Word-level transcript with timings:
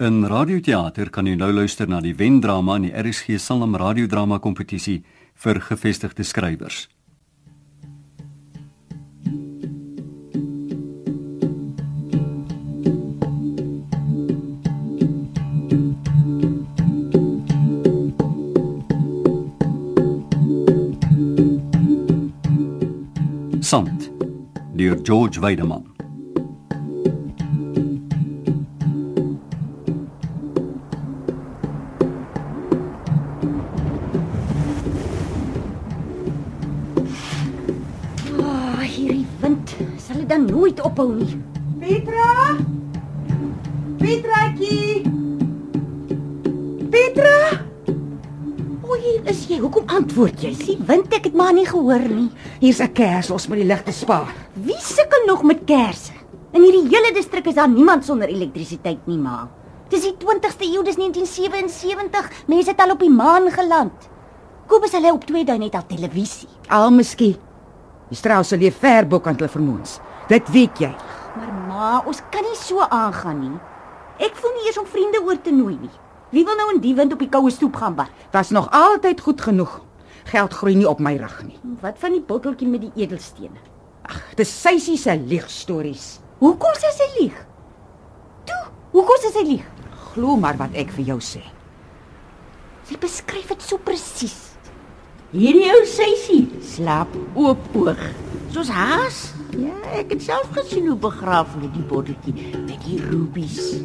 In 0.00 0.22
radioteater 0.24 1.10
kan 1.12 1.26
jy 1.28 1.34
nou 1.36 1.50
luister 1.52 1.84
na 1.84 1.98
die 2.00 2.14
wendrama 2.16 2.78
in 2.78 2.86
die 2.86 2.92
RSG 2.96 3.36
Sanlam 3.36 3.74
radiodrama 3.76 4.38
kompetisie 4.40 5.02
vir 5.36 5.60
gevestigde 5.60 6.24
skrywers. 6.24 6.86
Sant 23.60 24.08
deur 24.72 24.96
George 25.04 25.44
Weideman. 25.44 25.89
Ophou 41.00 41.14
nie. 41.16 41.38
Petra? 41.80 42.56
Petraatjie. 44.00 45.02
Petra? 46.90 47.36
O, 48.84 48.96
hier 48.98 49.30
is 49.30 49.46
jy. 49.48 49.60
Hoekom 49.62 49.88
antwoord 49.96 50.44
jy? 50.44 50.52
Die 50.60 50.76
wind 50.88 51.12
ek 51.16 51.30
het 51.30 51.38
maar 51.38 51.54
nie 51.56 51.66
gehoor 51.68 52.04
nie. 52.08 52.28
Hier's 52.60 52.80
'n 52.80 52.92
kers, 52.92 53.30
ons 53.30 53.48
moet 53.48 53.62
die 53.62 53.68
ligte 53.68 53.92
spaar. 53.92 54.34
Wie 54.54 54.80
sukkel 54.80 55.26
nog 55.26 55.42
met 55.42 55.64
kersse? 55.64 56.12
In 56.52 56.62
hierdie 56.62 56.88
hele 56.90 57.14
distrik 57.14 57.46
is 57.46 57.54
daar 57.54 57.68
niemand 57.68 58.04
sonder 58.04 58.28
elektrisiteit 58.28 59.06
nie, 59.06 59.18
ma. 59.18 59.48
Dis 59.88 60.02
die 60.02 60.14
20ste 60.18 60.64
eeu, 60.64 60.82
dis 60.82 60.96
1977. 60.96 62.30
Mense 62.46 62.70
het 62.70 62.80
al 62.80 62.90
op 62.90 63.00
die 63.00 63.10
maan 63.10 63.50
geland. 63.50 63.92
Kobus 64.66 64.92
hulle 64.92 65.12
op 65.12 65.24
twee 65.24 65.44
dae 65.44 65.58
net 65.58 65.74
al 65.74 65.86
televisie. 65.86 66.48
Al 66.68 66.90
miskien. 66.90 67.36
Die 68.08 68.16
Strauss 68.16 68.50
leef 68.50 68.76
ver 68.76 69.06
bo 69.06 69.20
kan 69.20 69.34
hulle 69.34 69.48
vermoens. 69.48 70.00
Dit 70.30 70.46
weet 70.54 70.78
jy. 70.78 70.90
Maar 71.34 71.52
ma, 71.66 71.90
ons 72.06 72.20
kan 72.30 72.44
nie 72.46 72.58
so 72.58 72.84
aangaan 72.86 73.40
nie. 73.42 73.56
Ek 74.22 74.36
voel 74.38 74.52
nie 74.54 74.68
eers 74.68 74.78
om 74.78 74.86
vriende 74.86 75.22
oor 75.26 75.38
te 75.42 75.50
nooi 75.54 75.74
nie. 75.74 75.92
Wie 76.30 76.44
wil 76.46 76.54
nou 76.58 76.68
in 76.76 76.82
die 76.84 76.94
wind 76.94 77.14
op 77.16 77.22
die 77.22 77.30
koue 77.32 77.50
stoep 77.50 77.80
gaan 77.80 77.96
bad? 77.98 78.12
Was 78.30 78.52
nog 78.54 78.68
altyd 78.76 79.22
goed 79.26 79.42
genoeg. 79.42 79.80
Geld 80.30 80.54
groei 80.54 80.76
nie 80.78 80.86
op 80.86 81.00
my 81.02 81.16
rug 81.18 81.40
nie. 81.48 81.58
Wat 81.82 81.98
van 81.98 82.14
die 82.14 82.22
botteltjie 82.22 82.68
met 82.70 82.84
die 82.84 82.92
edelstene? 83.02 83.58
Ag, 84.06 84.20
dis 84.38 84.52
Seisie 84.60 84.98
se 85.00 85.16
liegstories. 85.18 86.20
Hoekom 86.38 86.78
sê 86.78 86.92
sy 86.94 87.08
lieg? 87.16 87.34
Toe, 88.46 88.60
hoekom 88.94 89.18
sê 89.24 89.32
sy 89.34 89.42
lieg? 89.48 89.66
Glo 90.12 90.36
maar 90.38 90.58
wat 90.60 90.78
ek 90.78 90.94
vir 90.94 91.10
jou 91.10 91.18
sê. 91.24 91.42
Sy 92.86 92.98
beskryf 93.02 93.50
dit 93.50 93.66
so 93.66 93.82
presies. 93.82 94.38
Hierdie 95.34 95.68
ou 95.74 95.82
seisie 95.86 96.44
slaap 96.66 97.10
oop 97.34 97.74
oog. 97.82 98.00
Soos 98.54 98.70
haas. 98.74 99.30
Ja, 99.58 99.74
ek 99.98 100.12
het 100.14 100.22
self 100.22 100.48
gesien 100.54 100.86
hoe 100.88 100.96
begraaf 101.00 101.54
hulle 101.56 101.70
die 101.74 101.82
botteltjie 101.90 102.34
met 102.66 102.78
die 102.86 103.00
rubies. 103.10 103.80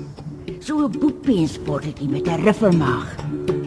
So 0.59 0.85
'n 0.85 0.91
boekpensbotteltjie 0.99 2.09
met 2.09 2.27
'n 2.27 2.43
riffelmaag. 2.43 3.15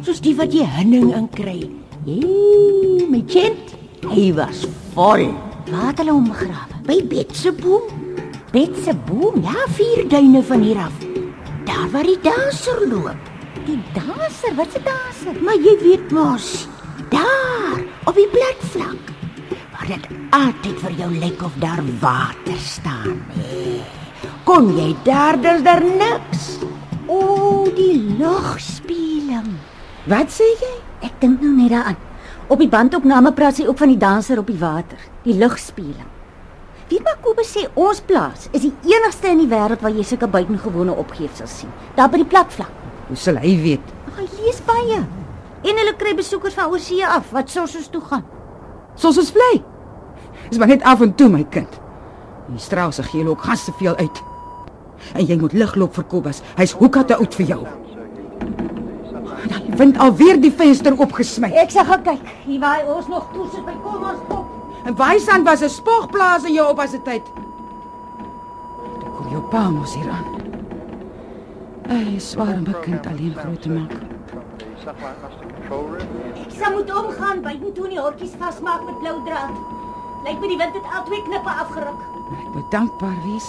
Soos 0.02 0.20
die 0.20 0.34
wat 0.36 0.52
jy 0.52 0.64
hunning 0.64 1.14
in 1.14 1.28
kry. 1.28 1.70
Hey, 2.06 3.06
my 3.10 3.22
kind, 3.26 3.74
hy 4.08 4.32
was 4.34 4.66
vol. 4.94 5.34
Waar 5.70 5.86
het 5.88 5.98
hulle 5.98 6.12
hom 6.12 6.28
begrawe? 6.28 6.74
By 6.86 7.02
Betse 7.06 7.52
boom. 7.52 7.82
Bet 8.52 8.76
se 8.84 8.94
boom, 9.06 9.42
Ja, 9.42 9.66
vier 9.68 10.08
duine 10.08 10.42
van 10.42 10.60
hier 10.62 10.76
af. 10.78 10.92
Daar 11.64 11.90
waar 11.92 12.02
die 12.02 12.18
danser 12.22 12.88
loop. 12.88 13.16
die 13.66 13.78
danser, 13.92 14.54
wat 14.56 14.68
se 14.72 14.80
danser? 14.84 15.42
Maar 15.42 15.54
jy 15.56 15.76
weet 15.82 16.10
mos, 16.10 16.66
daar 17.10 17.82
op 18.06 18.14
die 18.14 18.28
platvlak 18.28 18.96
dit 19.88 20.08
altyd 20.36 20.80
vir 20.82 20.96
jou 21.00 21.08
lyk 21.16 21.42
of 21.46 21.54
daar 21.62 21.80
water 22.02 22.58
staan. 22.60 23.22
Kon 24.44 24.68
jy 24.76 24.90
daar 25.06 25.38
dis 25.40 25.62
daar 25.64 25.84
niks. 25.84 26.58
O, 27.08 27.64
die 27.72 27.96
lugspeling. 28.18 29.54
Wat 30.08 30.32
sê 30.32 30.48
jy? 30.60 30.74
Ek 31.08 31.16
dink 31.22 31.40
nou 31.44 31.54
net 31.56 31.72
daaraan. 31.72 31.96
Op 32.48 32.60
die 32.60 32.68
bandopname 32.68 33.32
praat 33.36 33.58
sy 33.58 33.66
ook 33.68 33.80
van 33.80 33.92
die 33.92 34.00
danser 34.00 34.40
op 34.40 34.48
die 34.48 34.60
water, 34.60 35.00
die 35.24 35.36
lugspeling. 35.36 36.08
Weet 36.88 37.04
maar 37.04 37.18
Kobus 37.20 37.50
sê 37.52 37.66
ons 37.76 38.00
plaas 38.08 38.46
is 38.56 38.64
die 38.64 38.72
enigste 38.88 39.28
in 39.28 39.42
die 39.42 39.50
wêreld 39.50 39.82
waar 39.84 39.92
jy 39.92 40.04
sulke 40.08 40.28
buitengewone 40.32 40.94
opgeefsels 40.96 41.58
sien. 41.60 41.72
Daar 41.96 42.08
by 42.12 42.22
die 42.22 42.28
platvlak. 42.28 42.72
Hoe 43.08 43.16
sal 43.16 43.40
hy 43.40 43.52
weet? 43.60 43.92
Hy 44.16 44.24
lees 44.38 44.60
baie. 44.68 45.02
En 45.64 45.80
hulle 45.82 45.96
kry 46.00 46.14
besoekers 46.16 46.56
van 46.56 46.72
oorsee 46.72 47.04
af 47.04 47.32
wat 47.36 47.52
soos 47.52 47.76
toe 47.92 48.04
gaan. 48.08 48.24
Soos 48.98 49.20
ons 49.20 49.32
vlei. 49.32 49.60
Dis 50.48 50.58
maar 50.58 50.68
net 50.68 50.82
af 50.82 51.00
en 51.00 51.14
toe 51.14 51.28
my 51.28 51.44
kind. 51.50 51.80
Die 52.48 52.58
Strauss 52.58 53.00
gee 53.10 53.28
ook 53.28 53.42
gas 53.44 53.64
te 53.64 53.72
veel 53.72 53.96
uit. 53.96 54.22
En 55.14 55.26
jy 55.26 55.36
moet 55.38 55.52
ligloop 55.52 55.94
vir 55.94 56.04
Kobus. 56.04 56.42
Hy's 56.56 56.72
hoeka 56.72 57.04
te 57.04 57.16
oud 57.16 57.34
vir 57.34 57.46
jou. 57.46 57.60
Daai 59.48 59.76
wind 59.78 59.98
alweer 60.02 60.40
die 60.40 60.52
venster 60.52 60.96
opgesmy. 60.98 61.52
Ek 61.54 61.70
sê 61.70 61.84
gaan 61.86 62.02
kyk. 62.06 62.32
Hier 62.46 62.60
waai 62.60 62.88
ons 62.88 63.06
nog 63.12 63.28
toe 63.34 63.46
sit 63.52 63.64
by 63.66 63.76
kom 63.84 64.02
ons 64.02 64.32
op. 64.34 64.46
En 64.88 64.96
Wysand 64.96 65.44
was 65.44 65.62
'n 65.62 65.68
spogplaas 65.68 66.44
in 66.44 66.54
jou 66.54 66.70
oppas 66.70 66.90
se 66.90 67.00
tyd. 67.04 67.22
Ek 67.22 69.12
kom 69.16 69.30
jou 69.30 69.42
pa 69.50 69.70
mos 69.70 69.94
hier 69.94 70.10
aan. 70.10 70.24
Hy 71.88 72.16
is 72.16 72.30
swaar 72.30 72.54
om 72.54 72.66
'n 72.66 72.80
kind 72.82 73.06
alleen 73.06 73.34
groot 73.34 73.62
te 73.62 73.70
maak. 73.70 73.92
Ek 76.46 76.52
sal 76.58 76.72
moet 76.72 76.94
omgaan 76.94 77.42
buitentoe 77.42 77.84
en 77.84 77.90
die 77.90 78.00
hortjies 78.00 78.34
vasmaak 78.38 78.84
met 78.84 78.98
blou 78.98 79.24
draad. 79.24 79.50
Lyk 80.28 80.40
my 80.42 80.48
die 80.50 80.58
wind 80.60 80.74
het 80.76 80.88
al 80.92 81.04
twee 81.08 81.22
knippe 81.24 81.52
afgeruk. 81.62 82.00
Ek 82.36 82.48
moet 82.54 82.66
dankbaar 82.74 83.16
wees. 83.24 83.46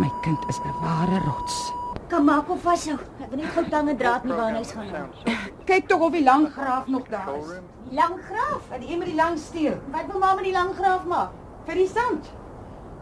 My 0.00 0.10
kind 0.24 0.38
is 0.48 0.58
'n 0.60 0.74
ware 0.82 1.20
rots. 1.24 1.72
Kan 2.08 2.24
maak 2.24 2.50
of 2.50 2.60
vashou. 2.62 2.98
Ek 3.20 3.30
wil 3.30 3.38
net 3.40 3.52
gou 3.54 3.64
tang 3.70 3.88
en 3.88 3.96
draad 3.96 4.24
nie 4.24 4.32
waar 4.34 4.52
hy 4.54 4.64
gaan 4.64 5.08
nie. 5.24 5.36
Kyk 5.64 5.88
tog 5.88 6.00
of 6.00 6.12
die 6.12 6.22
lang 6.24 6.48
graaf 6.52 6.86
nog 6.86 7.08
daar 7.08 7.36
is. 7.38 7.48
Die 7.88 7.96
lang 7.96 8.14
graaf. 8.28 8.62
En 8.70 8.80
die 8.80 8.92
een 8.92 8.98
met 8.98 9.08
die 9.08 9.16
lang 9.16 9.38
steel 9.38 9.78
Wat 9.92 10.04
wil 10.10 10.18
ma 10.20 10.34
met 10.34 10.44
die 10.44 10.52
lang 10.52 10.74
graaf 10.74 11.04
maak? 11.04 11.30
vir 11.66 11.74
die 11.74 11.88
sand. 11.88 12.30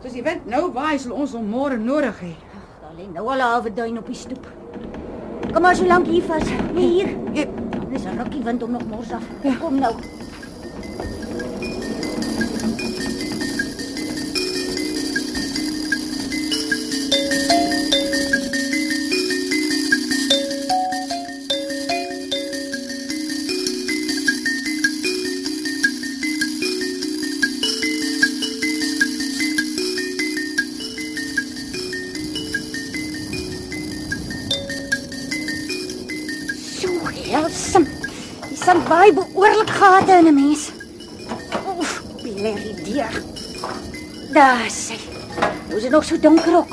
Soos 0.02 0.12
die 0.12 0.22
wind 0.22 0.46
nou 0.46 0.70
waai, 0.72 0.98
sal 0.98 1.12
ons 1.12 1.32
hom 1.32 1.48
môre 1.50 1.76
nodig 1.78 2.20
hê. 2.20 2.34
Daar 2.82 2.94
lê 2.96 3.06
nou 3.12 3.26
al 3.28 3.38
'n 3.38 3.40
halwe 3.40 3.74
duin 3.74 3.98
op 3.98 4.06
die 4.06 4.14
stoep. 4.14 4.46
Kom 5.52 5.62
maar 5.62 5.74
so 5.76 5.84
lank 5.86 6.06
hier 6.06 6.22
vas. 6.22 6.44
Nee, 6.74 6.88
hier. 6.88 7.08
Ja, 7.32 7.44
Dis 7.90 8.04
'n 8.04 8.18
rukkie 8.18 8.42
wind 8.44 8.62
om 8.62 8.70
nog 8.70 8.86
mors 8.86 9.12
af. 9.12 9.22
Kom 9.60 9.78
nou. 9.78 9.94
Behoorlik 39.40 39.70
gate 39.72 40.12
in 40.20 40.26
'n 40.26 40.34
mens. 40.34 40.62
Oef, 41.68 42.02
blerrie 42.22 42.74
deur. 42.84 43.14
Daar 44.32 44.68
sê. 44.68 44.96
Hoe 45.70 45.80
is 45.80 45.88
nog 45.88 46.04
so 46.04 46.18
donker 46.18 46.56
ook? 46.56 46.72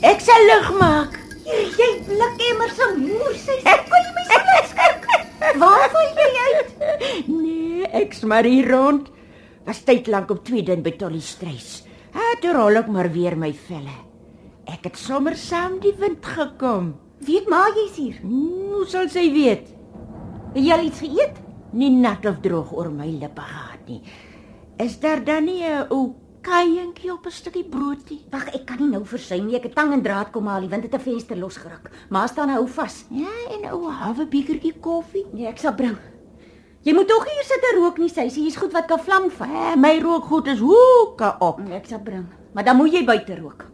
Ek 0.00 0.20
sal 0.20 0.42
lig 0.50 0.68
maak. 0.78 1.12
Hier, 1.44 1.66
jy 1.78 1.90
blikemmer 2.08 2.70
se 2.78 2.86
moer 2.96 3.36
sê. 3.46 3.54
Ek 3.62 3.82
kon 3.90 4.02
jy 4.06 4.12
my 4.16 4.24
laat 4.30 4.66
skrik. 4.72 5.02
Waar 5.62 5.88
val 5.92 6.08
jy 6.18 6.30
uit? 6.48 6.70
Nee, 7.26 7.86
ek's 8.02 8.20
maar 8.20 8.44
hier 8.44 8.70
rond. 8.70 9.08
Was 9.64 9.84
tyd 9.84 10.06
lank 10.06 10.30
op 10.30 10.44
twee 10.44 10.62
din 10.62 10.82
by 10.82 10.90
Tolly 10.90 11.20
Strys. 11.20 11.84
Ha, 12.10 12.34
toe 12.40 12.52
rol 12.52 12.76
ek 12.76 12.86
maar 12.88 13.12
weer 13.12 13.36
my 13.36 13.52
velle. 13.68 13.96
Ek 14.66 14.82
het 14.84 14.98
sommer 14.98 15.36
saam 15.36 15.78
die 15.80 15.94
wind 15.98 16.26
gekom. 16.26 16.94
Weet 17.18 17.48
maar 17.48 17.70
jy's 17.74 17.96
hier. 17.96 18.16
Hoe 18.22 18.86
sal 18.86 19.08
sy 19.08 19.30
weet? 19.32 19.70
Het 20.54 20.64
jy 20.64 20.72
al 20.72 20.84
iets 20.84 20.98
geëet? 20.98 21.45
Nie 21.76 21.90
nat 21.92 22.24
of 22.28 22.38
droog 22.44 22.70
oor 22.72 22.88
my 22.90 23.06
lippe 23.20 23.42
gehad 23.44 23.82
nie. 23.88 24.00
Is 24.80 24.96
daar 25.00 25.20
dan 25.24 25.44
nie 25.44 25.62
'n 25.64 25.86
ou 25.90 26.14
kaientjie 26.42 27.12
op 27.12 27.26
'n 27.26 27.30
stukkie 27.30 27.64
broodjie? 27.64 28.24
Wag, 28.30 28.48
ek 28.54 28.66
kan 28.66 28.76
nie 28.78 28.88
nou 28.88 29.04
versuim 29.04 29.46
nie. 29.46 29.56
Ek 29.56 29.62
het 29.64 29.74
tang 29.74 29.92
en 29.92 30.02
draad 30.02 30.30
kom 30.30 30.46
haal. 30.46 30.60
Die 30.60 30.68
wind 30.68 30.82
het 30.84 30.94
'n 30.94 31.00
venster 31.00 31.36
losgeruk. 31.36 31.90
Maar 32.10 32.28
staan 32.28 32.48
hou 32.48 32.66
vas. 32.68 33.04
Ja, 33.10 33.28
en 33.50 33.60
'n 33.62 33.72
ou 33.72 33.90
halwe 33.90 34.26
bekertjie 34.26 34.74
koffie. 34.80 35.26
Nee, 35.32 35.46
ek 35.46 35.58
sal 35.58 35.74
bring. 35.74 35.96
Jy 36.82 36.94
moet 36.94 37.08
tog 37.08 37.24
hier 37.24 37.42
sit 37.44 37.60
en 37.72 37.80
rook 37.82 37.98
nie, 37.98 38.08
sê 38.08 38.30
hier's 38.30 38.56
goed 38.56 38.72
wat 38.72 38.86
kan 38.86 38.98
vlam 38.98 39.30
vat. 39.30 39.48
Eh, 39.48 39.76
my 39.76 39.98
rookgoed 40.00 40.46
is 40.46 40.58
hoeke 40.58 41.36
op. 41.40 41.58
Nee, 41.58 41.74
Ek 41.74 41.86
sal 41.86 41.98
bring. 41.98 42.26
Maar 42.52 42.64
dan 42.64 42.76
moet 42.76 42.92
jy 42.92 43.04
buite 43.04 43.36
rook. 43.40 43.64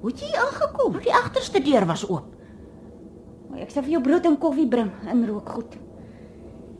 Hoe 0.00 0.10
het 0.10 0.20
jy 0.20 0.36
aangekom? 0.36 0.98
Die 1.02 1.12
agterste 1.14 1.60
deur 1.62 1.86
was 1.86 2.08
oop. 2.08 2.24
Ek 3.56 3.70
sal 3.70 3.82
vir 3.82 3.92
jou 3.92 4.02
brood 4.02 4.24
en 4.26 4.38
koffie 4.38 4.68
bring 4.68 4.90
in 5.10 5.26
rookgoed. 5.26 5.76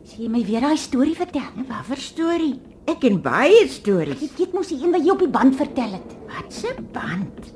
Sien 0.07 0.23
jy 0.25 0.29
my 0.31 0.41
weer 0.47 0.63
daai 0.63 0.77
storie 0.79 1.15
vertel? 1.17 1.47
Wat 1.67 1.87
vir 1.89 2.01
storie? 2.01 2.53
Ek 2.89 3.01
ken 3.03 3.19
baie 3.21 3.65
stories. 3.69 4.21
Ek 4.23 4.37
weet 4.39 4.53
mos 4.55 4.71
die 4.71 4.79
een 4.79 4.93
wat 4.95 5.03
jy 5.05 5.13
op 5.13 5.23
die 5.23 5.31
band 5.31 5.57
vertel 5.59 5.97
het. 5.97 6.13
Wat 6.29 6.61
'n 6.71 6.87
band? 6.93 7.53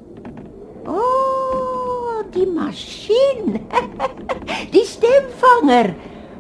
O, 0.86 1.00
oh, 1.00 2.24
die 2.34 2.46
masjien. 2.46 3.64
die 4.76 4.86
stemvanger. 4.86 5.96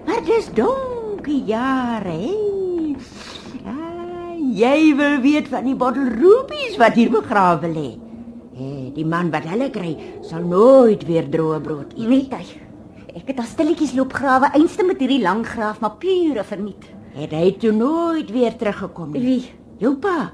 Maar 0.05 0.21
dis 0.25 0.49
donkie 0.53 1.43
jare. 1.47 2.11
Hey. 2.11 2.95
Ah, 3.65 4.35
jy 4.35 4.95
wil 4.95 5.21
weet 5.23 5.47
van 5.47 5.63
die 5.63 5.75
bottel 5.75 6.09
rubies 6.19 6.75
wat 6.77 6.99
hier 6.99 7.09
begrawe 7.09 7.67
lê. 7.67 7.95
Hey, 8.53 8.91
die 8.93 9.05
man 9.05 9.31
wat 9.31 9.47
hulle 9.49 9.71
kry, 9.71 9.95
sal 10.21 10.43
nooit 10.43 11.07
weer 11.07 11.25
droë 11.25 11.61
brood 11.63 11.95
eet. 11.97 12.09
Net 12.09 12.33
hy. 12.37 12.72
Ek 13.13 13.27
het 13.29 13.39
al 13.39 13.45
stilletjies 13.45 13.93
loop 13.93 14.13
grawe 14.17 14.49
einste 14.57 14.83
met 14.83 15.01
hierdie 15.03 15.21
lang 15.21 15.43
graaf, 15.45 15.79
maar 15.83 15.99
pure 16.01 16.43
verniet. 16.43 16.87
Het 17.13 17.33
hy 17.37 17.51
toe 17.61 17.71
nooit 17.71 18.31
weer 18.33 18.55
teruggekom 18.57 19.11
nie. 19.13 19.21
Wie? 19.21 19.43
Jou 19.77 19.93
pa. 20.01 20.31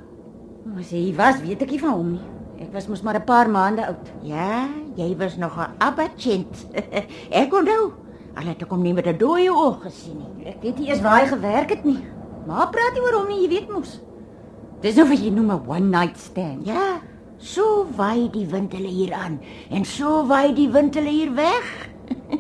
As 0.80 0.94
hy 0.96 1.10
was, 1.18 1.42
weet 1.44 1.66
ek 1.66 1.74
nie 1.76 1.82
van 1.82 1.98
hom 1.98 2.14
nie. 2.14 2.28
Ek 2.64 2.72
was 2.76 2.88
mos 2.88 3.02
maar 3.04 3.20
'n 3.20 3.26
paar 3.28 3.50
maande 3.50 3.86
oud. 3.88 4.08
Ja, 4.24 4.68
jy 4.96 5.16
was 5.18 5.36
nog 5.36 5.58
'n 5.60 5.76
abatjent. 5.80 6.68
ek 7.44 7.54
onthou. 7.54 7.92
Al 8.36 8.48
het 8.48 8.62
hom 8.62 8.82
nie 8.82 8.94
met 8.94 9.08
'n 9.08 9.18
dooie 9.18 9.52
oog 9.52 9.84
gesien 9.84 10.18
nie. 10.18 10.48
Ek 10.48 10.62
weet 10.62 10.80
nie 10.80 10.90
eens 10.90 11.02
waar 11.02 11.20
hy 11.20 11.28
gewerk 11.28 11.70
het 11.70 11.84
nie. 11.84 12.00
Maar 12.48 12.70
praat 12.70 12.94
nie 12.94 13.02
oor 13.02 13.20
hom 13.20 13.28
nie, 13.28 13.42
jy 13.44 13.50
weet 13.50 13.70
mos. 13.70 14.00
Dis 14.82 14.96
nou 14.96 15.08
wat 15.10 15.20
jy 15.20 15.30
noem 15.30 15.52
'n 15.52 15.68
one 15.68 15.90
night 15.92 16.18
stand. 16.18 16.66
Ja, 16.66 17.02
so 17.38 17.86
waai 17.96 18.30
die 18.32 18.48
wind 18.48 18.72
hulle 18.72 18.88
hier 18.88 19.14
aan 19.14 19.40
en 19.70 19.86
so 19.86 20.26
waai 20.28 20.54
die 20.54 20.70
wind 20.70 20.96
hulle 20.96 21.10
hier 21.10 21.34
weg. 21.36 21.90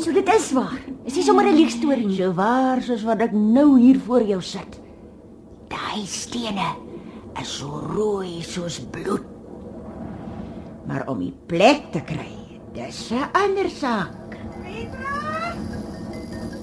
So 0.00 0.12
dit 0.16 0.28
is 0.32 0.52
waar. 0.56 0.80
Is 1.04 1.14
nie 1.14 1.24
sommer 1.24 1.44
'n 1.44 1.54
leeg 1.54 1.70
storie 1.70 2.06
nie. 2.06 2.16
So 2.16 2.32
waar 2.32 2.80
soos 2.82 3.02
wat 3.04 3.20
ek 3.20 3.32
nou 3.32 3.78
hier 3.78 3.98
voor 4.00 4.22
jou 4.22 4.40
sit. 4.40 4.80
Daai 5.68 6.06
stene 6.06 6.74
is 7.40 7.48
so 7.58 7.68
rooi 7.68 8.40
soos 8.42 8.80
bloed. 8.80 9.24
Maar 10.86 11.04
om 11.06 11.18
die 11.18 11.34
plek 11.46 11.92
te 11.92 12.00
kry, 12.00 12.60
dis 12.72 13.10
'n 13.10 13.28
ander 13.32 13.68
saak. 13.68 14.36
Petra! 14.64 15.54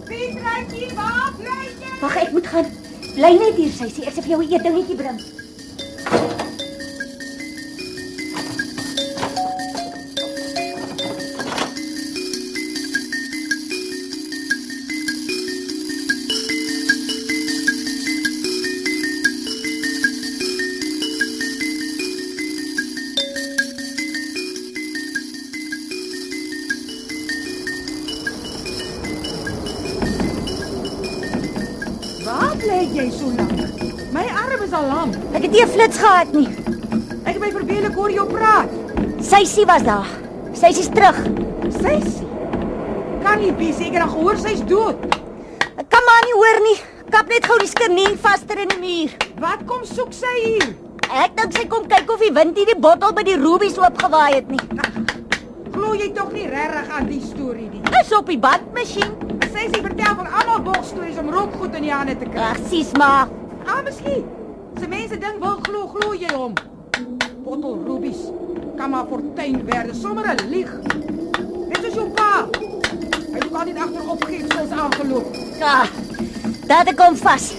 Petra, 0.06 0.54
jy 0.74 0.96
waar 0.96 1.32
bly 1.38 1.62
jy? 1.80 2.02
Wag, 2.02 2.16
ek 2.16 2.32
moet 2.32 2.48
gaan. 2.48 2.66
Bly 3.16 3.34
net 3.38 3.56
hier, 3.56 3.72
sy 3.72 3.86
sê 3.86 4.08
ek 4.08 4.14
sê 4.14 4.22
vir 4.22 4.30
jou 4.30 4.42
'n 4.42 4.52
eetdingetjie 4.52 4.96
bring. 4.96 6.37
Gehad 36.18 36.34
nie. 36.34 36.50
Ek 37.28 37.36
het 37.36 37.42
my 37.42 37.50
verbeel 37.54 37.86
ek 37.90 37.98
hoor 37.98 38.14
jou 38.14 38.26
praat. 38.30 38.72
Sysie 39.22 39.66
was 39.70 39.84
daar. 39.86 40.08
Sysie's 40.58 40.90
terug. 40.90 41.18
Sissie. 41.76 42.26
Kan 43.22 43.42
nie 43.44 43.52
be 43.54 43.70
seker 43.76 44.02
dat 44.02 44.14
gehoor 44.16 44.40
sy's 44.42 44.64
dood. 44.66 45.04
Ek 45.78 45.86
kan 45.92 46.06
maar 46.08 46.24
nie 46.26 46.38
hoor 46.38 46.62
nie. 46.66 46.78
Kap 47.14 47.30
net 47.30 47.46
gou 47.46 47.58
die 47.62 47.70
skernien 47.70 48.18
vaster 48.20 48.58
in 48.64 48.72
die 48.74 48.80
muur. 48.82 49.14
Wat 49.44 49.62
kom 49.70 49.86
soek 49.86 50.16
sy 50.16 50.34
hier? 50.40 50.72
Ek 51.08 51.38
dink 51.38 51.54
sy 51.56 51.68
kom 51.70 51.86
kyk 51.88 52.10
of 52.12 52.24
die 52.24 52.34
wind 52.34 52.58
nie 52.58 52.66
die 52.68 52.80
bottel 52.88 53.14
by 53.16 53.24
die 53.28 53.38
rubies 53.40 53.78
oopgewaai 53.80 54.40
het 54.40 54.50
nie. 54.52 54.64
Glo 55.76 55.94
jy 55.94 56.10
tog 56.18 56.34
nie 56.34 56.48
regtig 56.50 56.90
aan 56.98 57.08
die 57.12 57.22
storie 57.22 57.70
nie? 57.70 57.84
Is 58.02 58.12
op 58.18 58.28
die 58.32 58.40
bandmasjien. 58.42 59.14
Sy 59.54 59.70
sê 59.70 59.86
vertel 59.86 60.18
van 60.18 60.34
almal 60.42 60.66
bogstories 60.66 61.22
om 61.22 61.30
rookgoed 61.34 61.78
in 61.78 61.88
die 61.88 61.94
hande 61.94 62.18
te 62.18 62.28
kry. 62.28 62.50
Ag, 62.50 62.60
sies 62.74 62.92
maar. 62.98 63.30
Ah, 63.68 63.84
miskien. 63.86 64.26
Se 64.80 64.88
mense 64.88 65.18
dink 65.18 65.40
wil 65.42 65.58
glo, 65.66 65.88
glo 65.88 66.14
jy 66.14 66.30
hom. 66.34 66.54
Bottel 67.44 67.80
rubies. 67.86 68.20
Kan 68.78 68.90
maar 68.90 69.08
fortuin 69.10 69.66
werd, 69.66 69.96
sommer 69.96 70.26
'n 70.36 70.50
lieg. 70.50 70.72
Net 71.70 71.80
soos 71.82 71.94
jou 71.94 72.10
pa. 72.10 72.48
Hy 73.32 73.40
het 73.40 73.54
altyd 73.54 73.78
agter 73.78 74.10
opgifsels 74.10 74.70
aangeloop. 74.70 75.36
Ja. 75.60 75.86
Daar 76.68 76.94
kom 76.96 77.16
vas. 77.16 77.54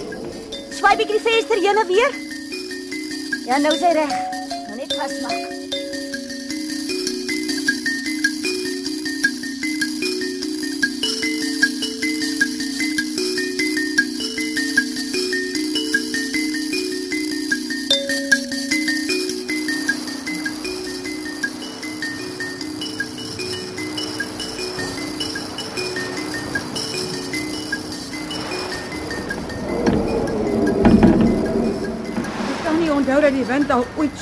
Swaai 0.69 0.95
bietjie 0.95 1.19
die 1.19 1.29
venster 1.29 1.57
heen 1.57 1.77
en 1.77 1.87
weer. 1.87 2.11
Ja, 3.45 3.57
nou 3.57 3.73
is 3.73 3.81
hy 3.81 3.93
reg. 3.93 4.13
Nou 4.67 4.75
net 4.75 4.93
vasmaak. 4.93 5.58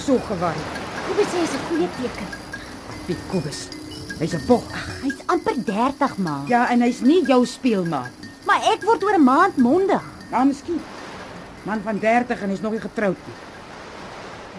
So 0.08 0.16
gewaai 0.24 0.56
het. 0.56 0.76
Hoe 1.08 1.26
sê 1.28 1.40
is 1.44 1.54
'n 1.54 1.64
goeie 1.68 1.88
teken. 2.00 2.28
Piet 3.06 3.22
Kobus. 3.32 3.60
Hy's 4.20 4.34
'n 4.34 4.46
bog. 4.48 4.64
Hy's 5.04 5.20
amper 5.26 5.56
30 5.66 6.18
maar. 6.18 6.48
Ja, 6.48 6.70
en 6.70 6.82
hy's 6.82 7.02
nie 7.02 7.26
jou 7.26 7.46
speelmaat 7.46 8.12
nie. 8.20 8.30
Maar 8.46 8.62
ek 8.74 8.84
word 8.84 9.04
oor 9.04 9.18
'n 9.18 9.24
maand 9.24 9.58
mondig. 9.58 10.04
Ja, 10.32 10.44
miskien. 10.44 10.80
Man 11.64 11.82
van 11.82 12.00
30 12.00 12.42
en 12.42 12.50
hy's 12.50 12.62
nog 12.62 12.72
nie 12.72 12.80
getroud 12.80 13.18
nie. 13.26 13.36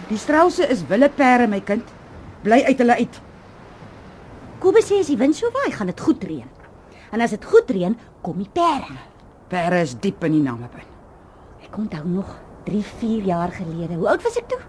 Die 0.07 0.17
strouse 0.17 0.67
is 0.67 0.85
willepere, 0.87 1.47
my 1.47 1.61
kind. 1.61 1.83
Bly 2.41 2.63
uit 2.63 2.77
hulle 2.77 2.95
uit. 2.95 3.21
Kobus 4.59 4.85
sê 4.85 4.99
as 4.99 5.07
die 5.07 5.17
wind 5.17 5.35
so 5.35 5.49
waai, 5.51 5.71
gaan 5.71 5.87
dit 5.87 5.99
goed 5.99 6.23
reën. 6.23 6.49
En 7.11 7.21
as 7.21 7.29
dit 7.29 7.45
goed 7.45 7.69
reën, 7.69 7.97
kom 8.21 8.37
die 8.37 8.49
pere. 8.53 8.97
Pere 9.47 9.81
is 9.81 9.95
diep 9.99 10.23
in 10.23 10.31
die 10.31 10.41
Namibin. 10.41 10.85
Ek 11.63 11.77
onthou 11.77 12.07
nog 12.07 12.35
3, 12.65 12.83
4 12.99 13.23
jaar 13.23 13.51
gelede. 13.51 13.93
Hoe 13.93 14.09
oud 14.09 14.23
was 14.23 14.37
ek 14.37 14.47
toe? 14.47 14.59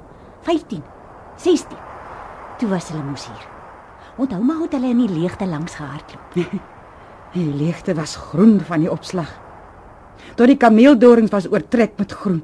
15. 0.42 0.82
16. 1.36 1.76
Toe 2.58 2.68
was 2.68 2.88
hulle 2.88 3.02
mos 3.04 3.26
hier. 3.26 3.46
Onthou 4.20 4.42
maar 4.44 4.56
hoe 4.56 4.68
hulle 4.70 4.90
in 4.92 4.98
die 5.06 5.20
leegte 5.20 5.46
langs 5.46 5.74
gehardloop. 5.74 6.34
Die 7.32 7.46
leegte 7.54 7.94
was 7.94 8.16
groen 8.16 8.60
van 8.66 8.80
die 8.80 8.90
opslag. 8.90 9.30
Tot 10.36 10.50
die 10.50 10.56
kameeldorings 10.56 11.30
was 11.30 11.46
oortrek 11.46 11.92
met 11.98 12.12
groen. 12.12 12.42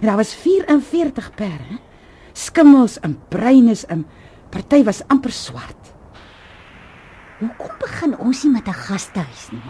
En 0.00 0.06
daar 0.06 0.16
was 0.16 0.34
44 0.34 1.34
pere. 1.34 1.66
hè? 1.70 1.76
Skimmels 2.32 3.00
en 3.00 3.18
bruines 3.28 3.86
en 3.86 4.06
party 4.50 4.84
was 4.84 5.02
amper 5.08 5.32
swart. 5.32 5.92
Hoekom 7.38 7.74
begin 7.80 8.16
ons 8.18 8.42
nie 8.44 8.52
met 8.52 8.68
'n 8.68 8.72
gastehuis 8.72 9.48
nie? 9.52 9.62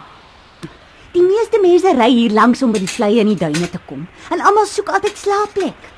Die 1.13 1.21
meeste 1.21 1.59
mense 1.61 1.95
ry 1.95 2.09
hier 2.11 2.31
langs 2.31 2.61
om 2.63 2.71
by 2.71 2.79
die 2.79 2.87
vlei 2.87 3.19
in 3.19 3.27
die 3.27 3.35
duine 3.35 3.69
te 3.69 3.79
kom 3.87 4.07
en 4.29 4.41
almal 4.41 4.65
soek 4.65 4.89
altyd 4.89 5.17
slaapplek. 5.17 5.96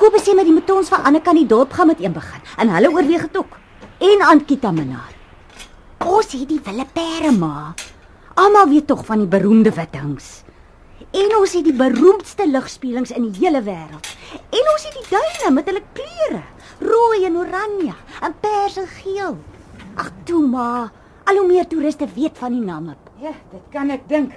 Kobus 0.00 0.24
sê 0.24 0.34
met 0.34 0.48
die 0.48 0.54
metons 0.54 0.88
van 0.92 1.04
ander 1.08 1.22
kant 1.22 1.38
die 1.38 1.48
dorp 1.48 1.72
gaan 1.76 1.90
met 1.92 2.00
een 2.00 2.14
begin 2.14 2.40
en 2.58 2.70
hulle 2.74 2.90
oorweeg 2.92 3.26
dit 3.28 3.36
ook. 3.36 3.58
En 4.02 4.22
Ankita 4.26 4.70
Minaar. 4.70 5.12
Ons 6.02 6.32
het 6.34 6.48
die 6.48 6.60
wille 6.64 6.86
pere 6.94 7.30
ma. 7.32 7.74
Almal 8.34 8.68
weet 8.68 8.86
tog 8.86 9.04
van 9.06 9.22
die 9.22 9.28
beroemde 9.30 9.70
withangs. 9.76 10.42
En 11.12 11.36
ons 11.36 11.52
het 11.52 11.66
die 11.66 11.76
beroemdste 11.76 12.46
ligspelings 12.48 13.12
in 13.12 13.28
die 13.28 13.44
hele 13.44 13.60
wêreld. 13.62 14.08
En 14.32 14.70
ons 14.72 14.86
het 14.88 14.96
die 14.96 15.08
duine 15.10 15.52
met 15.52 15.68
hulle 15.68 15.82
kleure, 15.92 16.40
rooi 16.80 17.26
en 17.28 17.36
oranje 17.36 17.94
en 18.24 18.34
pers 18.40 18.78
en 18.80 18.88
geel. 18.96 19.36
Ag 20.00 20.08
toe 20.24 20.40
maar, 20.46 20.88
al 21.28 21.36
hoe 21.36 21.46
meer 21.46 21.68
toeriste 21.68 22.08
weet 22.14 22.40
van 22.40 22.56
die 22.56 22.64
Namib. 22.64 23.12
Ja, 23.20 23.34
dit 23.52 23.68
kan 23.70 23.92
ek 23.92 24.08
dink. 24.08 24.32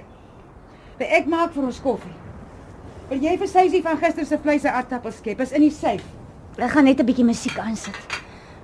Maar 0.98 1.18
ek 1.18 1.26
maak 1.32 1.56
vir 1.56 1.70
ons 1.70 1.80
koffie. 1.82 2.14
Wil 3.06 3.22
jy 3.22 3.36
vir 3.38 3.46
Seisie 3.46 3.82
van 3.84 4.00
gister 4.02 4.26
se 4.26 4.36
vleis 4.42 4.64
en 4.66 4.74
aardappels 4.74 5.20
skep? 5.20 5.38
Is 5.44 5.52
in 5.54 5.62
die 5.62 5.70
syf. 5.70 6.02
Ek 6.58 6.72
gaan 6.72 6.84
net 6.84 6.98
'n 7.00 7.06
bietjie 7.06 7.24
musiek 7.24 7.58
aansit. 7.58 7.94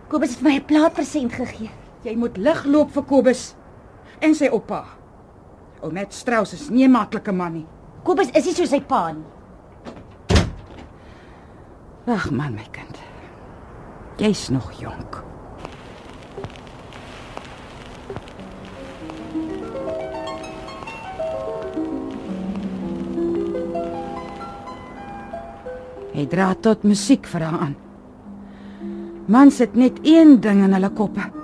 Kobus 0.08 0.34
het 0.34 0.42
my 0.42 0.56
'n 0.56 0.64
plaat 0.66 0.94
present 0.94 1.32
gegee. 1.32 1.70
Jy 2.02 2.16
moet 2.16 2.37
lig 2.37 2.64
loop 2.64 2.90
vir 2.90 3.04
Kobus 3.04 3.54
en 4.20 4.34
sy 4.34 4.49
oupa. 4.50 4.84
Ou 5.82 5.90
Matt 5.92 6.12
Strauss 6.12 6.52
is 6.52 6.70
nie 6.70 6.84
'n 6.84 6.90
maklike 6.90 7.32
man 7.32 7.52
nie. 7.52 7.66
Kobus 8.02 8.30
is 8.34 8.46
nie 8.46 8.54
so 8.54 8.64
sy 8.64 8.80
pa 8.80 9.12
nie. 9.12 9.25
Ag 12.06 12.30
man, 12.30 12.54
my 12.54 12.66
kind. 12.72 12.99
Jy's 14.18 14.50
nog 14.50 14.72
jonk. 14.72 15.31
Jy 26.12 26.26
dra 26.28 26.52
tot 26.54 26.85
musiek 26.85 27.26
vir 27.26 27.47
haar 27.47 27.69
aan. 27.69 27.76
Mans 29.33 29.59
het 29.62 29.76
net 29.78 30.02
een 30.04 30.40
ding 30.40 30.64
in 30.64 30.75
hulle 30.76 30.90
koppe. 30.92 31.41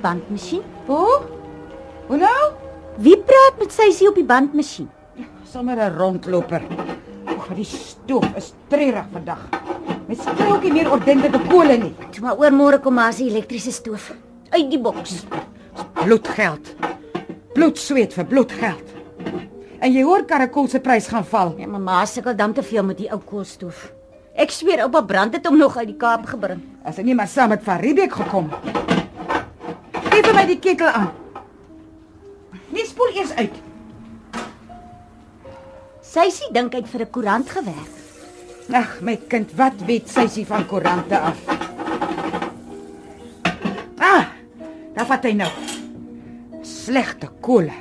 Die 0.00 0.08
bandmasjien? 0.08 0.62
Hoe? 0.86 1.20
Hoe 2.08 2.16
nou? 2.16 2.52
Wie 3.00 3.16
praat 3.16 3.58
met 3.60 3.72
Seisie 3.72 4.08
op 4.08 4.16
die 4.16 4.24
bandmasjien? 4.24 4.88
Sommer 5.44 5.76
'n 5.76 5.96
rondloper. 5.98 6.62
Ag, 7.26 7.48
die 7.54 7.64
stoof 7.64 8.24
is 8.36 8.52
treurig 8.68 9.06
vandag. 9.12 9.48
Mens 10.06 10.24
kry 10.24 10.50
ook 10.50 10.62
nie 10.62 10.72
meer 10.72 10.90
ordentlike 10.90 11.40
kole 11.48 11.76
nie. 11.76 11.94
Toe 12.10 12.22
maar 12.22 12.38
oor 12.38 12.50
môre 12.50 12.80
kom 12.80 12.94
maar 12.94 13.08
as 13.08 13.16
die 13.16 13.30
elektriese 13.30 13.72
stoof 13.72 14.12
uit 14.50 14.70
die 14.70 14.80
boks. 14.80 15.24
Bloedgeld. 15.92 16.74
Bloed 17.54 17.78
sweet 17.78 18.12
vir 18.12 18.24
bloedgeld. 18.24 18.86
En 19.80 19.92
jy 19.92 20.02
hoor 20.02 20.24
karakol 20.24 20.68
se 20.68 20.80
prys 20.80 21.08
gaan 21.08 21.24
val. 21.24 21.54
Ja, 21.58 21.66
mamma 21.66 22.04
sukkel 22.06 22.36
dan 22.36 22.52
te 22.52 22.62
veel 22.62 22.84
met 22.84 22.98
die 22.98 23.10
ou 23.10 23.20
koolstoof. 23.20 23.92
Ek 24.34 24.50
sweer 24.50 24.82
oupa 24.82 25.02
brand 25.02 25.34
het 25.34 25.46
hom 25.46 25.58
nog 25.58 25.76
uit 25.76 25.86
die 25.86 25.96
Kaap 25.96 26.26
gebring. 26.26 26.60
As 26.84 26.96
hy 26.96 27.02
nie 27.02 27.14
maar 27.14 27.28
saam 27.28 27.48
met 27.48 27.62
Van 27.62 27.78
Riebeeck 27.78 28.12
gekom. 28.12 28.50
Gee 30.20 30.28
vir 30.28 30.36
my 30.36 30.42
die 30.44 30.58
ketel 30.60 30.88
aan. 30.92 31.06
Nee, 32.68 32.82
spoel 32.84 33.14
eers 33.16 33.30
uit. 33.38 33.54
Seisie 36.04 36.50
dink 36.52 36.74
hy 36.76 36.82
het 36.82 36.90
vir 36.92 37.06
'n 37.06 37.10
koerant 37.14 37.48
gewerk. 37.48 37.94
Ag, 38.68 39.00
my 39.00 39.16
kind, 39.16 39.48
wat 39.56 39.80
weet 39.88 40.10
sysie 40.12 40.44
van 40.44 40.66
koerante 40.66 41.16
af? 41.16 41.40
Ah, 43.96 44.26
daar 44.94 45.06
vat 45.06 45.24
hy 45.24 45.32
nou. 45.32 45.48
Slegte 46.62 47.30
kole. 47.40 47.72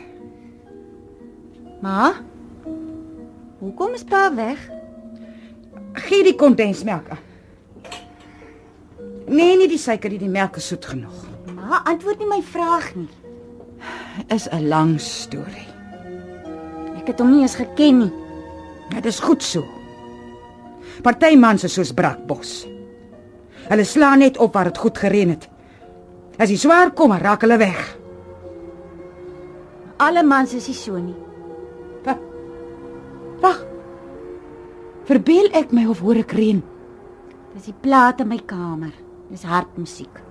Ma? 1.82 2.14
Hoekom 3.60 3.94
is 3.94 4.04
pa 4.04 4.34
weg? 4.34 4.60
Gee 5.94 6.24
die 6.24 6.36
kondensmelk 6.36 7.10
aan. 7.10 7.26
Nee, 9.28 9.58
nie 9.58 9.68
die 9.68 9.78
suiker 9.78 10.10
nie, 10.10 10.20
die 10.20 10.32
melk 10.32 10.56
is 10.56 10.68
soet 10.68 10.86
genoeg. 10.86 11.29
Ma 11.70 11.84
antwoord 11.86 12.20
nie 12.20 12.30
my 12.30 12.42
vraag 12.42 12.96
nie. 12.98 13.10
Is 14.28 14.48
'n 14.52 14.68
lang 14.68 15.00
storie. 15.00 15.70
Ek 16.98 17.08
het 17.08 17.20
hom 17.20 17.32
nie 17.32 17.42
eens 17.42 17.56
geken 17.56 18.00
nie. 18.00 18.12
Dit 18.90 19.06
is 19.06 19.20
goed 19.20 19.44
so. 19.44 19.64
Party 21.04 21.36
mans 21.36 21.64
is 21.64 21.74
soos 21.74 21.94
brakbos. 21.94 22.68
Hulle 23.70 23.84
slaan 23.84 24.20
net 24.20 24.38
op 24.38 24.54
waar 24.54 24.64
dit 24.64 24.78
goed 24.78 24.98
gereën 24.98 25.30
het. 25.30 25.50
As 26.40 26.50
die 26.50 26.58
swaar 26.58 26.92
kom, 26.92 27.12
raak 27.12 27.42
hulle 27.42 27.58
weg. 27.58 27.98
Alle 29.98 30.24
mans 30.24 30.54
is 30.54 30.68
nie 30.68 30.76
so 30.76 30.98
nie. 30.98 31.16
Wag. 33.42 33.60
Verbeel 35.08 35.50
ek 35.54 35.72
my 35.72 35.86
of 35.90 36.00
hoor 36.00 36.20
ek 36.22 36.34
reën? 36.36 36.62
Dis 37.54 37.70
die 37.72 37.78
plaat 37.82 38.20
in 38.20 38.28
my 38.28 38.40
kamer. 38.46 38.94
Dis 39.30 39.44
hartmusiek. 39.44 40.29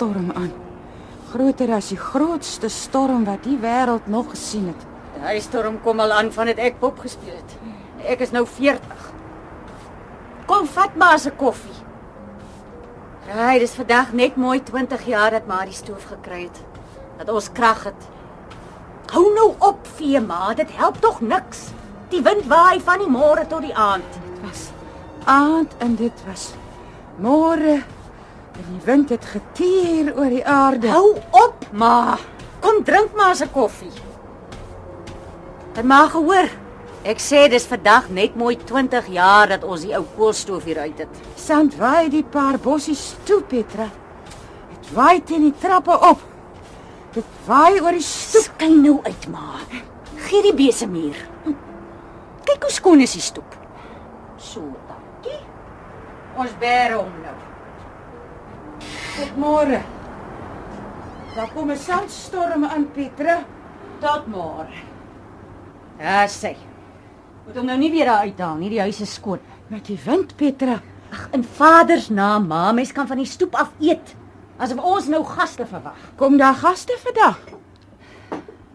'n 0.00 0.06
sandstorm 0.06 0.30
aan. 0.34 0.52
Groter 1.30 1.74
as 1.74 1.88
die 1.88 1.98
grootste 1.98 2.68
storm 2.68 3.24
wat 3.24 3.44
die 3.44 3.58
wêreld 3.58 4.06
nog 4.06 4.30
gesien 4.30 4.66
het. 4.66 4.86
Daai 5.20 5.40
storm 5.40 5.80
kom 5.82 6.00
al 6.00 6.12
aan 6.12 6.32
van 6.32 6.46
dit 6.46 6.58
ek 6.58 6.78
pop 6.80 6.98
gespeel 6.98 7.36
het. 7.36 7.56
Ek 8.08 8.20
is 8.20 8.32
nou 8.32 8.46
40. 8.46 9.12
Kom 10.46 10.66
vat 10.66 10.96
maar 10.96 11.18
se 11.18 11.30
koffie. 11.30 11.76
Raai, 13.28 13.58
dis 13.58 13.76
vandag 13.76 14.12
net 14.12 14.36
mooi 14.36 14.62
20 14.62 15.06
jaar 15.06 15.30
dat 15.30 15.46
maar 15.46 15.64
die 15.64 15.76
stoof 15.76 16.08
gekry 16.08 16.48
het. 16.48 16.64
Dat 17.18 17.28
ons 17.28 17.52
krag 17.52 17.84
het. 17.84 18.08
Hou 19.12 19.26
nou 19.34 19.54
op, 19.58 19.86
vee 19.98 20.20
ma, 20.20 20.54
dit 20.54 20.70
help 20.72 20.98
tog 21.00 21.20
niks. 21.20 21.68
Die 22.10 22.22
wind 22.22 22.46
waai 22.48 22.80
van 22.80 22.98
die 22.98 23.10
môre 23.10 23.46
tot 23.46 23.62
die 23.62 23.74
aand. 23.74 24.18
Dit 24.24 24.42
was 24.48 24.68
aand 25.24 25.74
en 25.78 25.96
dit 25.96 26.26
was 26.26 26.52
môre. 27.20 27.82
En 28.56 28.66
die 28.68 28.84
wind 28.84 29.08
het 29.08 29.24
getier 29.24 30.12
oor 30.16 30.30
die 30.32 30.46
aarde. 30.46 30.88
Hou 30.92 31.16
op, 31.30 31.66
ma. 31.72 32.18
Kom 32.60 32.82
drink 32.84 33.14
maar 33.16 33.36
se 33.36 33.48
koffie. 33.48 33.92
Het 35.74 35.84
maar 35.84 36.10
gehoor. 36.12 36.50
Ek 37.08 37.22
sê 37.24 37.46
dis 37.48 37.64
vandag 37.64 38.10
net 38.12 38.34
mooi 38.36 38.58
20 38.68 39.06
jaar 39.14 39.48
dat 39.48 39.62
ons 39.64 39.86
die 39.86 39.94
ou 39.96 40.02
koolstoof 40.18 40.66
hier 40.68 40.82
uit 40.82 40.98
het. 41.00 41.20
Sand 41.40 41.78
waai 41.80 42.10
die 42.12 42.24
paar 42.24 42.58
bossies 42.60 43.14
toe, 43.24 43.40
Petra. 43.40 43.86
Dit 44.74 44.90
waai 44.92 45.22
teen 45.24 45.46
die 45.48 45.54
trappe 45.62 45.96
op. 45.96 46.20
Dit 47.14 47.24
waai 47.46 47.80
oor 47.80 47.96
die 47.96 48.04
stoep. 48.04 48.50
Skyn 48.50 48.82
nou 48.84 48.98
uit, 49.06 49.28
ma. 49.32 49.62
Gee 50.28 50.44
die 50.44 50.54
besem 50.54 50.92
hier. 50.94 51.16
Kyk 52.44 52.68
hoe 52.68 52.74
skoon 52.74 53.00
is 53.00 53.16
die 53.16 53.24
stoep. 53.24 53.56
So, 54.36 54.60
dankie. 54.90 55.40
Ons 56.36 56.52
bær 56.60 56.98
hom 56.98 57.14
nou. 57.24 57.39
Tot 59.20 59.36
môre. 59.36 59.82
Daar 61.36 61.50
kom 61.52 61.70
'n 61.70 61.76
sandstorm 61.76 62.64
aan, 62.64 62.86
Petra. 62.92 63.44
Tot 64.00 64.26
môre. 64.26 64.80
Ja, 65.98 66.26
sê. 66.26 66.56
Moet 67.44 67.56
hom 67.56 67.66
nou 67.66 67.76
nie 67.78 67.90
weer 67.90 68.06
daar 68.06 68.24
uithaal 68.24 68.56
nie, 68.56 68.70
die 68.70 68.80
huis 68.80 69.00
is 69.00 69.14
skoon. 69.14 69.38
Met 69.68 69.86
die 69.86 69.98
wind, 70.04 70.36
Petra. 70.36 70.80
Ag, 71.12 71.28
in 71.32 71.44
Vader 71.44 72.00
se 72.00 72.12
naam, 72.12 72.46
ma, 72.46 72.72
mens 72.72 72.92
kan 72.92 73.06
van 73.06 73.16
die 73.16 73.26
stoep 73.26 73.54
af 73.54 73.70
eet. 73.80 74.14
Asof 74.56 74.78
ons 74.78 75.06
nou 75.08 75.24
gaste 75.24 75.66
verwag. 75.66 75.98
Kom 76.16 76.36
daar 76.36 76.54
gaste 76.54 76.96
vandag? 76.98 77.38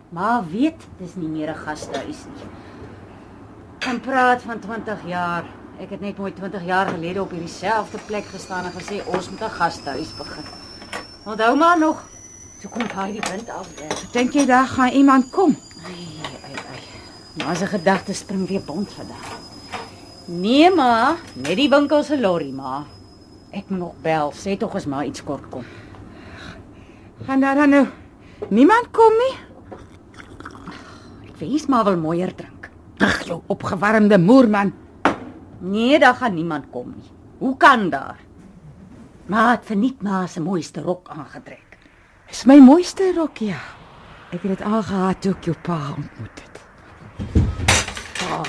Maar 0.10 0.44
weet, 0.52 0.88
dis 0.98 1.16
nie 1.16 1.28
meer 1.28 1.50
'n 1.50 1.56
gastehuis 1.56 2.26
nie. 2.26 2.50
En 3.80 4.00
praat 4.00 4.42
van 4.42 4.60
20 4.60 5.08
jaar. 5.08 5.44
Ek 5.76 5.90
het 5.92 6.00
net 6.00 6.18
mooi 6.18 6.32
20 6.34 6.64
jaar 6.64 6.88
gelede 6.88 7.22
op 7.22 7.34
hierdie 7.36 7.52
selfde 7.52 8.00
plek 8.08 8.26
gestaan 8.32 8.70
en 8.70 8.76
gesê 8.76 9.02
ons 9.06 9.30
moet 9.30 9.42
'n 9.44 9.58
gastehuis 9.60 10.12
begin. 10.18 10.46
Onthou 11.26 11.56
maar 11.58 11.80
nog. 11.80 12.04
Toe 12.62 12.70
kom 12.70 12.88
hy 12.96 13.12
die 13.12 13.22
wind 13.32 13.50
af. 13.50 13.68
Dink 14.12 14.34
jy 14.34 14.46
daar 14.46 14.68
gaan 14.68 14.92
iemand 14.92 15.30
kom? 15.30 15.56
Ai, 15.86 16.08
ai, 16.24 16.56
ai. 16.56 17.46
Maar 17.46 17.56
se 17.56 17.66
gedagtes 17.66 18.18
spring 18.18 18.48
weer 18.48 18.62
bond 18.66 18.94
vandag. 18.94 19.26
Nee 20.26 20.72
ma, 20.74 21.16
net 21.34 21.56
die 21.56 21.70
winkel 21.70 22.04
se 22.04 22.20
lorry 22.20 22.52
ma. 22.52 22.86
Ek 23.52 23.70
moet 23.70 23.80
nog 23.80 23.94
bel, 24.02 24.32
sê 24.32 24.58
tog 24.58 24.76
as 24.76 24.86
maar 24.86 25.06
iets 25.06 25.24
kort 25.24 25.50
kom. 25.50 25.64
Gaan 27.26 27.40
daar 27.40 27.56
dan 27.56 27.70
nou 27.70 27.86
niemand 28.50 28.92
kom 28.92 29.14
nie? 29.14 29.36
Ek 31.30 31.36
wens 31.40 31.66
maar 31.66 31.84
wil 31.84 31.98
mooier 31.98 32.36
drink. 32.36 32.70
Ag, 32.98 33.24
jou 33.24 33.42
opgewarmde 33.48 34.18
moerman. 34.18 34.74
Nee, 35.60 36.00
daar 36.00 36.16
gaan 36.16 36.34
niemand 36.34 36.66
kom 36.72 36.94
nie. 36.96 37.12
Hoe 37.38 37.58
kan 37.58 37.90
daar? 37.90 38.20
Maar 39.26 39.50
het 39.50 39.66
verniet 39.66 40.02
ma 40.02 40.28
se 40.28 40.42
mooiste 40.42 40.82
rok 40.82 41.10
aangetrek. 41.10 41.78
Dis 42.28 42.44
my 42.46 42.60
mooiste 42.60 43.14
rok 43.16 43.38
ja. 43.38 43.60
Ek 44.30 44.42
het 44.42 44.58
dit 44.58 44.62
al 44.68 44.84
gehad 44.84 45.22
toe 45.22 45.34
ek 45.34 45.48
jou 45.50 45.56
pa 45.62 45.80
ontmoet 45.96 46.42
het. 46.44 46.62
Pa, 48.20 48.42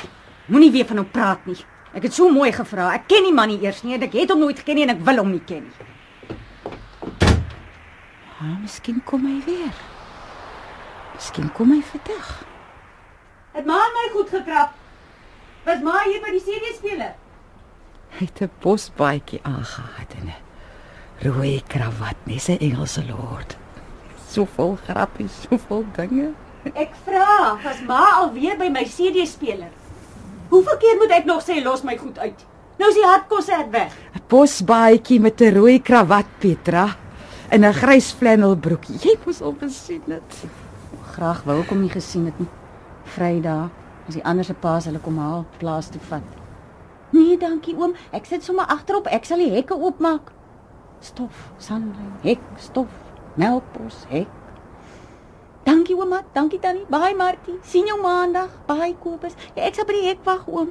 moenie 0.46 0.70
weer 0.70 0.86
van 0.86 0.96
hom 1.02 1.10
praat 1.10 1.46
nie. 1.46 1.58
Ek 1.96 2.08
het 2.08 2.14
so 2.14 2.28
mooi 2.32 2.50
gevra. 2.52 2.90
Ek 2.96 3.06
ken 3.08 3.24
die 3.24 3.34
man 3.34 3.48
nie 3.48 3.60
eers 3.64 3.82
nie 3.84 3.96
ek 3.96 4.12
het 4.12 4.32
hom 4.32 4.42
nooit 4.44 4.58
geken 4.58 4.80
nie 4.80 4.86
en 4.88 4.96
ek 4.96 5.04
wil 5.06 5.22
hom 5.22 5.30
nie 5.32 5.44
ken 5.46 5.68
nie. 5.68 5.92
Ah, 8.36 8.56
miskien 8.60 9.00
kom 9.04 9.24
hy 9.24 9.38
weer. 9.46 9.76
Miskien 11.14 11.48
kom 11.56 11.70
hy 11.72 11.80
vandag. 11.80 12.32
Het 13.56 13.64
ma 13.64 13.78
my 13.94 14.10
goed 14.12 14.28
gekrap. 14.28 14.74
Was 15.66 15.80
ma 15.82 15.96
hier 16.06 16.20
by 16.22 16.30
die 16.30 16.42
CD-speler? 16.46 17.16
Hy 18.16 18.26
het 18.28 18.40
'n 18.40 18.50
bosbaadjie 18.62 19.40
aangehad 19.42 20.10
en 20.18 20.28
'n 20.30 20.34
rooi 21.26 21.62
kravat, 21.66 22.16
net 22.24 22.48
'n 22.48 22.58
Engelse 22.58 23.02
lord. 23.08 23.56
So 24.28 24.44
vol 24.44 24.78
grappies, 24.86 25.32
so 25.42 25.58
vol 25.58 25.84
dinge. 25.96 26.34
Ek 26.74 26.92
vra, 27.04 27.58
was 27.64 27.80
ma 27.80 28.22
alweer 28.22 28.56
by 28.56 28.68
my 28.68 28.84
CD-speler? 28.84 29.72
Hoeveel 30.48 30.76
keer 30.76 30.96
moet 30.96 31.10
ek 31.10 31.24
nog 31.24 31.42
sê 31.42 31.62
los 31.62 31.82
my 31.82 31.96
goed 31.96 32.18
uit? 32.18 32.44
Nou 32.78 32.88
is 32.88 32.94
die 32.94 33.06
hartkonsert 33.06 33.70
weg. 33.70 33.92
'n 34.14 34.22
Bosbaadjie 34.28 35.20
met 35.20 35.40
'n 35.40 35.54
rooi 35.54 35.82
kravat, 35.82 36.26
Petra, 36.38 36.96
en 37.48 37.64
'n 37.64 37.72
grys 37.72 38.12
flanelbroekie. 38.12 38.98
Jy 39.02 39.18
moes 39.24 39.40
hom 39.40 39.58
gesien 39.58 40.02
het. 40.06 40.44
Graag 41.12 41.42
wou 41.42 41.60
ek 41.60 41.68
hom 41.68 41.80
nie 41.80 41.90
gesien 41.90 42.24
het 42.24 42.38
nie. 42.38 42.48
Vrydag, 43.04 43.70
as 44.06 44.14
die 44.14 44.24
ander 44.24 44.44
se 44.44 44.54
paas 44.54 44.86
hulle 44.86 45.02
kom 45.02 45.18
haal, 45.18 45.44
plaas 45.58 45.90
toe 45.90 46.00
vat. 46.10 46.34
Nee, 47.14 47.36
dankie 47.38 47.74
oom. 47.78 47.94
Ek 48.14 48.26
sit 48.26 48.44
sommer 48.44 48.66
agterop. 48.70 49.06
Ek 49.10 49.26
sal 49.26 49.42
die 49.42 49.52
hekke 49.54 49.76
oopmaak. 49.78 50.32
Stof, 51.04 51.50
sandlyn, 51.62 52.14
hek, 52.24 52.42
stof, 52.58 52.90
melkbos, 53.38 54.04
hek. 54.10 54.30
Dankie 55.66 55.96
ouma, 55.98 56.22
dankie 56.34 56.60
tannie. 56.62 56.86
Baie 56.90 57.14
Martie. 57.18 57.58
Sien 57.66 57.86
jou 57.90 57.98
maandag. 58.02 58.52
Baie 58.68 58.94
Kobus. 59.02 59.34
Ja, 59.56 59.64
ek 59.66 59.78
sal 59.78 59.86
by 59.88 59.96
die 59.96 60.06
hek 60.06 60.22
wag 60.26 60.46
oom. 60.46 60.70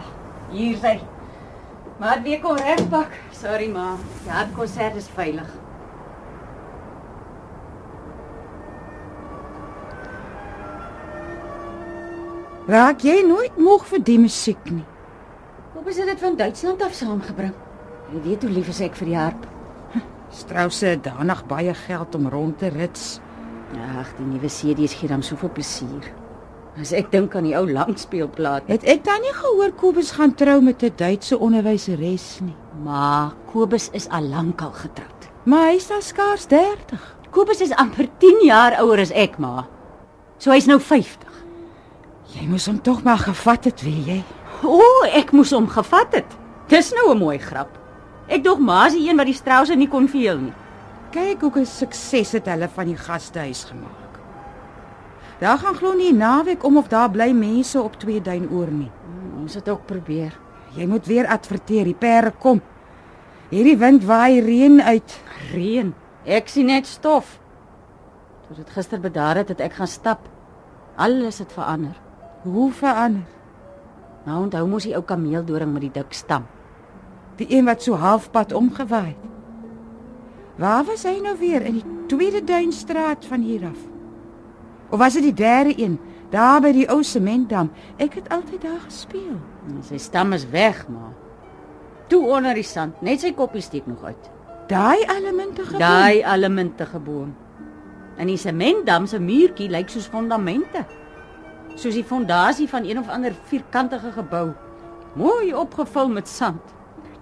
Ag, 0.00 0.12
hier 0.54 0.78
sy. 0.80 0.96
Maar 2.00 2.22
weer 2.24 2.40
kom 2.40 2.56
regpak. 2.56 3.12
Sorry 3.36 3.68
ma. 3.68 3.90
Ja, 4.24 4.46
die 4.48 4.56
konsert 4.56 4.96
is 4.96 5.08
veilig. 5.12 5.52
Raak 12.70 13.00
jy 13.02 13.24
nooit 13.26 13.56
moeg 13.58 13.82
vir 13.88 14.02
die 14.06 14.18
musiek 14.22 14.60
nie? 14.70 14.84
Kobus 15.74 15.96
het 15.98 16.06
dit 16.06 16.20
van 16.22 16.36
Duitsland 16.38 16.82
af 16.86 16.92
saamgebring. 16.94 17.54
Jy 18.12 18.20
weet 18.22 18.44
hoe 18.46 18.50
lief 18.52 18.68
is 18.70 18.78
ek 18.86 18.94
vir 19.00 19.08
die 19.10 19.16
harp. 19.18 19.46
Strause 20.38 20.92
het 20.92 21.02
danig 21.02 21.40
baie 21.50 21.72
geld 21.74 22.14
om 22.14 22.28
rond 22.30 22.60
te 22.60 22.68
rits. 22.70 23.16
Ag, 23.74 24.12
die 24.20 24.26
nuwe 24.28 24.46
CD's 24.46 24.94
gee 25.00 25.10
hom 25.10 25.24
soveel 25.26 25.50
plesier. 25.56 26.06
As 26.78 26.92
ek 26.94 27.10
dink 27.10 27.34
aan 27.34 27.48
die 27.48 27.56
ou 27.58 27.64
langspeelplaat. 27.66 28.70
Het 28.70 28.86
ek 28.94 29.02
dan 29.08 29.18
nie 29.24 29.34
gehoor 29.34 29.74
Kobus 29.80 30.12
gaan 30.14 30.36
trou 30.38 30.60
met 30.62 30.84
'n 30.86 30.94
Duitse 30.94 31.38
onderwyseres 31.38 32.38
nie? 32.40 32.54
Maar 32.84 33.34
Kobus 33.50 33.88
is 33.90 34.06
al 34.08 34.30
lankal 34.30 34.70
getroud. 34.70 35.26
Maar 35.42 35.72
hy's 35.72 35.88
dan 35.88 36.02
skaars 36.02 36.46
30. 36.46 37.16
Kobus 37.30 37.60
is 37.60 37.74
amper 37.74 38.06
10 38.18 38.46
jaar 38.46 38.78
ouer 38.78 39.00
as 39.00 39.10
ek, 39.10 39.38
ma. 39.38 39.66
So 40.38 40.52
hy's 40.52 40.66
nou 40.66 40.78
50. 40.78 41.29
Jy 42.30 42.46
moes 42.46 42.66
hom 42.70 42.78
tog 42.82 43.02
maar 43.02 43.18
gevat 43.18 43.64
het, 43.64 43.82
weet 43.82 44.06
jy? 44.06 44.18
O, 44.62 44.78
oh, 44.78 45.06
ek 45.16 45.32
moes 45.34 45.50
hom 45.56 45.66
gevat 45.70 46.14
het. 46.14 46.36
Dis 46.70 46.92
nou 46.94 47.14
'n 47.14 47.18
mooi 47.18 47.38
grap. 47.38 47.78
Ek 48.28 48.44
dog 48.44 48.58
ma 48.58 48.86
is 48.86 48.94
die 48.94 49.08
een 49.08 49.16
wat 49.16 49.26
die 49.26 49.34
Strause 49.34 49.74
nie 49.74 49.88
kon 49.88 50.08
veel 50.08 50.38
nie. 50.38 50.52
Kyk 51.10 51.40
hoe 51.40 51.60
'n 51.60 51.66
sukses 51.66 52.32
het 52.32 52.46
hulle 52.46 52.68
van 52.68 52.86
die 52.86 52.96
gastehuis 52.96 53.64
gemaak. 53.64 54.20
Daar 55.40 55.58
gaan 55.58 55.74
glo 55.74 55.94
nie 55.94 56.12
naweek 56.12 56.64
om 56.64 56.76
of 56.76 56.88
daar 56.88 57.10
bly 57.10 57.32
mense 57.32 57.82
op 57.82 57.96
twee 57.96 58.20
duin 58.20 58.48
oor 58.50 58.70
nie. 58.70 58.90
Hmm, 59.04 59.40
ons 59.40 59.54
het 59.54 59.68
ook 59.68 59.86
probeer. 59.86 60.38
Jy 60.76 60.86
moet 60.86 61.06
weer 61.06 61.26
adverteer, 61.26 61.84
die 61.84 61.94
perde 61.94 62.32
kom. 62.38 62.60
Hierdie 63.48 63.76
wind 63.76 64.04
waai 64.04 64.40
reën 64.40 64.82
uit. 64.82 65.20
Reën. 65.52 65.94
Ek 66.24 66.48
sien 66.48 66.66
net 66.66 66.86
stof. 66.86 67.40
Toe 68.46 68.56
dit 68.56 68.70
gister 68.70 69.00
bedaar 69.00 69.36
het, 69.36 69.48
het 69.48 69.60
ek 69.60 69.72
gaan 69.72 69.86
stap. 69.86 70.28
Alles 70.96 71.38
het 71.38 71.52
verander. 71.52 72.09
Hoe 72.42 72.70
verander? 72.72 73.28
Nou 74.24 74.42
onthou 74.44 74.66
mos 74.68 74.86
die 74.88 74.94
ou 74.96 75.02
kameeldoring 75.04 75.72
met 75.72 75.84
die 75.88 75.92
dik 75.92 76.12
stam. 76.16 76.46
Die 77.40 77.48
een 77.52 77.64
wat 77.68 77.82
so 77.82 77.96
halfpad 78.00 78.52
omgewaai 78.52 79.12
het. 79.12 79.28
Waar 80.60 80.84
was 80.84 81.06
hy 81.08 81.18
nou 81.24 81.36
weer 81.40 81.64
in 81.64 81.78
die 81.78 81.86
tweede 82.08 82.44
duinstraat 82.44 83.24
van 83.28 83.40
hier 83.40 83.64
af? 83.70 83.80
Of 84.90 84.98
was 84.98 85.16
dit 85.16 85.22
die 85.30 85.36
derde 85.36 85.72
een, 85.76 85.98
daar 86.30 86.60
by 86.60 86.72
die 86.76 86.88
ou 86.92 87.02
sementdam? 87.04 87.70
Ek 87.96 88.18
het 88.18 88.28
altyd 88.28 88.64
daar 88.66 88.80
gespeel. 88.84 89.38
En 89.68 89.78
sy 89.86 89.98
stam 89.98 90.32
is 90.36 90.44
weg, 90.52 90.82
maar 90.88 91.14
toe 92.10 92.24
onder 92.26 92.56
die 92.58 92.66
sand, 92.66 93.00
net 93.00 93.22
sy 93.22 93.30
koppie 93.32 93.62
steek 93.62 93.86
nog 93.86 94.02
uit. 94.04 94.30
Daai 94.68 94.98
elemente 95.06 95.64
gebou. 95.64 95.80
Daai 95.80 96.22
elemente 96.22 96.86
geboon. 96.86 97.34
En 98.18 98.28
die 98.28 98.38
sementdam 98.38 99.06
se 99.06 99.20
muurtjie 99.22 99.70
lyk 99.70 99.88
soos 99.88 100.08
fondamente. 100.10 100.84
Soos 101.80 101.96
die 101.96 102.04
fondasie 102.04 102.66
van 102.68 102.84
een 102.84 102.98
of 103.00 103.08
ander 103.08 103.32
vierkantige 103.48 104.10
gebou. 104.12 104.50
Mooi 105.16 105.54
opgevul 105.56 106.10
met 106.12 106.28
sand. 106.28 106.60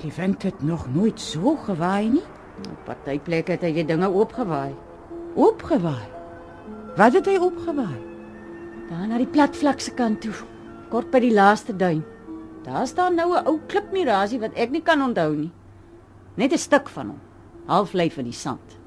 Die 0.03 0.11
wind 0.17 0.43
het 0.43 0.63
nog 0.63 0.89
nooit 0.95 1.21
so 1.21 1.55
gewaai 1.57 2.09
nie. 2.09 2.25
Op 2.67 2.81
party 2.89 3.21
plekke 3.23 3.55
het 3.55 3.63
hy 3.63 3.71
weer 3.77 3.87
dinge 3.87 4.09
oopgewaai. 4.11 4.75
Opgewaai. 5.39 6.09
Wat 6.99 7.15
het 7.15 7.31
hy 7.31 7.37
opgewaai? 7.39 8.01
Daar 8.89 9.07
na 9.07 9.21
die 9.23 9.31
platvlak 9.31 9.79
se 9.85 9.95
kant 9.95 10.25
toe, 10.25 10.35
kort 10.91 11.13
by 11.15 11.21
die 11.23 11.35
laaste 11.37 11.77
duin. 11.77 12.03
Daar 12.67 12.87
staan 12.87 13.15
nou 13.15 13.31
'n 13.37 13.47
ou 13.47 13.61
klipmurasie 13.69 14.41
wat 14.41 14.59
ek 14.59 14.71
nie 14.71 14.83
kan 14.83 15.03
onthou 15.03 15.37
nie. 15.37 15.53
Net 16.35 16.53
'n 16.53 16.59
stuk 16.59 16.89
van 16.89 17.07
hom, 17.07 17.21
half 17.67 17.93
lyf 17.93 18.19
in 18.19 18.25
die 18.25 18.33
sand. 18.33 18.78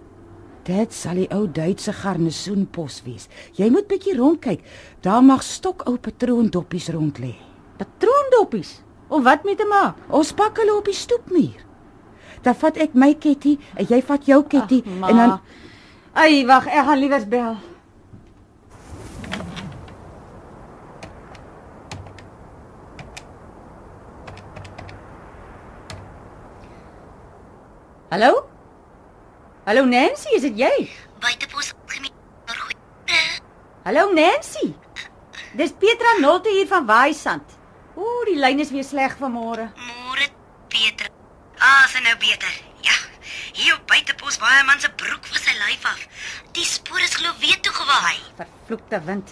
Dit 0.68 0.94
sal 0.94 1.24
die 1.24 1.30
ou 1.34 1.48
Duitse 1.50 1.94
garnisoenpos 1.94 3.00
wees. 3.08 3.28
Jy 3.58 3.72
moet 3.74 3.88
bietjie 3.90 4.14
rondkyk. 4.18 4.62
Daar 5.02 5.24
mag 5.26 5.42
stokou 5.44 5.96
patroondoppies 5.98 6.92
rond 6.94 7.18
lê. 7.18 7.34
Patroondoppies. 7.82 8.82
Of 9.10 9.24
wat 9.24 9.44
met 9.44 9.60
'n 9.60 9.68
ma? 9.68 9.96
Ons 10.10 10.32
pak 10.32 10.58
hulle 10.58 10.78
op 10.78 10.86
die 10.86 10.94
stoepmuur. 10.94 11.66
Dan 12.44 12.56
vat 12.56 12.78
ek 12.78 12.94
my 12.94 13.14
ketty 13.14 13.58
en 13.76 13.86
jy 13.86 14.02
vat 14.02 14.26
jou 14.26 14.44
ketty 14.44 14.84
en 14.86 15.16
dan 15.18 15.40
Ai, 16.14 16.46
wag, 16.46 16.68
ek 16.68 16.86
gaan 16.86 17.00
liewers 17.00 17.28
bel. 17.28 17.56
Hallo? 28.12 28.51
Hallo 29.64 29.86
Nancy, 29.86 30.34
is 30.34 30.42
dit 30.42 30.58
jy? 30.58 30.90
Buitepos 31.22 31.74
gemeen 31.86 32.14
maar 32.48 32.58
goed. 32.66 32.78
Hallo 33.86 34.08
Nancy. 34.14 34.72
Dis 35.54 35.74
Petra 35.78 36.16
Nolte 36.20 36.50
hier 36.50 36.68
van 36.68 36.86
Waaisand. 36.86 37.46
Ooh, 37.96 38.24
die 38.26 38.40
lyn 38.42 38.60
is 38.64 38.72
weer 38.74 38.88
sleg 38.88 39.14
vanmôre. 39.20 39.68
Môre 39.78 40.26
Peter. 40.72 41.12
Ah, 41.60 41.86
is 41.86 41.94
nou 42.02 42.16
beter. 42.18 42.56
Ja. 42.82 42.96
Hier 43.54 43.76
op 43.76 43.86
buitepos 43.86 44.40
baie 44.42 44.64
man 44.66 44.82
se 44.82 44.90
broek 44.98 45.30
van 45.30 45.44
sy 45.46 45.54
lyf 45.60 45.86
af. 45.86 46.02
Die 46.58 46.66
spoor 46.66 47.06
is 47.06 47.14
glo 47.20 47.30
weer 47.44 47.62
toe 47.62 47.74
gewaai. 47.76 48.18
Vervloekte 48.42 49.02
wind. 49.06 49.30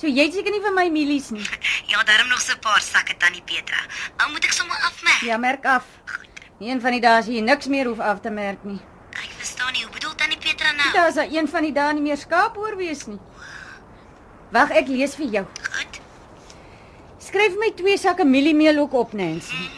So 0.00 0.10
jy 0.10 0.26
seker 0.34 0.50
nie 0.50 0.64
vir 0.64 0.74
my 0.74 0.88
mielies 0.90 1.30
nie. 1.30 1.46
Ja, 1.92 2.02
daarom 2.02 2.28
nog 2.34 2.40
so 2.40 2.56
'n 2.56 2.58
paar 2.58 2.80
sakke 2.82 3.14
tannie 3.16 3.46
Petra. 3.46 3.78
Ou 4.24 4.32
moet 4.32 4.44
ek 4.44 4.52
sommer 4.58 4.76
afmerk. 4.90 5.22
Ja, 5.22 5.36
merk 5.38 5.64
af. 5.64 5.86
Een 6.58 6.80
van 6.80 6.90
die 6.98 7.00
dae 7.00 7.18
as 7.22 7.26
jy 7.30 7.40
niks 7.40 7.66
meer 7.70 7.86
hoef 7.86 8.00
af 8.00 8.20
te 8.20 8.30
merk 8.30 8.64
nie. 8.64 8.80
Ek 9.12 9.30
nou? 10.84 10.92
Daar 10.94 11.08
is 11.08 11.14
daar 11.14 11.30
een 11.30 11.48
van 11.48 11.62
die 11.62 11.72
dae 11.72 11.92
nie 11.92 12.02
meer 12.02 12.16
skaap 12.16 12.56
oor 12.58 12.76
wees 12.76 13.06
nie. 13.06 13.18
Wag, 14.52 14.70
ek 14.70 14.88
lees 14.88 15.14
vir 15.14 15.26
jou. 15.26 15.44
Goed. 15.72 16.00
Skryf 17.18 17.54
my 17.58 17.70
twee 17.76 17.96
sakke 17.98 18.24
mieliemeel 18.24 18.78
ook 18.82 18.92
op, 18.92 19.12
Nancy. 19.12 19.68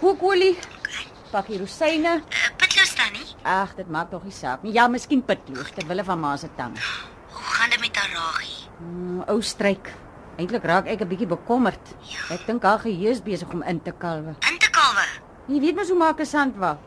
Kookolie, 0.00 0.56
Okay. 0.84 1.06
pakkie 1.30 1.58
rosyne. 1.58 2.16
Uh, 2.28 2.48
Pitloos 2.56 2.94
tannie. 2.94 3.26
Ag, 3.44 3.74
dit 3.76 3.88
maak 3.90 4.10
tog 4.10 4.24
nie 4.24 4.32
saak 4.32 4.62
nie. 4.62 4.72
Ja, 4.72 4.88
miskien 4.88 5.22
pitloos 5.24 5.70
ter 5.74 5.86
wille 5.88 6.04
van 6.04 6.20
ma 6.20 6.36
se 6.36 6.48
tang. 6.56 6.76
Hoe 7.32 7.42
gaan 7.56 7.70
dit 7.70 7.80
met 7.80 7.96
haar 7.96 8.10
ragie? 8.14 8.68
Mm, 8.80 9.22
ou 9.28 9.40
stryk. 9.42 9.92
Eintlik 10.36 10.64
raak 10.64 10.86
ek 10.86 11.00
'n 11.00 11.08
bietjie 11.08 11.26
bekommerd. 11.26 11.94
Ek 12.30 12.46
dink 12.46 12.62
haar 12.62 12.78
geheue 12.78 13.10
is 13.10 13.20
besig 13.22 13.48
om 13.52 13.62
in 13.62 13.80
te 13.82 13.92
kalwe. 13.92 14.34
In 14.50 14.58
te 14.58 14.70
kalwe. 14.70 15.04
Jy 15.48 15.60
weet 15.60 15.74
mos 15.76 15.88
hoe 15.88 15.98
maak 15.98 16.20
'n 16.20 16.26
sandwal. 16.26 16.78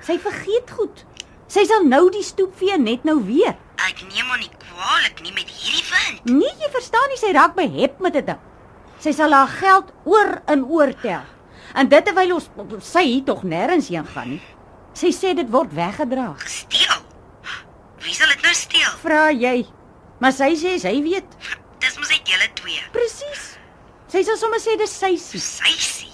Sy 0.00 0.18
vergeet 0.18 0.70
goed. 0.70 1.04
Sy 1.48 1.64
sal 1.64 1.86
nou 1.88 2.10
die 2.12 2.24
stoep 2.26 2.52
vee 2.60 2.76
net 2.80 3.06
nou 3.08 3.16
weer. 3.24 3.54
Ek 3.86 4.02
neem 4.10 4.28
aan 4.28 4.42
nie 4.42 4.50
kwaadlik 4.52 5.22
nie 5.24 5.32
met 5.32 5.48
hierdie 5.48 5.86
wind. 5.88 6.28
Nee, 6.28 6.52
jy 6.60 6.68
verstaan 6.74 7.08
nie, 7.08 7.18
sy 7.20 7.32
raak 7.32 7.54
behep 7.56 8.02
met 8.04 8.18
dit 8.18 8.26
ding. 8.28 8.42
Sy 9.00 9.14
sal 9.16 9.32
haar 9.32 9.48
geld 9.56 9.92
oor 10.04 10.34
en 10.50 10.66
oor 10.68 10.92
tel. 11.00 11.24
En 11.78 11.88
dit 11.88 12.04
terwyl 12.04 12.34
ons 12.36 12.50
sy 12.84 13.04
hier 13.06 13.24
tog 13.24 13.46
nêrens 13.48 13.88
heen 13.92 14.06
gaan 14.12 14.34
nie. 14.34 14.42
Sy 14.98 15.12
sê 15.14 15.32
dit 15.38 15.48
word 15.52 15.72
weggedra. 15.76 16.32
Gesteel. 16.42 17.00
Wie 18.04 18.14
sal 18.16 18.32
dit 18.34 18.44
nou 18.44 18.54
steel? 18.56 18.92
Vra 19.00 19.28
jy. 19.32 19.62
Maar 20.20 20.34
sy 20.34 20.52
sê 20.58 20.76
sy 20.82 20.94
weet. 21.04 21.36
Dis 21.80 21.96
mos 22.00 22.12
net 22.12 22.28
julle 22.28 22.48
twee. 22.60 22.84
Presies. 22.92 23.54
Sy 24.12 24.24
sal 24.26 24.38
sommer 24.40 24.60
sê 24.60 24.76
dis 24.80 24.92
sy 24.92 25.14
se. 25.20 25.40
Sysie. 25.40 26.12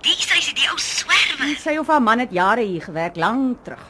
Die 0.00 0.16
sysie 0.16 0.54
die 0.56 0.68
ou 0.72 0.78
swerwe. 0.80 1.52
Sy 1.60 1.76
of 1.80 1.90
haar 1.92 2.04
man 2.04 2.22
het 2.22 2.32
jare 2.32 2.64
hier 2.64 2.84
gewerk, 2.84 3.18
lank 3.20 3.64
terug. 3.66 3.82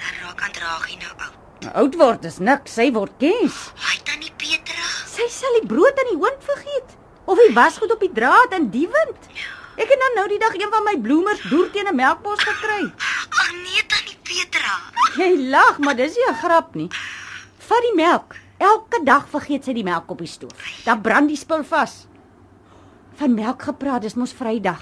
Dan 0.00 0.16
raak 0.24 0.42
aan 0.42 0.52
dragie 0.56 0.98
nou 0.98 1.12
oud. 1.16 1.36
Nou, 1.60 1.72
oud 1.82 1.96
word 2.00 2.24
is 2.24 2.38
niks, 2.38 2.72
sy 2.78 2.88
word 2.96 3.12
kens. 3.20 3.56
Hy 3.84 3.96
tannie 4.08 4.32
Petra. 4.40 4.86
Sy 5.10 5.28
sal 5.28 5.58
die 5.60 5.68
brood 5.68 5.98
in 6.04 6.12
die 6.14 6.20
oond 6.20 6.44
vergeet 6.46 6.96
of 7.30 7.38
die 7.38 7.54
wasgoed 7.54 7.92
op 7.94 8.00
die 8.02 8.12
draad 8.16 8.54
in 8.56 8.70
die 8.74 8.86
wind. 8.90 9.28
Ek 9.80 9.88
het 9.88 10.00
nou 10.02 10.10
nou 10.16 10.26
die 10.32 10.40
dag 10.40 10.56
een 10.56 10.72
van 10.72 10.86
my 10.88 10.96
bloemers 11.04 11.42
deur 11.50 11.68
teen 11.70 11.88
'n 11.88 11.96
melkbos 11.96 12.40
gekry. 12.44 12.92
Ag 13.40 13.52
nee 13.52 13.82
tannie 13.86 14.18
Petra. 14.24 14.74
Jy 15.16 15.50
lag, 15.50 15.78
maar 15.78 15.96
dis 15.96 16.16
nie 16.16 16.28
'n 16.28 16.40
grap 16.42 16.74
nie. 16.74 16.88
Vat 17.58 17.82
die 17.82 17.94
melk. 17.94 18.36
Elke 18.58 19.00
dag 19.04 19.28
vergeet 19.28 19.64
sy 19.64 19.72
die 19.72 19.84
melk 19.84 20.10
op 20.10 20.18
die 20.18 20.26
stoof. 20.26 20.84
Dan 20.84 21.00
brand 21.00 21.28
die 21.28 21.36
spul 21.36 21.64
vas. 21.64 22.06
Van 23.14 23.34
melk 23.34 23.62
gepraat, 23.62 24.02
dis 24.02 24.14
mos 24.14 24.32
Vrydag. 24.32 24.80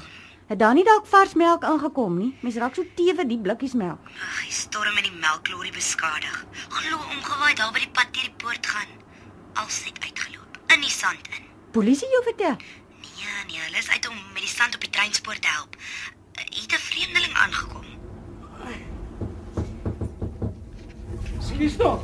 Het 0.48 0.58
daar 0.58 0.74
nie 0.74 0.84
dalk 0.84 1.06
vars 1.06 1.34
melk 1.34 1.64
aangekom 1.64 2.14
nie? 2.18 2.30
Mens 2.40 2.56
raak 2.56 2.74
so 2.78 2.84
tewe 2.96 3.26
die 3.28 3.38
blikkies 3.38 3.74
melk. 3.76 4.00
Ag, 4.08 4.38
hy 4.44 4.50
storm 4.54 4.96
in 4.96 5.04
die 5.10 5.16
melklorry 5.20 5.70
beskadig. 5.74 6.38
Glo 6.68 6.96
omgewaai 7.12 7.54
daar 7.58 7.72
by 7.74 7.82
die 7.84 7.90
pad 7.92 8.08
deur 8.16 8.24
die 8.30 8.36
poort 8.42 8.66
gaan. 8.66 8.94
Als 9.60 9.82
het 9.84 9.98
uitgeloop 10.06 10.56
in 10.74 10.80
die 10.86 10.90
sand 10.94 11.28
in. 11.36 11.44
Polisie 11.76 12.08
jou 12.14 12.22
vertel. 12.30 12.56
Nee, 12.56 13.44
nee, 13.50 13.60
hulle 13.66 13.78
is 13.82 13.90
uit 13.90 14.08
om 14.08 14.16
met 14.32 14.40
die 14.46 14.48
sand 14.54 14.74
op 14.74 14.80
die 14.86 14.90
treinspoor 14.90 15.36
te 15.38 15.48
help. 15.52 15.76
Uh, 15.76 16.44
Het 16.48 16.72
'n 16.72 16.82
vreemdeling 16.88 17.34
aangekom. 17.34 17.84
Skus 21.40 21.76
tog. 21.76 22.00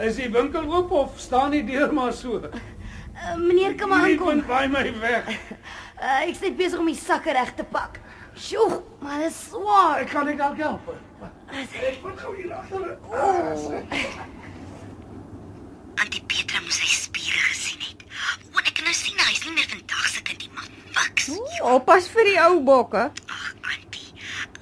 Is 0.00 0.16
die 0.16 0.28
winkel 0.30 0.64
oop 0.74 0.90
of 0.90 1.18
staan 1.20 1.50
die 1.50 1.64
deur 1.64 1.92
maar 1.94 2.12
so? 2.12 2.40
Uh, 2.42 3.36
meneer, 3.36 3.74
kom 3.80 3.88
maar 3.88 4.02
Nee, 4.02 4.12
aankom. 4.18 4.26
punt 4.26 4.46
by 4.46 4.66
my 4.70 4.98
weg. 5.00 5.24
Uh, 5.96 6.26
ek 6.28 6.34
sit 6.36 6.56
besig 6.58 6.80
om 6.82 6.88
die 6.90 6.98
sakke 6.98 7.32
reg 7.32 7.54
te 7.56 7.64
pak. 7.64 8.00
Sjoe, 8.36 8.82
maar 9.00 9.22
dit 9.22 9.30
is 9.30 9.38
swaar. 9.48 10.02
Ek 10.02 10.10
kan 10.12 10.28
ek 10.28 10.36
dalk 10.36 10.58
help. 10.60 10.90
Ek 11.56 12.02
moet 12.02 12.18
gou 12.20 12.34
hier 12.36 12.52
agter. 12.52 12.98
Antie 15.96 16.20
Petra 16.28 16.60
moes 16.60 16.76
sy 16.82 16.90
spiere 16.92 17.40
gesien 17.48 17.80
het. 17.80 18.04
O, 18.52 18.60
ek 18.60 18.74
kan 18.76 18.84
nou 18.84 18.92
sien 18.96 19.16
hy 19.22 19.32
is 19.32 19.40
nie 19.46 19.54
meer 19.56 19.70
vandag 19.70 20.10
se 20.12 20.20
kind 20.26 20.44
nie, 20.44 20.52
maar 20.52 20.68
fiks. 20.98 21.30
Oppas 21.64 22.10
vir 22.12 22.28
die 22.28 22.36
ou 22.44 22.58
bokke. 22.66 23.06
Ag, 23.32 23.46
Antie. 23.72 24.12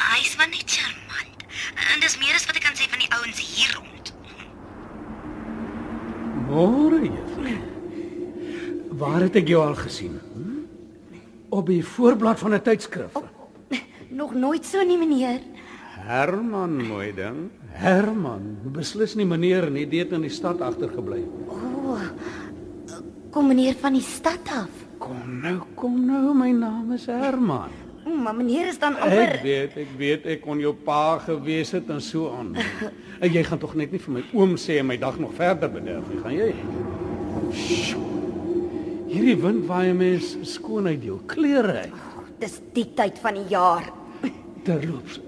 Hy 0.04 0.20
is 0.22 0.36
van 0.38 0.54
net 0.54 0.70
charmant. 0.70 1.42
En 1.90 2.04
dis 2.04 2.14
meer 2.22 2.38
as 2.38 2.46
wat 2.46 2.60
ek 2.62 2.68
kan 2.68 2.78
sê 2.78 2.86
van 2.92 3.02
die 3.02 3.10
ouens 3.18 3.42
hier 3.42 3.74
rond. 3.80 4.14
Môre, 6.46 7.02
juffrou. 7.08 7.58
Waar 9.02 9.26
het 9.26 9.42
ek 9.42 9.50
jou 9.50 9.58
al 9.66 9.74
gesien? 9.82 10.20
Op 11.54 11.66
die 11.70 11.84
voorblad 11.86 12.38
van 12.38 12.54
'n 12.54 12.62
tydskrif. 12.62 13.12
Nog 14.20 14.34
nooit 14.34 14.64
so 14.66 14.82
nie, 14.82 14.98
meneer. 14.98 15.40
Herman, 16.04 16.86
mooi 16.86 17.14
ding. 17.14 17.50
Herman, 17.66 18.58
beslis 18.62 19.14
nie 19.14 19.26
meneer 19.26 19.70
nie, 19.70 19.86
dit 19.88 20.12
in 20.12 20.20
die 20.20 20.30
stad 20.30 20.60
agtergebly. 20.60 21.22
Kom 23.30 23.46
meneer 23.46 23.74
van 23.80 23.92
die 23.92 24.02
stad 24.02 24.50
af. 24.50 24.70
Kom 24.98 25.40
nou, 25.42 25.60
kom 25.74 26.06
nou, 26.06 26.34
my 26.34 26.50
naam 26.50 26.92
is 26.92 27.06
Herman. 27.06 27.70
O, 28.04 28.16
maar 28.16 28.34
meneer 28.34 28.66
is 28.68 28.78
dan 28.78 28.96
Ek 28.96 29.02
amper 29.02 29.38
weet, 29.42 29.76
ek 29.76 29.94
weet 29.98 30.26
ek 30.26 30.42
kon 30.42 30.60
jou 30.60 30.74
pa 30.74 31.18
gewees 31.18 31.70
het 31.70 31.88
en 31.90 32.00
so 32.00 32.34
aan. 32.34 32.54
En 33.24 33.30
jy 33.32 33.44
gaan 33.46 33.58
tog 33.58 33.74
net 33.74 33.92
nie 33.94 34.02
vir 34.02 34.12
my 34.12 34.24
oom 34.34 34.58
sê 34.60 34.80
en 34.82 34.86
my 34.90 34.98
dag 34.98 35.18
nog 35.18 35.32
verder 35.38 35.70
bederf 35.70 36.10
nie, 36.10 36.20
gaan 36.20 36.34
jy? 36.34 36.50
Sjoe. 37.54 38.23
Hierdie 39.14 39.36
wind 39.38 39.66
waai 39.68 39.92
mens 39.94 40.32
skoon 40.48 40.88
uit 40.90 41.04
jou 41.06 41.20
klere 41.30 41.84
uit. 41.86 42.00
dis 42.42 42.56
die 42.74 42.86
tyd 42.98 43.18
van 43.22 43.36
die 43.38 43.44
jaar. 43.48 43.86
Terloops, 44.66 45.20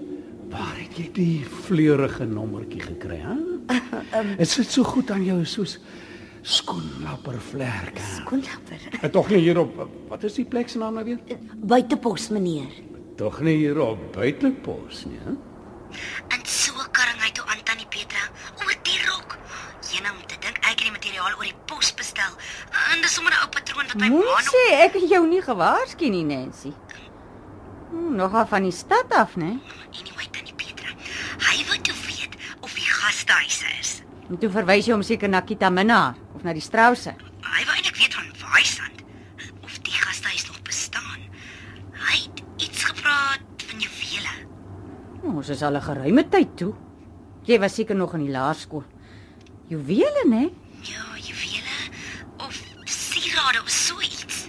waar 0.51 0.75
het 0.75 0.97
jy 0.99 1.05
die 1.15 1.37
vleurige 1.65 2.25
nommertjie 2.27 2.81
gekry, 2.83 3.17
hè? 3.23 3.37
Dit 4.41 4.49
sit 4.51 4.69
so 4.73 4.83
goed 4.83 5.09
aan 5.13 5.23
jou 5.25 5.39
soos 5.47 5.77
skoenlapper 6.47 7.39
vlerke. 7.51 8.03
Koenlapper. 8.27 8.83
En 9.01 9.11
tog 9.15 9.31
nie 9.31 9.39
hier 9.47 9.61
op 9.63 9.79
wat 10.11 10.23
is 10.27 10.35
die 10.37 10.45
plek 10.45 10.69
se 10.69 10.81
naam 10.81 10.99
nou 10.99 11.05
weer? 11.07 11.39
Buitepos, 11.55 12.27
meneer. 12.35 12.69
Tog 13.17 13.39
nie 13.41 13.55
hier 13.63 13.79
op 13.81 14.03
buitepos 14.13 15.05
nie, 15.09 15.19
hè? 15.25 15.37
Moenie 23.95 24.17
ma 24.19 24.25
nog 24.25 24.41
sê 24.43 24.63
ek 24.83 24.93
het 24.99 25.09
jou 25.09 25.23
nie 25.27 25.41
gewaarsku 25.41 26.09
nie, 26.11 26.23
Nancy. 26.27 26.73
Hm, 27.91 28.15
Nogal 28.19 28.47
van 28.47 28.63
die 28.67 28.71
stad 28.75 29.11
af, 29.15 29.35
né? 29.39 29.53
Anyway, 29.95 30.27
Tannie 30.31 30.53
Petra. 30.59 30.91
Hy 31.47 31.63
wou 31.69 31.77
toe 31.81 31.95
weet 32.07 32.35
of 32.61 32.73
die 32.75 32.83
gastehuis 32.89 33.61
is. 33.79 33.91
En 34.29 34.37
toe 34.41 34.49
verwys 34.51 34.85
jy 34.89 34.93
hom 34.97 35.03
seker 35.07 35.29
na 35.31 35.41
Kitamina 35.41 36.15
of 36.35 36.43
na 36.43 36.51
die 36.53 36.61
Strause. 36.63 37.13
Hy 37.47 37.63
wou 37.63 37.75
eintlik 37.77 37.95
weet 38.01 38.13
van 38.17 38.27
Waaisand 38.43 39.05
of 39.63 39.79
die 39.87 39.95
gastehuis 39.95 40.47
nog 40.49 40.59
bestaan. 40.67 41.23
Hy 41.95 42.17
het 42.25 42.43
iets 42.67 42.83
gepraat 42.83 43.65
van 43.69 43.79
juwele. 43.79 44.35
Ons 45.31 45.49
is 45.49 45.63
al 45.63 45.75
'n 45.79 45.81
geruime 45.81 46.27
tyd 46.29 46.57
toe. 46.57 46.73
Jy 47.45 47.59
was 47.59 47.73
seker 47.75 47.95
nog 47.95 48.13
in 48.13 48.25
die 48.25 48.31
laerskool. 48.35 48.83
Juwele, 49.69 50.23
né? 50.27 50.43
Of 50.45 50.66
sierade 53.37 53.61
of 53.61 53.69
so 53.69 53.99
iets. 54.01 54.47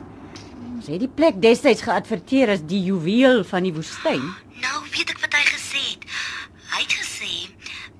Ons 0.77 0.87
het 0.89 1.01
die 1.03 1.11
plek 1.13 1.41
destyds 1.43 1.83
geadverteer 1.85 2.55
as 2.55 2.63
die 2.69 2.81
juweel 2.89 3.43
van 3.45 3.67
die 3.67 3.73
woestyn. 3.77 4.25
Nou 4.63 4.79
weet 4.95 5.13
ek 5.13 5.21
wat 5.23 5.35
hy 5.37 5.45
gesê 5.51 5.83
het. 5.93 6.07
Hy 6.73 6.81
het 6.85 6.95
gesê 6.97 7.33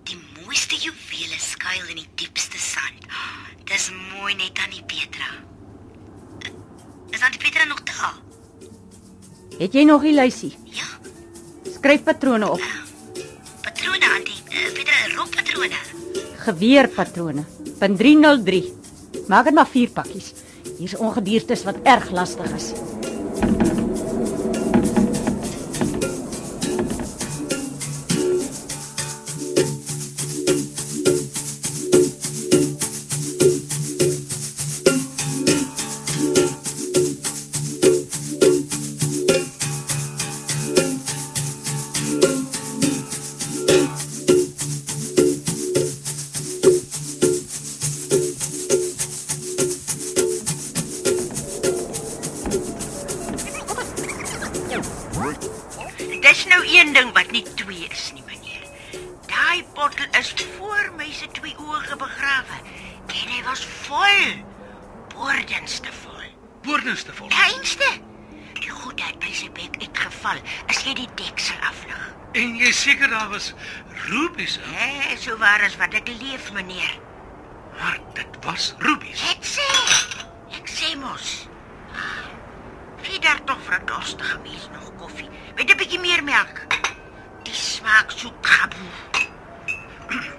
die 0.09 0.17
mooiste 0.45 0.79
juwele 0.81 1.39
skuil 1.43 1.91
in 1.93 2.01
die 2.03 2.09
diepste 2.25 2.61
sand. 2.61 3.05
Dis 3.69 3.91
mooi 4.15 4.33
net 4.39 4.57
aan 4.65 4.73
die 4.73 4.85
Petra. 4.89 5.29
Is 7.13 7.21
aan 7.25 7.35
die 7.37 7.43
Petra 7.43 7.69
nog 7.69 7.83
daar? 7.89 8.17
Het 9.59 9.75
jy 9.75 9.85
nog 9.89 10.05
die 10.07 10.15
lysie? 10.17 10.55
Ja, 10.73 10.87
Skryf 11.75 12.05
patrone 12.07 12.49
op. 12.55 12.63
patrone 13.63 14.07
aan 14.15 14.25
die 14.25 14.41
uh, 14.49 14.73
Petra 14.77 15.05
rokpatrone. 15.19 15.81
Geweerpatrone. 16.47 17.45
Punt 17.79 17.99
303. 17.99 18.63
Maak 19.29 19.51
dit 19.51 19.55
maar 19.55 19.69
4 19.69 19.91
pakkies. 19.93 20.33
Hier's 20.79 20.97
ongediertes 20.97 21.65
wat 21.65 21.77
erg 21.83 22.11
lastig 22.11 22.53
is. 22.55 22.73
Waar 75.49 75.65
as 75.65 75.77
wat 75.81 75.95
ek 75.97 76.09
leef, 76.21 76.53
meneer. 76.53 76.99
maar 77.79 77.99
dit 78.13 78.39
was 78.45 78.75
rubies. 78.79 79.21
Ek 79.31 79.45
sê, 79.47 79.67
ek 80.59 80.67
sê 80.69 80.89
mos. 80.99 81.47
Gee 83.07 83.21
daar 83.25 83.39
tog 83.47 83.61
vir 83.65 83.79
'n 83.79 83.87
dorstige 83.87 84.39
mens 84.43 84.69
nog 84.73 84.89
koffie 85.01 85.29
met 85.57 85.71
'n 85.71 85.77
bietjie 85.77 86.01
meer 86.01 86.25
melk. 86.25 86.57
Die 87.45 87.55
smaak 87.55 88.11
so 88.11 88.33
gaboe. 88.43 88.93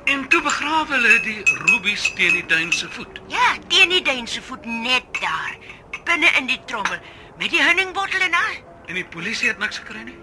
En 0.03 0.27
toe 0.27 0.41
begrawe 0.41 0.93
hulle 0.93 1.19
die 1.19 1.41
rubies 1.43 2.13
teen 2.15 2.33
die 2.33 2.45
duin 2.45 2.71
se 2.73 2.89
voet. 2.89 3.21
Ja, 3.27 3.55
teen 3.67 3.89
die 3.89 4.01
duin 4.01 4.27
se 4.27 4.41
voet 4.41 4.65
net 4.65 5.05
daar, 5.21 5.55
binne 6.03 6.29
in 6.37 6.45
die 6.45 6.61
trommel 6.65 6.99
met 7.37 7.49
die 7.49 7.63
honningbottel 7.63 8.19
en 8.21 8.33
al. 8.33 8.55
En 8.85 8.93
die 8.93 9.05
polisie 9.05 9.47
het 9.47 9.57
niks 9.57 9.77
gekry 9.77 10.01
nie. 10.01 10.17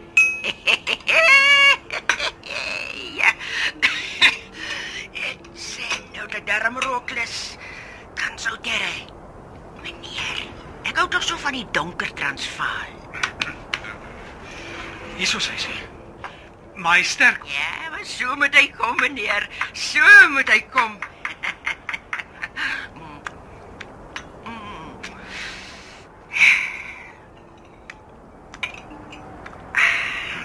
ja. 3.20 3.30
Ek 5.30 5.38
sê 5.54 5.86
nou 6.14 6.26
dat 6.28 6.46
darm 6.46 6.78
rooklus 6.78 7.56
kan 8.14 8.38
sou 8.38 8.56
terre. 8.60 8.92
Meneer, 9.82 10.42
ek 10.84 10.96
hou 10.96 11.08
tog 11.08 11.22
so 11.22 11.36
van 11.36 11.52
die 11.52 11.66
donker 11.72 12.12
Transvaal. 12.14 12.92
Hierso 15.16 15.38
sê 15.38 15.56
sy. 15.56 15.72
My 16.86 17.02
sterk. 17.02 17.40
Ja, 17.44 17.90
maar 17.90 18.04
so 18.04 18.36
moet 18.36 18.54
hy 18.54 18.70
kom, 18.78 18.96
meneer. 18.96 19.48
So 19.72 20.28
moet 20.30 20.48
hy 20.48 20.60
kom. 20.70 20.98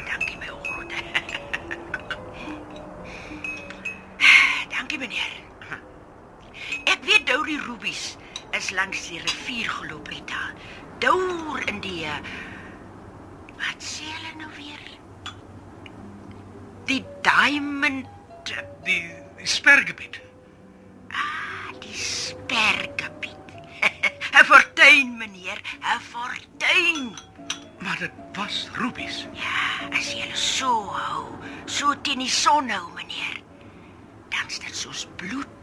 Dankie 0.10 0.38
my 0.42 0.50
groot. 0.50 0.90
Dankie 4.74 4.98
meneer. 4.98 5.30
Ek 6.90 7.06
weet 7.06 7.30
Dourie 7.30 7.62
Rubies 7.68 8.18
is 8.58 8.74
langs 8.74 9.06
die 9.12 9.22
rivier 9.22 9.70
geloop 9.70 10.10
uit 10.10 10.26
daar. 10.34 10.58
Deur 11.06 11.62
in 11.70 11.78
die 11.86 12.02
eh, 12.10 12.18
Wat 13.62 13.78
sê 13.86 14.10
hulle 14.10 14.34
nou 14.42 14.50
weer? 14.58 15.01
Die 16.92 17.06
diamond 17.24 18.08
Die, 18.84 19.12
die 19.38 19.48
spergebied. 19.48 20.20
Ah, 21.08 21.72
die 21.80 21.94
spergebied. 21.96 23.54
'n 24.36 24.46
Fortuin, 24.50 25.18
meneer, 25.18 25.62
'n 25.80 26.02
fortuin. 26.02 27.16
Maar 27.80 27.98
dit 28.00 28.12
was 28.34 28.68
rubies. 28.74 29.28
Ja, 29.32 29.88
as 29.96 30.12
jy 30.12 30.26
hulle 30.26 30.36
so 30.36 30.74
hou, 30.92 31.32
so 31.66 31.96
teen 32.02 32.26
die 32.26 32.30
son 32.30 32.68
hou, 32.70 32.84
meneer, 32.98 33.40
dan 34.34 34.52
is 34.52 34.60
dit 34.60 34.76
soos 34.76 35.08
bloed. 35.16 35.61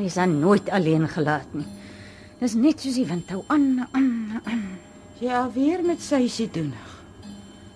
Mens 0.00 0.16
dan 0.16 0.38
nooit 0.40 0.70
alleen 0.72 1.06
gelaat 1.08 1.54
nie. 1.54 1.66
Dis 2.40 2.56
net 2.56 2.80
soos 2.80 2.96
die 2.96 3.06
wind 3.08 3.28
hou 3.34 3.42
aan, 3.52 3.86
aan, 3.92 4.40
aan. 4.48 4.62
Ja, 5.20 5.44
weer 5.52 5.82
met 5.84 6.00
Seisie 6.00 6.48
doen. 6.48 6.72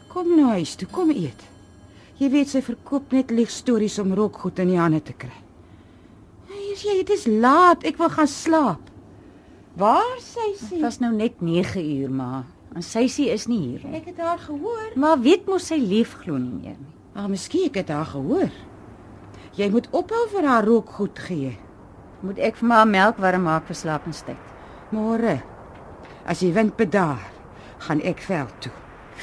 Kom 0.08 0.30
nou 0.38 0.54
huis 0.54 0.72
toe, 0.80 0.88
kom 0.88 1.10
eet. 1.12 1.42
Jy 2.16 2.30
weet 2.32 2.52
sy 2.52 2.62
verkoop 2.64 3.12
net 3.12 3.32
lieg 3.34 3.50
stories 3.52 3.98
om 4.00 4.14
rokgoed 4.16 4.62
in 4.62 4.70
die 4.72 4.80
hande 4.80 5.02
te 5.04 5.12
kry. 5.18 5.34
Hey, 6.48 6.70
as 6.72 6.84
jy 6.87 6.94
dit 7.02 7.12
is 7.16 7.26
laat, 7.28 7.84
ek 7.84 7.98
wil 8.00 8.12
gaan 8.14 8.30
slaap. 8.30 8.90
Waar 9.76 10.14
Seisie? 10.22 10.76
Dit 10.76 10.84
was 10.87 11.00
nou 11.02 11.10
net 11.12 11.42
9 11.42 11.82
uur, 11.82 12.12
maar 12.14 12.44
en 12.74 12.82
Seisie 12.82 13.28
is 13.34 13.48
nie 13.50 13.60
hier 13.60 13.82
nie. 13.84 13.98
Ek 13.98 14.08
het 14.12 14.22
haar 14.22 14.40
gehoor. 14.42 14.94
Maar 14.98 15.20
weet 15.22 15.44
mos 15.50 15.68
sy 15.70 15.78
leef 15.82 16.14
glo 16.22 16.38
nie 16.38 16.54
meer 16.62 16.78
nie. 16.78 16.94
Maar 17.14 17.28
miskien 17.30 17.68
ek 17.68 17.82
het 17.82 17.92
haar 17.94 18.08
gehoor. 18.14 18.54
Jy 19.58 19.68
moet 19.70 19.87
ophou 19.94 20.24
vir 20.32 20.48
haar 20.48 20.66
rokgoed 20.66 21.20
gee. 21.28 21.52
Moet 22.24 22.38
ek 22.40 22.56
vir 22.60 22.68
my 22.70 22.82
melk 22.88 23.18
warm 23.20 23.44
maak 23.44 23.66
vir 23.68 23.76
slapenstyd? 23.76 24.40
Môre. 24.94 25.38
As 26.24 26.40
die 26.40 26.52
wind 26.56 26.76
bedaar, 26.78 27.20
gaan 27.84 28.00
ek 28.00 28.22
veld 28.24 28.54
toe. 28.64 28.72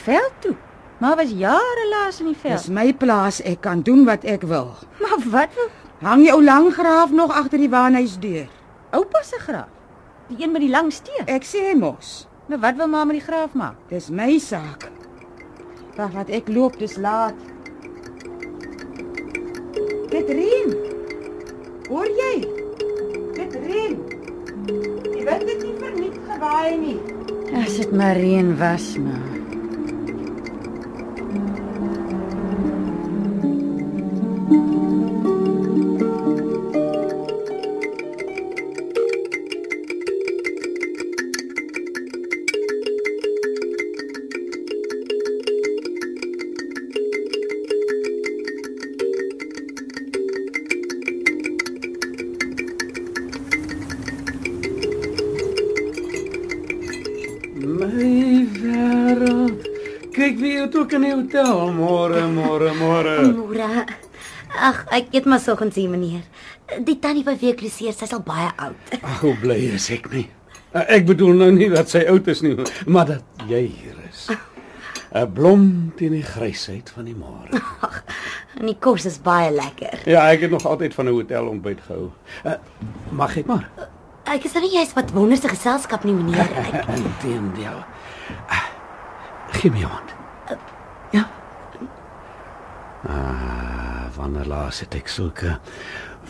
Veld 0.05 0.35
toe. 0.43 0.55
Maar 1.01 1.15
was 1.17 1.31
jare 1.33 1.85
laas 1.89 2.19
in 2.21 2.27
die 2.29 2.37
Dis 2.37 2.43
veld. 2.67 2.67
my 2.77 2.91
plaas, 2.93 3.39
ek 3.41 3.61
kan 3.65 3.81
doen 3.81 4.05
wat 4.05 4.23
ek 4.25 4.43
wil. 4.45 4.75
Maar 5.01 5.23
wat 5.33 5.55
wil 5.57 5.69
Hang 6.01 6.23
jou 6.25 6.39
lang 6.43 6.71
graaf 6.73 7.11
nog 7.13 7.29
agter 7.33 7.57
die 7.61 7.69
waanhuisdeur. 7.69 8.47
oupa 8.91 9.21
se 9.23 9.37
graaf? 9.39 9.69
Die 10.29 10.43
een 10.43 10.51
met 10.51 10.61
die 10.61 10.69
lang 10.69 10.91
steen. 10.93 11.25
Ek 11.27 11.43
sê 11.43 11.75
mos, 11.77 12.27
Maar 12.47 12.57
wat 12.59 12.75
wil 12.75 12.87
ma 12.87 13.03
met 13.05 13.15
die 13.19 13.25
graaf 13.25 13.53
maak? 13.53 13.75
dis 13.89 14.09
my 14.09 14.37
saak. 14.39 14.89
Wag, 15.97 16.11
wat 16.13 16.29
ek 16.29 16.47
loop, 16.49 16.77
dis 16.79 16.97
laat. 16.97 17.33
Katrien. 20.09 20.73
Hoor 21.89 22.07
jy? 22.07 22.60
Katrien. 23.51 23.97
Jy 25.11 25.23
weet 25.27 25.41
dit 25.43 25.63
nie 25.65 25.73
verniet 25.81 26.19
gewaai 26.23 26.75
nie. 26.79 26.99
As 27.59 27.75
dit 27.81 27.91
maar 27.91 28.15
reën 28.15 28.53
was, 28.61 28.85
maar 29.03 29.40
hotel. 61.31 61.71
Môre, 61.71 62.27
môre, 62.27 62.73
môre. 62.75 63.15
Môre. 63.31 63.85
Ag, 64.51 64.83
ek 64.91 65.13
eet 65.15 65.25
maar 65.25 65.39
soggens 65.39 65.75
hier, 65.79 65.89
meneer. 65.89 66.23
Die 66.83 66.97
tannie 66.99 67.23
by 67.23 67.37
wie 67.39 67.51
ek 67.53 67.61
loseer, 67.63 67.93
sy 67.95 68.03
is 68.07 68.13
al 68.15 68.23
baie 68.25 68.49
oud. 68.59 68.95
Ag, 68.99 69.21
hoe 69.23 69.35
bly 69.39 69.57
is 69.75 69.89
ek 69.91 70.09
nie. 70.11 70.27
Uh, 70.71 70.83
Ek 70.87 71.05
bedoel 71.07 71.35
nou 71.39 71.49
nie 71.51 71.67
dat 71.71 71.89
sy 71.91 72.03
oud 72.07 72.27
is 72.31 72.41
nie, 72.43 72.55
maar 72.87 73.05
dat 73.09 73.47
jy 73.49 73.65
hier 73.67 73.97
is. 74.09 74.29
'n 75.11 75.27
Blom 75.35 75.91
teen 75.99 76.13
die 76.15 76.23
grysheid 76.23 76.87
van 76.95 77.03
die 77.05 77.15
môre. 77.15 77.51
En 78.55 78.65
die 78.65 78.77
kos 78.79 79.03
is 79.05 79.17
baie 79.19 79.51
lekker. 79.51 79.99
Ja, 80.07 80.23
ek 80.31 80.45
het 80.47 80.51
nog 80.51 80.63
altyd 80.65 80.93
van 80.95 81.05
'n 81.07 81.11
hotel 81.11 81.47
ontbyt 81.47 81.81
gehou. 81.87 82.11
Uh, 82.45 82.55
mag 83.11 83.35
ek 83.37 83.45
maar? 83.47 83.67
Ek 84.23 84.45
is 84.45 84.53
nou 84.53 84.63
nie 84.63 84.77
jy's 84.77 84.93
wat 84.95 85.11
wonderste 85.11 85.49
geselskap 85.49 86.03
nie, 86.03 86.13
meneer. 86.13 86.47
Ek, 86.71 86.87
Inteendeel. 86.95 87.83
Gee 89.51 89.71
my 89.71 89.81
hand. 89.83 90.13
Ja. 91.11 91.27
Ah, 94.31 94.37
wanneer 94.37 94.47
laas 94.47 94.79
het 94.79 94.93
ek 94.95 95.09
sulke 95.11 95.57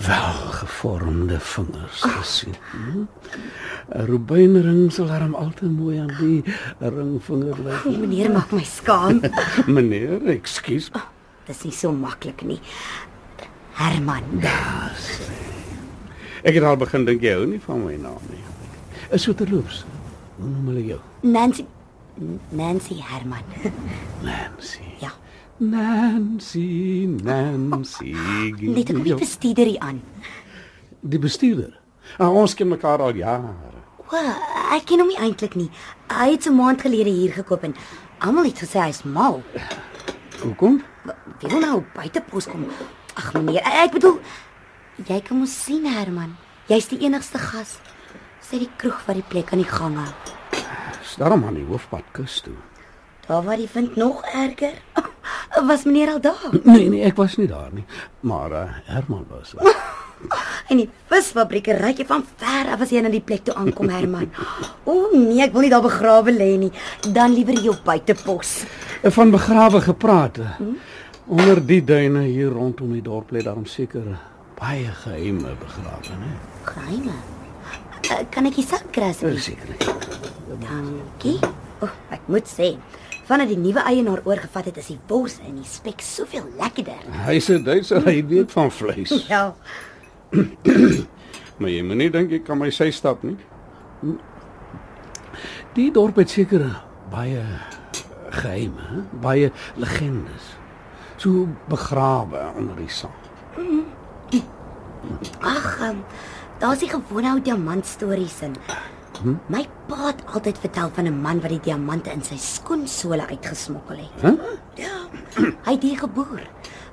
welgevormde 0.02 1.38
vingers 1.40 2.02
gesien? 2.02 2.56
Hm? 2.72 3.04
'n 3.94 4.06
Rubinring 4.10 4.90
sal 4.92 5.12
hom 5.12 5.36
altyd 5.36 5.72
mooi 5.72 6.00
aan 6.00 6.14
die 6.18 6.42
ringvinger 6.80 7.62
lyk. 7.62 7.84
die 7.84 7.98
meneer 7.98 8.32
maak 8.32 8.52
my 8.52 8.64
skaam. 8.64 9.22
Meneer, 9.76 10.18
ekskuus. 10.34 10.90
Dis 11.46 11.64
nie 11.64 11.72
so 11.72 11.92
maklik 11.92 12.42
nie. 12.42 12.60
Herman. 13.78 14.24
Ek 16.42 16.54
het 16.58 16.64
al 16.64 16.78
begin 16.78 17.06
dink 17.06 17.22
jy 17.22 17.38
hou 17.38 17.46
nie 17.46 17.62
van 17.62 17.86
my 17.86 17.96
naam 18.02 18.26
nie. 18.34 18.42
Is 19.12 19.30
so 19.30 19.34
terloops. 19.34 19.86
Hoe 20.40 20.50
noem 20.50 20.74
hulle 20.74 20.86
jou? 20.86 21.00
Nancy 21.22 21.66
Nancy 22.50 22.98
Herman. 22.98 23.46
Nancy. 24.26 24.90
Ja. 25.00 25.14
Nancy, 25.62 27.06
Nancy. 27.22 28.16
Net 28.58 28.90
ek 28.90 29.04
die 29.06 29.14
bestuurder 29.14 29.70
hier 29.70 29.84
aan. 29.86 30.00
Die 31.06 31.20
bestuurder. 31.22 31.76
Ah, 32.18 32.34
ons 32.34 32.56
ken 32.58 32.72
mekaar 32.72 33.04
al 33.06 33.20
jare. 33.20 33.54
O, 34.10 34.22
ek 34.74 34.88
ken 34.90 35.04
hom 35.04 35.12
nie 35.12 35.20
eintlik 35.22 35.54
nie. 35.60 35.70
Hy 36.10 36.32
het 36.34 36.44
so 36.44 36.50
'n 36.50 36.58
maand 36.58 36.82
gelede 36.82 37.14
hier 37.14 37.32
gekoop 37.32 37.64
en 37.64 37.76
almal 38.20 38.50
het 38.50 38.58
gesê 38.58 38.82
hy's 38.82 39.04
mal. 39.04 39.44
Hoekom? 40.42 40.82
Wie 41.40 41.50
wil 41.50 41.60
nou 41.60 41.84
buite 41.94 42.22
pos 42.22 42.48
kom? 42.48 42.66
Ag 43.16 43.34
meneer, 43.34 43.62
ek 43.62 43.92
bedoel 43.92 44.20
Jy 45.08 45.22
kan 45.22 45.38
mos 45.38 45.64
sien 45.64 45.86
Herman, 45.86 46.36
jy's 46.68 46.88
die 46.88 47.00
enigste 47.06 47.38
gas. 47.38 47.80
Sê 48.42 48.60
die 48.60 48.70
kroeg 48.78 49.06
wat 49.08 49.16
die 49.16 49.30
plek 49.30 49.52
aan 49.54 49.62
die 49.64 49.72
gang 49.72 49.96
hou. 49.96 50.12
Daarom 51.18 51.46
aan 51.46 51.54
die 51.54 51.66
hoofpad 51.66 52.04
kus 52.12 52.42
toe. 52.42 52.54
Daar 53.28 53.44
waar 53.44 53.58
die 53.58 53.70
wind 53.74 53.96
nog 53.96 54.26
erger. 54.34 54.74
Was 55.68 55.84
meneer 55.84 56.10
al 56.10 56.22
daar? 56.22 56.50
Nee 56.64 56.90
nee, 56.90 57.04
ek 57.06 57.16
was 57.16 57.36
nie 57.38 57.48
daar 57.48 57.70
nie, 57.74 57.84
maar 58.20 58.52
uh, 58.52 58.64
Herman 58.90 59.26
was. 59.30 59.54
daar. 59.58 59.76
En 60.70 60.78
die 60.78 60.90
visfabrieke 61.10 61.74
ryk 61.80 61.98
jy 62.02 62.06
van 62.06 62.24
ver 62.38 62.70
af 62.74 62.84
as 62.86 62.92
jy 62.94 63.02
na 63.02 63.10
die 63.10 63.24
plek 63.26 63.42
toe 63.48 63.56
aankom 63.58 63.90
Herman. 63.90 64.30
O 64.86 65.10
nee, 65.14 65.42
ek 65.44 65.56
wil 65.56 65.66
nie 65.66 65.72
daar 65.74 65.82
begrawe 65.82 66.32
lê 66.32 66.52
nie. 66.62 66.70
Dan 67.10 67.34
liewer 67.34 67.58
hier 67.58 67.74
op 67.74 67.82
buitepos. 67.88 68.52
Van 69.18 69.34
begrawe 69.34 69.82
gepraat. 69.82 70.38
Hmm? 70.60 70.78
Onder 71.26 71.62
die 71.66 71.82
duine 71.84 72.28
hier 72.30 72.54
rondom 72.54 72.94
die 72.94 73.02
dorp 73.02 73.34
lê 73.34 73.42
daarom 73.44 73.66
seker 73.66 74.06
baie 74.62 74.94
geheime 75.04 75.56
begrawe, 75.58 76.18
né? 76.22 76.32
Geheime. 76.70 77.18
Uh, 78.12 78.22
kan 78.30 78.46
ek 78.50 78.58
die 78.60 78.66
sak 78.68 78.90
kry 78.94 79.10
asseblief? 79.10 79.50
Seker. 79.50 79.74
Dankie. 80.62 81.38
O, 81.82 81.88
oh, 81.88 81.94
ek 82.14 82.28
moet 82.30 82.50
sê, 82.50 82.76
vandat 83.32 83.48
die 83.54 83.60
nuwe 83.60 83.80
eienaar 83.88 84.20
oorgevat 84.28 84.66
het, 84.72 84.78
is 84.82 84.90
die 84.92 85.00
bors 85.08 85.38
en 85.46 85.56
die 85.62 85.68
spek 85.68 86.04
soveel 86.04 86.50
lekkerder. 86.60 87.00
Hy's 87.26 87.48
'n 87.50 87.64
Duitser, 87.64 88.04
hy 88.04 88.20
weet 88.28 88.52
van 88.52 88.72
vleis. 88.72 89.14
Ja. 89.32 89.54
Maar 91.62 91.70
jy 91.70 91.82
moenie 91.86 92.10
dink 92.10 92.32
ek 92.34 92.44
kan 92.48 92.58
my 92.58 92.72
sy 92.74 92.90
stap 92.92 93.22
nie. 93.24 93.38
Die 95.78 95.92
dorp 95.94 96.18
het 96.18 96.30
seker 96.34 96.64
baie 97.12 97.44
geheime, 98.34 98.82
hè? 98.90 99.02
baie 99.22 99.52
legendes. 99.78 100.56
So 101.22 101.46
begrawe 101.70 102.48
onder 102.58 102.76
die 102.82 102.90
sand. 102.90 103.30
Ag, 105.42 105.68
um, 105.86 106.02
daar's 106.60 106.82
die 106.82 106.90
gewone 106.90 107.36
ou 107.36 107.42
diamant 107.42 107.86
stories 107.86 108.42
in. 108.42 108.58
Hm? 109.22 109.38
My 109.54 109.68
pa 109.88 110.08
het 110.08 110.24
altyd 110.34 110.58
vertel 110.58 110.90
van 110.94 111.06
'n 111.06 111.22
man 111.22 111.42
wat 111.42 111.50
die 111.50 111.60
diamante 111.60 112.12
in 112.12 112.24
sy 112.24 112.38
skoensole 112.38 113.28
uitgesmokkel 113.28 113.98
het. 113.98 114.22
Hæ? 114.22 114.36
Ja. 114.76 114.98
Hy 115.66 115.72
het 115.72 115.84
hier 115.84 115.98
geboer. 115.98 116.42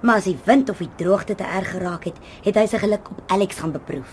Maar 0.01 0.17
as 0.17 0.25
die 0.25 0.38
wind 0.45 0.71
of 0.71 0.79
die 0.79 0.91
droogte 0.97 1.35
te 1.35 1.45
erg 1.45 1.71
geraak 1.71 2.05
het, 2.05 2.17
het 2.43 2.55
hy 2.55 2.67
sy 2.67 2.79
geluk 2.79 3.11
op 3.11 3.23
Alex 3.27 3.59
gaan 3.59 3.73
beproef. 3.73 4.12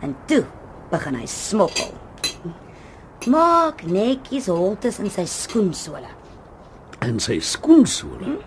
En 0.00 0.16
toe 0.26 0.44
begin 0.90 1.14
hy 1.14 1.26
smokkel. 1.26 1.92
Maak 3.26 3.82
netjies 3.82 4.46
holtes 4.46 4.98
in 4.98 5.10
sy 5.10 5.24
skoensole. 5.24 6.08
In 7.06 7.20
sy 7.20 7.38
skoensole. 7.40 8.38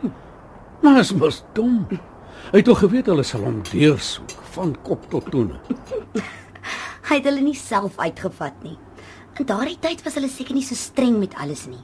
Maar 0.81 0.99
is 0.99 1.13
mos 1.13 1.43
dom. 1.53 1.87
Hy 2.51 2.57
het 2.57 2.65
tog 2.65 2.79
geweet 2.79 3.05
hulle 3.05 3.23
sal 3.23 3.43
hom 3.45 3.61
deursoek 3.71 4.31
van 4.55 4.75
kop 4.83 5.09
tot 5.09 5.31
tone. 5.31 5.59
Hy 7.09 7.17
het 7.17 7.27
hulle 7.29 7.41
nie 7.43 7.57
self 7.57 7.97
uitgevat 7.99 8.63
nie. 8.65 8.77
In 9.39 9.47
daardie 9.47 9.79
tyd 9.81 10.03
was 10.05 10.17
hulle 10.19 10.29
seker 10.29 10.55
nie 10.57 10.65
so 10.65 10.77
streng 10.77 11.17
met 11.21 11.33
alles 11.41 11.65
nie. 11.71 11.81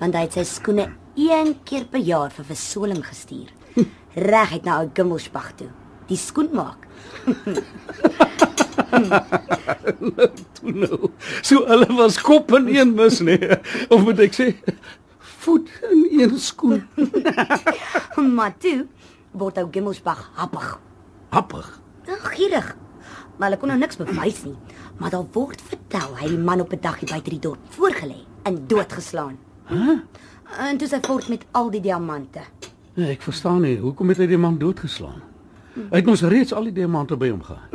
Want 0.00 0.16
hy 0.18 0.24
het 0.26 0.36
sy 0.36 0.44
skoene 0.48 0.88
een 1.16 1.54
keer 1.64 1.86
per 1.90 2.02
jaar 2.02 2.32
vir 2.34 2.48
versoling 2.48 3.04
gestuur. 3.06 3.52
Reguit 4.30 4.66
na 4.66 4.80
ou 4.82 4.90
Gimmelsbach 4.94 5.52
toe. 5.58 5.70
Die 6.10 6.18
skoenmaak. 6.20 6.84
Toe 10.58 10.74
nou. 10.74 10.98
So 11.40 11.64
hulle 11.70 11.88
was 11.96 12.20
kop 12.20 12.52
in 12.58 12.68
een 12.74 12.94
mis 12.98 13.22
nee. 13.24 13.58
Of 13.88 14.04
moet 14.04 14.26
ek 14.26 14.36
sê 14.36 14.50
voet 15.44 15.70
in 15.90 16.06
een 16.20 16.38
skoen. 16.40 16.84
maar 18.36 18.54
toe 18.60 18.84
word 19.32 19.62
ou 19.62 19.68
Gimmelsbach 19.72 20.28
happig. 20.36 20.74
Happig. 21.34 21.68
Gierig. 22.34 22.74
Maar 23.36 23.48
hulle 23.48 23.60
kon 23.60 23.68
nou 23.68 23.78
niks 23.78 23.96
bewys 23.96 24.44
nie. 24.44 24.56
Maar 24.98 25.10
daar 25.10 25.26
word 25.32 25.60
vertel 25.60 26.16
hy 26.20 26.28
die 26.28 26.38
man 26.38 26.60
op 26.60 26.72
'n 26.72 26.80
dagie 26.80 27.08
buite 27.08 27.30
die 27.30 27.38
dorp 27.38 27.60
voorgelê 27.68 28.20
en 28.42 28.66
doodgeslaan. 28.66 29.38
Hæ? 29.64 29.74
Huh? 29.74 29.98
En 30.58 30.76
toe 30.78 30.88
sy 30.88 30.98
voort 31.02 31.28
met 31.28 31.44
al 31.50 31.70
die 31.70 31.80
diamante. 31.80 32.40
Nee, 32.94 33.10
ek 33.10 33.22
verstaan 33.22 33.60
nie. 33.60 33.78
Hoekom 33.78 34.08
het 34.08 34.18
hy 34.18 34.26
die 34.26 34.38
man 34.38 34.58
doodgeslaan? 34.58 35.22
Hy 35.74 35.98
het 35.98 36.06
mos 36.06 36.22
reeds 36.22 36.52
al 36.54 36.68
die 36.68 36.72
diamante 36.76 37.16
by 37.16 37.28
hom 37.32 37.42
gehad. 37.42 37.72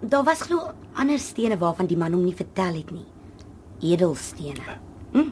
Daar 0.00 0.24
was 0.26 0.42
glo 0.42 0.72
ander 0.92 1.18
stene 1.18 1.58
waarvan 1.58 1.86
die 1.86 1.96
man 1.96 2.12
hom 2.12 2.24
nie 2.24 2.34
vertel 2.34 2.74
het 2.74 2.90
nie. 2.90 3.06
Edelstene. 3.80 4.78
Hm? 5.12 5.30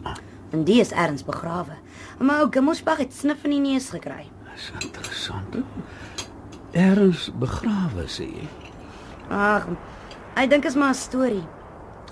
En 0.53 0.65
die 0.65 0.81
is 0.81 0.93
ergens 0.93 1.25
begrawe. 1.25 1.77
Maar 2.19 2.45
ou 2.45 2.49
Gimmelsbach 2.51 3.03
het 3.03 3.15
snif 3.15 3.45
in 3.45 3.51
die 3.51 3.61
neus 3.61 3.91
gekry. 3.91 4.29
Dis 4.53 4.71
interessant. 4.85 5.57
Erns 6.73 7.31
begrawe 7.39 8.07
sê 8.07 8.29
jy. 8.31 8.62
Ag, 9.31 9.67
ek 10.35 10.51
dink 10.51 10.65
is 10.65 10.75
maar 10.75 10.91
'n 10.91 10.95
storie. 10.95 11.45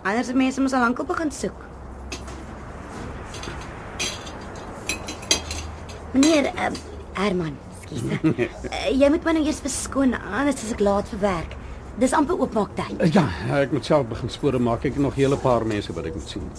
Anders 0.03 0.33
mense 0.33 0.61
moet 0.61 0.73
al 0.73 0.81
lank 0.81 0.99
op 0.99 1.07
begin 1.07 1.31
soek. 1.31 1.59
Meneer 6.12 6.44
uh, 6.55 6.70
Herman, 7.12 7.57
skus. 7.85 8.03
uh, 8.03 8.90
jy 9.01 9.09
moet 9.12 9.25
my 9.25 9.33
nou 9.37 9.44
eers 9.46 9.61
verskoon 9.62 10.14
anders 10.18 10.62
as 10.64 10.73
ek 10.75 10.81
laat 10.83 11.09
vir 11.12 11.20
werk. 11.23 11.57
Dis 12.01 12.12
amper 12.16 12.38
oopmaak 12.40 12.75
tyd. 12.79 12.96
Uh, 12.99 13.11
Ja, 13.14 13.27
ek 13.61 13.73
moet 13.73 13.85
self 13.87 14.07
begin 14.11 14.31
spore 14.33 14.59
maak. 14.59 14.85
Ek 14.85 14.94
het 14.96 15.03
nog 15.03 15.14
'n 15.16 15.20
hele 15.20 15.37
paar 15.37 15.66
mense 15.66 15.92
wat 15.92 16.07
ek 16.07 16.14
moet 16.14 16.29
sien. 16.29 16.51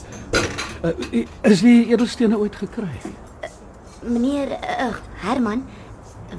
Uh, 0.83 1.25
is 1.43 1.61
die 1.61 1.89
edelstene 1.91 2.37
ooit 2.37 2.55
gekry? 2.55 2.89
Meneer 4.01 4.49
uh, 4.51 4.93
Herman, 5.21 5.65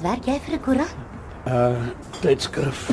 werk 0.01 0.25
jy 0.25 0.39
vir 0.39 0.55
'n 0.55 0.61
koerant? 0.61 0.95
Uh 1.47 1.91
tydskrif. 2.21 2.89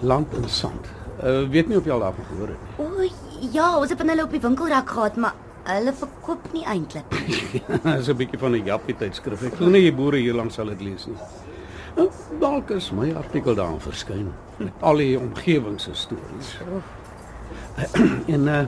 Land 0.00 0.34
en 0.34 0.48
sand. 0.48 0.88
Uh 1.24 1.48
weet 1.52 1.68
nie 1.68 1.76
of 1.76 1.84
jy 1.84 1.92
al 1.92 2.00
daarvan 2.06 2.24
gehoor 2.30 2.48
het 2.48 2.58
nie. 2.64 2.86
O 2.86 3.48
ja, 3.52 3.78
ons 3.78 3.90
het 3.90 3.98
van 3.98 4.08
hulle 4.08 4.24
op 4.24 4.32
die 4.32 4.40
winkelrak 4.40 4.90
gehad, 4.90 5.16
maar 5.16 5.34
hulle 5.68 5.92
verkoop 5.92 6.52
nie 6.52 6.64
eintlik. 6.64 7.16
Dis 7.84 8.08
'n 8.08 8.16
bietjie 8.16 8.38
van 8.38 8.56
'n 8.56 8.64
jappie 8.64 8.96
tydskrif. 8.96 9.42
Ek 9.42 9.54
glo 9.60 9.68
nie 9.68 9.84
die 9.88 9.94
boere 9.94 10.16
hier 10.16 10.34
langs 10.34 10.54
sal 10.54 10.72
dit 10.72 10.80
lees 10.80 11.06
nie. 11.06 11.16
Uh, 11.96 12.06
Dalk 12.40 12.70
is 12.70 12.90
my 12.92 13.12
artikel 13.12 13.54
daarin 13.54 13.80
verskyn 13.80 14.32
met 14.56 14.72
al 14.80 14.96
die 14.96 15.18
omgewing 15.18 15.80
se 15.80 15.94
stories. 15.94 16.56
en 18.34 18.48
uh 18.48 18.66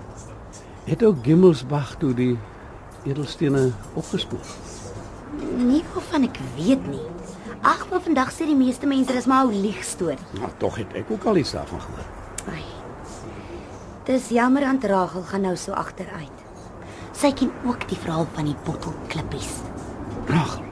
het 0.85 1.03
ook 1.05 1.17
Gimmelsbach 1.23 1.95
toe 1.95 2.15
die 2.15 2.39
edelstene 3.07 3.71
opgespoor. 3.95 4.47
Nie 5.57 5.85
waarvan 5.95 6.27
ek 6.27 6.39
weet 6.57 6.87
nie. 6.91 7.07
Ag, 7.63 7.87
maar 7.91 8.01
vandag 8.03 8.33
sê 8.35 8.47
die 8.49 8.59
meeste 8.59 8.87
mense 8.91 9.13
dis 9.13 9.27
maar 9.27 9.47
'n 9.47 9.61
liegstorie. 9.61 10.19
Maar 10.41 10.57
tog 10.57 10.77
het 10.77 10.93
ek 10.95 11.11
ook 11.11 11.25
al 11.25 11.37
iets 11.37 11.53
daarvan 11.53 11.81
gehoor. 11.81 12.07
Ai. 12.51 12.65
Dis 14.05 14.29
jammer 14.29 14.65
aan 14.65 14.81
Rachel 14.83 15.23
gaan 15.23 15.41
nou 15.41 15.57
so 15.57 15.73
agteruit. 15.73 16.39
Sy 17.13 17.33
ken 17.33 17.51
ook 17.67 17.89
die 17.89 17.97
verhaal 17.97 18.27
van 18.33 18.45
die 18.45 18.57
bottelklippies. 18.65 19.51
Rachel. 20.27 20.65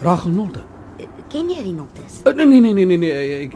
Rachel 0.00 0.30
Nolte. 0.30 0.60
Ken 1.28 1.50
jy 1.50 1.62
die 1.62 1.72
notas? 1.72 2.20
Uh, 2.24 2.32
nee 2.34 2.46
nee 2.46 2.60
nee 2.60 2.72
nee 2.72 2.86
nee, 2.86 2.98
nee 2.98 3.38
ek, 3.44 3.54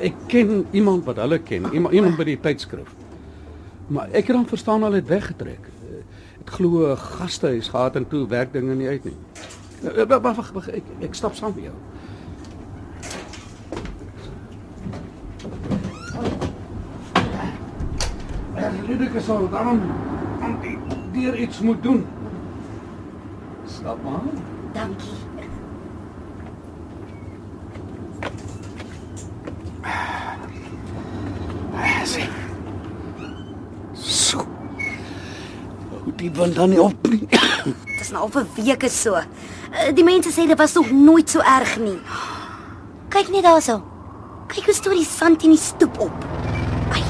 ek 0.00 0.14
ken 0.26 0.66
iemand 0.70 1.04
wat 1.04 1.16
hulle 1.16 1.38
ken, 1.38 1.68
iemand, 1.72 1.94
iemand 1.94 2.16
by 2.16 2.24
die 2.24 2.40
tydskrif. 2.40 2.90
Maar 3.86 4.08
ek 4.10 4.26
het 4.26 4.36
dan 4.36 4.46
verstaan 4.46 4.82
hulle 4.82 5.00
het 5.02 5.08
weggetrek. 5.08 5.70
Het 6.38 6.50
glo 6.50 6.92
'n 6.92 6.96
gastehuis 6.96 7.68
gehad 7.68 7.96
en 7.96 8.08
toe 8.08 8.26
werk 8.28 8.52
dinge 8.52 8.74
nie 8.74 8.88
uit 8.88 9.04
nie. 9.04 9.16
Wag 9.84 10.36
wag 10.36 10.52
wag, 10.52 10.68
ek 10.68 10.84
ek 11.04 11.14
stap 11.14 11.34
saam 11.36 11.52
met 11.54 11.68
jou. 11.68 11.76
Ludike 18.88 19.20
sal 19.20 19.48
dan 19.50 19.80
aan 20.40 20.56
die 20.62 20.78
deur 21.12 21.36
iets 21.36 21.60
moet 21.60 21.82
doen. 21.82 22.06
Stap 23.66 24.02
maar. 24.04 24.24
Dankie. 24.72 25.22
Sê. 32.04 32.28
So. 33.92 34.44
Hou 35.90 36.12
die 36.16 36.30
wind 36.32 36.54
dan 36.54 36.68
nie 36.68 36.80
op 36.80 37.08
nie. 37.08 37.33
Dis 37.98 38.10
nou 38.12 38.22
al 38.26 38.30
vir 38.34 38.46
weke 38.56 38.88
so. 38.90 39.14
Eh, 39.16 39.92
Die 39.94 40.04
mense 40.04 40.30
sê 40.30 40.46
dit 40.46 40.58
was 40.58 40.74
nog 40.74 40.90
nooit 40.90 41.30
so 41.30 41.40
erg 41.40 41.76
nie. 41.78 41.98
Kyk 43.10 43.28
net 43.30 43.44
daarso. 43.44 43.80
Kyk 44.48 44.64
hoe 44.68 44.74
stoor 44.74 44.94
die 44.94 45.04
sand 45.08 45.42
in 45.44 45.50
die 45.54 45.58
stoep 45.60 45.98
op. 45.98 46.24
Ai, 46.92 47.02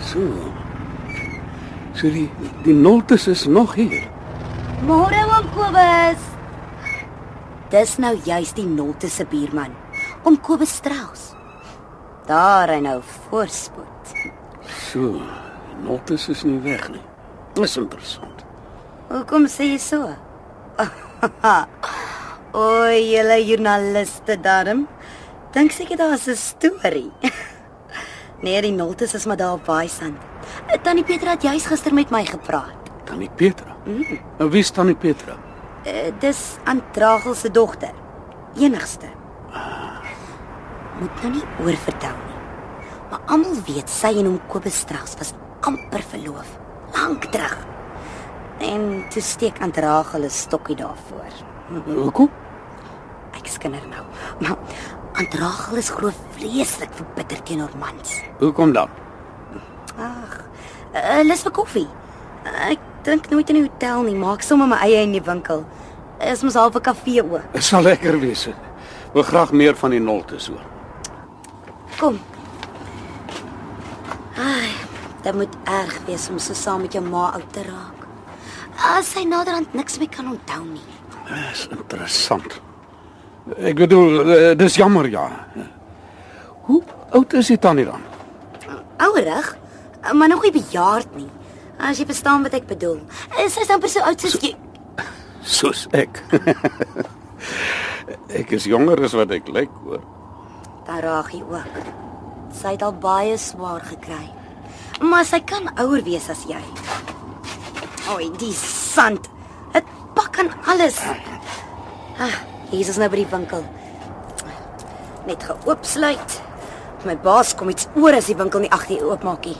So. 0.00 0.20
So 1.94 2.10
die 2.10 2.30
die 2.64 2.74
noltes 2.74 3.26
is 3.28 3.46
nog 3.46 3.74
hier. 3.74 4.02
môre 4.86 5.20
oom 5.30 5.46
Kobus. 5.54 6.20
Dis 7.70 7.96
nou 7.98 8.14
juis 8.24 8.52
die 8.52 8.66
Nolte 8.66 9.08
se 9.08 9.24
buurman, 9.24 9.72
oom 10.24 10.36
Kobus 10.40 10.74
Strauss. 10.76 11.32
Daar 12.26 12.68
hy 12.68 12.80
nou 12.80 13.00
voorspoed. 13.30 14.12
So. 14.90 15.20
Noltes 15.84 16.28
is 16.28 16.44
nie 16.44 16.58
weg 16.62 16.88
nie. 16.90 17.00
Dis 17.54 17.76
interessant. 17.76 18.33
Hoekom 19.14 19.44
sê 19.46 19.68
jy 19.70 19.78
so? 19.78 20.10
O, 22.54 22.62
julle 22.90 23.36
joernaliste 23.46 24.34
darm. 24.42 24.84
Dink 25.54 25.70
seker 25.74 25.98
daar's 25.98 26.26
'n 26.26 26.34
storie. 26.34 27.12
nee, 28.44 28.60
die 28.62 28.72
noltes 28.72 29.14
is 29.14 29.26
maar 29.26 29.36
daar 29.36 29.52
op 29.54 29.64
Baaisand. 29.64 30.18
Tannie 30.82 31.04
Petra 31.04 31.30
het 31.30 31.42
juis 31.42 31.66
gister 31.66 31.94
met 31.94 32.10
my 32.10 32.24
gepraat. 32.24 32.90
Tannie 33.04 33.30
Petra. 33.30 33.76
Mm. 33.86 34.18
En 34.38 34.50
wie 34.50 34.60
is 34.60 34.70
Tannie 34.70 34.96
Petra? 34.96 35.36
Uh, 35.86 36.10
dis 36.18 36.56
Antragel 36.64 37.34
se 37.34 37.50
dogter. 37.50 37.94
Enigste. 38.58 39.06
Moet 41.00 41.22
nou 41.22 41.32
nie 41.32 41.46
oorvertel 41.66 42.18
nie. 42.26 42.40
Maar 43.10 43.20
almal 43.26 43.62
weet 43.66 43.90
sy 43.90 44.10
en 44.18 44.26
hom 44.26 44.40
Kobus 44.48 44.78
Strauss 44.78 45.14
was 45.18 45.34
amper 45.60 46.02
verloof, 46.02 46.58
lank 46.94 47.24
terug. 47.24 47.73
En 48.64 49.04
toe 49.12 49.22
steek 49.22 49.60
Antragel 49.60 50.24
'n 50.24 50.30
stokkie 50.30 50.76
daarvoor. 50.76 51.32
Hoekom? 51.84 52.30
Ek 53.32 53.46
skinder 53.46 53.82
nou. 53.88 54.04
Maar 54.40 54.56
Antragel 55.12 55.76
is 55.76 55.90
glo 55.90 56.10
vreeslik 56.36 56.90
verbitter 56.92 57.42
teenoor 57.42 57.70
mans. 57.78 58.20
Hoekom 58.38 58.72
dan? 58.72 58.88
Ag, 59.98 60.40
uh, 60.94 61.22
lus 61.22 61.42
vir 61.42 61.52
koffie. 61.52 61.88
Ek 62.44 62.78
drink 63.02 63.28
nooit 63.30 63.50
in 63.50 63.56
'n 63.56 63.68
hotel 63.68 64.02
nie, 64.02 64.14
maak 64.14 64.42
sommer 64.42 64.66
my 64.68 64.76
eie 64.76 65.02
in 65.02 65.12
die 65.12 65.22
winkel. 65.22 65.64
Is 66.20 66.42
mos 66.42 66.54
half 66.54 66.74
'n 66.74 66.80
kafee 66.80 67.22
ook. 67.22 67.52
Dit 67.52 67.62
sal 67.64 67.82
lekker 67.82 68.20
wees. 68.20 68.48
Wil 69.12 69.22
graag 69.22 69.52
meer 69.52 69.76
van 69.76 69.90
die 69.90 70.00
noltes 70.00 70.46
hoor. 70.46 70.64
Kom. 71.98 72.18
Ai, 74.36 74.72
dit 75.22 75.34
moet 75.34 75.56
erg 75.64 75.98
wees 76.06 76.28
om 76.28 76.38
so 76.38 76.54
saam 76.54 76.80
met 76.80 76.92
jou 76.92 77.04
ma 77.04 77.30
oud 77.30 77.52
te 77.52 77.62
raak. 77.62 77.93
As 78.78 79.12
sy 79.14 79.24
naderhand 79.28 79.74
niks 79.74 79.98
meer 79.98 80.10
kan 80.12 80.28
onthou 80.32 80.64
nie. 80.66 80.84
Dis 81.28 81.68
interessant. 81.70 82.60
Ek 83.58 83.76
bedoel, 83.76 84.30
eh, 84.32 84.54
dis 84.56 84.76
jammer 84.76 85.08
ja. 85.08 85.28
Hoe 86.64 86.82
oud 87.12 87.32
is 87.32 87.48
die 87.52 87.58
tannie 87.58 87.84
dan? 87.84 88.02
Ouerig, 88.98 89.56
maar 90.12 90.28
nog 90.28 90.42
nie 90.42 90.52
bejaard 90.52 91.16
nie. 91.16 91.28
As 91.78 91.98
jy 91.98 92.06
verstaan 92.06 92.42
wat 92.42 92.54
ek 92.54 92.66
bedoel. 92.66 93.00
Sy 93.48 93.60
is 93.60 93.70
amper 93.70 93.88
so 93.88 94.00
oud 94.00 94.20
soos 94.20 94.38
jy. 94.40 94.54
Soos 95.42 95.86
ek. 95.92 96.22
ek 98.40 98.52
is 98.52 98.64
jonger 98.64 99.04
as 99.04 99.12
wat 99.12 99.30
ek 99.30 99.48
lyk, 99.48 99.70
hoor. 99.84 100.00
Hy 100.86 101.40
ook. 101.42 101.76
Sy 102.54 102.74
het 102.76 102.82
al 102.82 102.92
baie 102.92 103.36
swaar 103.38 103.80
gekry. 103.80 104.28
Maar 105.00 105.24
sy 105.24 105.40
kan 105.40 105.68
ouer 105.80 106.04
wees 106.04 106.28
as 106.30 106.44
jy. 106.48 106.60
Oei, 108.12 108.28
die 108.36 108.52
sand. 108.52 109.30
Dit 109.72 109.86
pak 110.12 110.36
aan 110.38 110.50
alles. 110.68 110.98
Ah, 112.20 112.34
hier 112.68 112.84
is 112.84 112.98
nou 113.00 113.08
by 113.08 113.22
die 113.22 113.30
winkel. 113.30 113.64
Net 115.24 115.46
geoopsluit. 115.48 116.36
My 117.08 117.16
baas 117.24 117.54
kom 117.56 117.72
iets 117.72 117.88
oor 117.96 118.16
as 118.16 118.28
die 118.28 118.36
winkel 118.36 118.64
nie 118.64 118.72
agter 118.72 118.98
die 118.98 119.08
oopmaak 119.08 119.48
nie. 119.48 119.56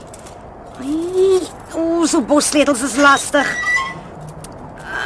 Ai, 0.85 1.41
o, 1.73 2.05
so 2.05 2.21
bossleutels 2.21 2.85
is 2.85 2.99
lastig. 3.01 3.49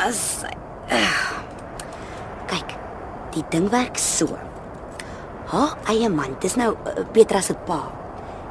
As 0.02 0.42
ah. 0.90 1.22
Kyk, 2.50 2.74
die 3.36 3.46
ding 3.54 3.70
werk 3.70 4.02
so. 4.02 4.34
Haar 5.54 5.78
eie 5.94 6.10
man, 6.10 6.34
dis 6.42 6.58
nou 6.58 6.74
uh, 6.74 7.00
Petra 7.14 7.40
se 7.44 7.54
pa. 7.70 7.84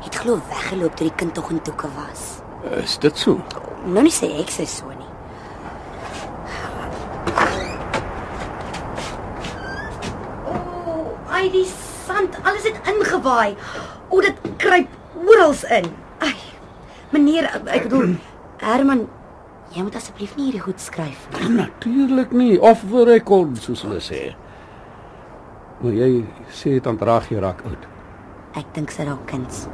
Het 0.07 0.23
glo 0.23 0.39
weggeloop 0.47 0.95
toe 0.95 1.09
die 1.09 1.17
kind 1.19 1.35
tog 1.35 1.51
in 1.51 1.63
toeke 1.65 1.91
was. 1.99 2.37
Is 2.75 2.97
dit 2.97 3.17
so? 3.17 3.39
Nou 3.87 4.03
nie 4.03 4.11
sê 4.13 4.27
ek 4.41 4.51
sê 4.51 4.65
so 4.67 4.89
nie. 4.91 5.07
O, 10.47 10.55
ai 11.31 11.47
die 11.53 11.65
sand, 11.69 12.35
alles 12.43 12.67
het 12.67 12.79
ingewaai. 12.91 13.55
O, 14.09 14.21
dit 14.21 14.41
kruip 14.59 14.89
oral 15.27 15.55
in. 15.79 15.87
Ai. 16.23 16.35
Meneer, 17.13 17.49
ek 17.71 17.87
bedoel 17.87 18.17
Herman, 18.63 19.05
jy 19.75 19.85
moet 19.85 19.95
asseblief 19.99 20.35
nie 20.35 20.49
hierdie 20.49 20.63
goed 20.65 20.81
skryf 20.83 21.27
nie. 21.35 21.53
Natuurlik 21.61 22.33
nie, 22.35 22.55
off 22.59 22.83
the 22.91 23.05
record 23.07 23.59
soos 23.63 23.85
hulle 23.87 24.01
sê. 24.03 24.31
Maar 25.81 25.93
jy 25.93 26.09
sê 26.51 26.77
dit 26.79 26.89
aandraag 26.89 27.29
jy 27.31 27.43
raak 27.43 27.63
oud. 27.69 27.87
Ek 28.57 28.73
dink 28.75 28.91
sy 28.91 29.05
raak 29.07 29.23
kinds. 29.29 29.67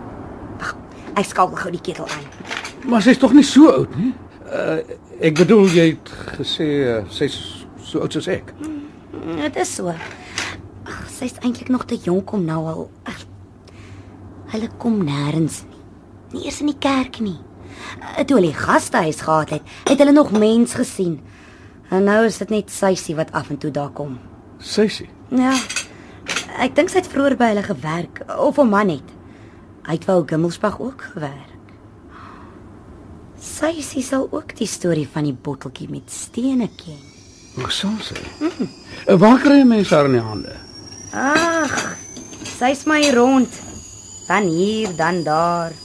Wag, 0.59 0.75
ek 1.15 1.29
skakel 1.31 1.57
gou 1.63 1.71
die 1.73 1.81
ketel 1.81 2.09
aan. 2.11 2.52
Maar 2.87 3.01
sy's 3.01 3.17
tog 3.21 3.33
nie 3.33 3.45
so 3.47 3.71
oud 3.71 3.95
nie. 3.95 4.11
Uh, 4.43 4.79
ek 5.23 5.37
bedoel 5.39 5.69
jy 5.71 5.85
het 5.93 6.09
gesê 6.37 6.67
uh, 6.83 6.97
sy's 7.13 7.37
so 7.79 8.03
oud 8.03 8.13
soos 8.13 8.27
ek. 8.31 8.51
Dit 9.39 9.59
is 9.61 9.71
so. 9.77 9.93
Ag, 9.93 10.99
sy's 11.11 11.37
eintlik 11.41 11.71
nog 11.71 11.85
te 11.89 11.97
jonk 12.03 12.33
om 12.35 12.43
nou 12.45 12.59
al. 12.67 12.83
Ag, 13.07 13.23
hulle 14.53 14.69
kom 14.81 14.99
nêrens 15.07 15.61
nie. 15.69 15.79
Nie 16.33 16.47
eers 16.49 16.59
in 16.65 16.71
die 16.73 16.79
kerk 16.81 17.21
nie. 17.23 17.37
Uh, 18.01 18.25
Toe 18.27 18.37
hulle 18.39 18.51
die 18.51 18.57
gastehuis 18.57 19.23
gehad 19.23 19.55
het, 19.55 19.73
het 19.87 20.03
hulle 20.03 20.15
nog 20.15 20.33
mens 20.35 20.75
gesien. 20.77 21.21
En 21.93 22.03
nou 22.09 22.19
is 22.27 22.41
dit 22.41 22.51
net 22.51 22.71
Sysie 22.73 23.15
wat 23.15 23.31
af 23.37 23.49
en 23.53 23.61
toe 23.61 23.71
daar 23.71 23.93
kom. 23.95 24.17
Sysie. 24.59 25.09
Ja. 25.31 25.55
Ek 26.63 26.75
dink 26.77 26.91
sy 26.91 27.01
het 27.01 27.09
vroeër 27.09 27.37
by 27.39 27.53
hulle 27.53 27.65
gewerk 27.65 28.23
of 28.37 28.59
hom 28.61 28.71
man 28.73 28.91
het. 28.93 29.09
Hy 29.87 29.97
het 29.97 30.05
wou 30.09 30.21
Gimmelsbach 30.27 30.79
ook 30.83 31.09
gewerk. 31.15 31.52
Sysie 33.43 34.01
sal 34.03 34.29
ook 34.31 34.53
die 34.55 34.67
storie 34.69 35.07
van 35.11 35.25
die 35.27 35.35
botteltjie 35.35 35.89
met 35.91 36.07
stene 36.11 36.69
ken. 36.79 36.99
Hoe 37.57 37.69
sal 37.71 37.97
sy? 38.01 38.15
Mm. 38.39 38.69
Waar 39.19 39.41
kry 39.43 39.57
jy 39.59 39.65
mense 39.67 39.93
haar 39.93 40.07
in 40.07 40.15
die 40.15 40.23
hande? 40.23 40.53
Ag, 41.11 41.73
sy's 42.47 42.85
my 42.89 43.01
rond. 43.13 43.51
Dan 44.29 44.47
hier, 44.47 44.93
dan 44.95 45.19
daar. 45.27 45.75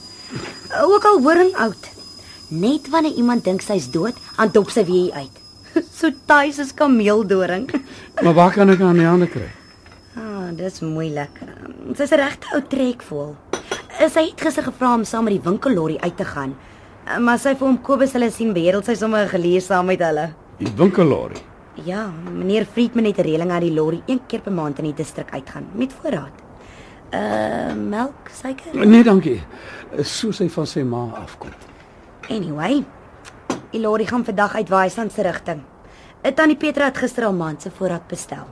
Ook 0.87 1.03
al 1.05 1.19
horing 1.25 1.51
oud. 1.59 1.89
Net 2.49 2.87
wanneer 2.89 3.19
iemand 3.19 3.43
dink 3.43 3.61
sy's 3.61 3.89
dood, 3.91 4.15
aan 4.39 4.53
dop 4.55 4.71
sy 4.73 4.85
weer 4.87 5.11
uit. 5.19 5.35
So 5.99 6.09
taai 6.25 6.53
soos 6.55 6.71
kameeldoring. 6.73 7.67
Maar 8.23 8.33
waar 8.39 8.55
kan 8.55 8.71
ek 8.71 8.79
haar 8.79 8.95
in 8.95 9.03
die 9.03 9.09
hande 9.09 9.27
kry? 9.29 9.51
Ah, 10.15 10.47
dis 10.55 10.79
moeilik. 10.81 11.43
Sy's 11.91 12.15
'n 12.15 12.23
regte 12.23 12.55
ou 12.55 12.63
trekvoel. 12.71 13.35
Sy 13.99 14.31
het 14.31 14.41
gister 14.41 14.63
gevra 14.63 14.95
om 14.95 15.03
saam 15.03 15.27
met 15.27 15.35
die 15.35 15.43
winkellorry 15.43 15.99
uit 15.99 16.17
te 16.17 16.25
gaan. 16.25 16.55
Maar 17.19 17.39
sy 17.39 17.55
vir 17.55 17.67
hom 17.67 17.77
Kobus 17.81 18.13
hulle 18.13 18.31
sien 18.31 18.53
beheer 18.53 18.77
sy 18.85 18.95
sommer 18.95 19.27
geleer 19.27 19.61
saam 19.61 19.85
met 19.85 19.99
hulle. 19.99 20.29
Die 20.59 20.71
winkellorry. 20.77 21.39
Ja, 21.85 22.11
meneer 22.31 22.65
Friedman 22.65 23.05
het 23.05 23.17
'n 23.17 23.23
reëling 23.23 23.49
dat 23.49 23.61
die 23.61 23.73
lorry 23.73 24.01
een 24.05 24.19
keer 24.27 24.41
per 24.41 24.51
maand 24.51 24.79
in 24.79 24.85
die 24.85 24.93
distrik 24.93 25.31
uitgaan 25.33 25.65
met 25.73 25.93
voorraad. 25.93 26.35
Uh 27.13 27.73
melk, 27.73 28.29
suiker. 28.29 28.85
Nee, 28.87 29.03
dankie. 29.03 29.41
So 30.03 30.31
sy 30.31 30.49
van 30.49 30.67
sy 30.67 30.83
ma 30.83 31.09
afkom. 31.23 31.49
Anyway, 32.29 32.83
die 33.71 33.81
lorry 33.81 34.05
gaan 34.05 34.25
vandag 34.25 34.55
uit 34.55 34.69
Waaistand 34.69 35.11
se 35.11 35.21
rigting. 35.21 35.61
Dit 36.21 36.35
tannie 36.35 36.57
Petra 36.57 36.85
het 36.85 36.97
gister 36.97 37.25
al 37.25 37.33
maand 37.33 37.61
se 37.61 37.71
voorraad 37.71 38.07
bestel. 38.07 38.45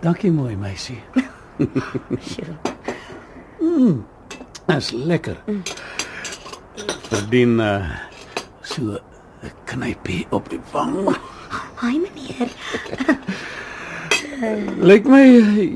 Dankie 0.00 0.32
mooi 0.32 0.56
meisie. 0.56 1.02
Sjoe. 2.28 2.56
Dis 4.68 4.90
lekker. 4.92 5.36
Verdien 7.08 7.56
uh, 7.60 7.88
so 8.62 8.98
'n 9.42 9.52
knypie 9.64 10.26
op 10.30 10.48
die 10.50 10.60
wang. 10.72 11.08
Hi 11.80 11.96
meneer. 11.98 12.50
Lyk 14.90 15.06
my 15.10 15.22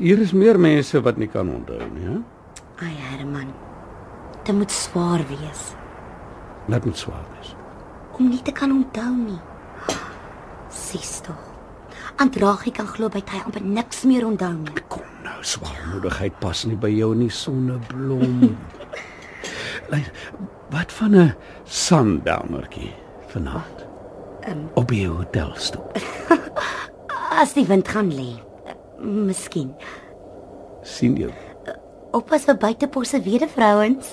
hier 0.05 0.19
is 0.21 0.31
meer 0.31 0.59
mense 0.59 1.01
wat 1.03 1.17
nie 1.17 1.27
kan 1.27 1.49
onthou 1.49 1.79
nie, 1.95 2.05
hè? 2.07 2.17
Ai 2.85 2.93
Herman. 3.09 3.49
Dit 4.43 4.55
moet 4.55 4.71
swaar 4.71 5.23
wees 5.29 5.73
Dit 6.67 6.85
moet 6.85 6.97
swaar 6.97 7.25
wees. 7.37 7.55
om 8.19 8.29
nie 8.29 8.41
te 8.41 8.51
kan 8.51 8.71
onthou 8.71 9.15
nie. 9.15 9.39
Sis 10.69 11.19
tog. 11.25 11.39
Andragie 12.21 12.71
kan 12.71 12.87
glo 12.87 13.09
by 13.09 13.23
hy 13.25 13.39
amper 13.45 13.61
niks 13.65 14.03
meer 14.05 14.25
onthou 14.27 14.53
nie. 14.53 14.83
Kom 14.87 15.01
nou, 15.23 15.39
swaarmoedigheid 15.41 16.39
pas 16.39 16.65
nie 16.65 16.77
by 16.77 16.89
jou 16.93 17.15
nie, 17.15 17.29
sonneblom. 17.29 18.53
Luister, 19.89 20.13
wat 20.69 20.91
van 20.91 21.15
'n 21.15 21.35
sundownertjie 21.63 22.93
vanaand? 23.27 23.85
Ehm. 24.43 24.57
op 24.73 24.87
die 24.87 25.07
hotelstoep. 25.07 25.97
As 27.41 27.53
die 27.53 27.65
wind 27.65 27.87
gaan 27.87 28.11
lê. 28.11 28.33
Miskien. 28.99 29.75
sien 30.83 31.15
jy? 31.15 31.29
Oppas 32.11 32.43
vir 32.43 32.57
buiteposse 32.59 33.21
wede 33.23 33.47
vrouens. 33.47 34.11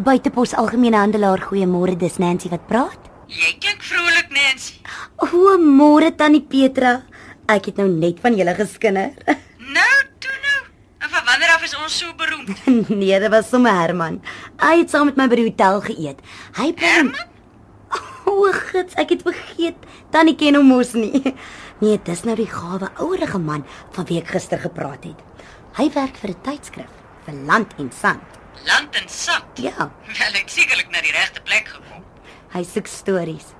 Buitepos 0.00 0.54
algemene 0.54 0.96
handelaar 0.96 1.40
goeiemôre 1.48 1.96
dis 1.96 2.18
Nancy 2.18 2.48
wat 2.52 2.66
praat. 2.68 3.08
Jy 3.30 3.56
klink 3.62 3.82
vrolik, 3.82 4.28
Nancy. 4.34 4.78
O, 5.24 5.56
môre 5.58 6.12
tannie 6.16 6.42
Petra. 6.42 7.00
Ek 7.50 7.70
het 7.70 7.80
nou 7.80 7.88
net 7.88 8.20
van 8.20 8.36
julle 8.36 8.54
geskinder. 8.54 9.10
Nou, 9.70 9.96
toe 10.18 10.32
nou. 10.42 10.60
En 10.98 11.08
van 11.12 11.19
wanneer 11.30 11.52
af 11.54 11.62
is 11.66 11.74
ons 11.78 11.98
so 12.02 12.12
beroemd? 12.18 12.50
nee, 13.00 13.18
dit 13.22 13.30
was 13.32 13.48
sommer 13.48 13.72
Herman. 13.76 14.20
Hy 14.62 14.74
het 14.82 14.90
saam 14.92 15.06
met 15.10 15.16
my 15.20 15.26
by 15.30 15.38
die 15.40 15.48
hotel 15.50 15.80
geëet. 15.88 16.20
Hy 16.58 16.70
bly 16.78 16.94
Herman? 16.96 17.26
O, 18.30 18.46
gits, 18.54 18.94
ek 19.00 19.10
het 19.16 19.22
vergeet. 19.26 19.78
Tannie 20.14 20.36
ken 20.38 20.54
hom 20.60 20.68
mos 20.70 20.92
nie. 20.94 21.34
Nee, 21.80 21.96
dis 22.04 22.20
nou 22.28 22.34
die 22.36 22.46
gawe 22.46 22.90
ouerige 23.00 23.38
man 23.40 23.62
van 23.96 24.04
wie 24.10 24.18
ek 24.20 24.28
gister 24.34 24.60
gepraat 24.60 25.06
het. 25.08 25.16
Hy 25.78 25.86
werk 25.94 26.18
vir 26.20 26.30
'n 26.34 26.40
tydskrif 26.44 26.90
vir 27.24 27.34
land 27.48 27.72
en 27.80 27.88
sand. 27.90 28.36
Land 28.68 28.94
en 29.00 29.08
sand. 29.08 29.58
Ja, 29.64 29.88
Wel, 30.18 30.34
ek 30.42 30.48
sekerlik 30.52 30.90
na 30.92 31.00
die 31.00 31.12
regte 31.16 31.40
plek 31.40 31.68
gekom. 31.72 32.04
hy 32.52 32.62
soek 32.64 32.86
stories. 32.86 33.54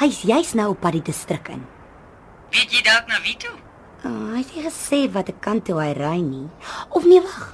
Hy's 0.00 0.22
juis 0.26 0.54
nou 0.54 0.70
op 0.74 0.80
pad 0.80 0.92
die 0.98 1.02
distrik 1.12 1.48
in. 1.48 1.62
Weet 2.50 2.72
jy 2.72 2.82
dalk 2.82 3.06
na 3.08 3.20
wie 3.22 3.36
toe? 3.36 3.54
Oh, 4.04 4.30
hy 4.32 4.40
het 4.40 4.52
nie 4.56 4.64
gesê 4.64 5.00
watter 5.12 5.36
kant 5.44 5.66
toe 5.68 5.76
hy 5.80 5.90
ry 5.98 6.18
nie. 6.24 6.46
Of 6.96 7.04
nee, 7.04 7.20
wag. 7.20 7.50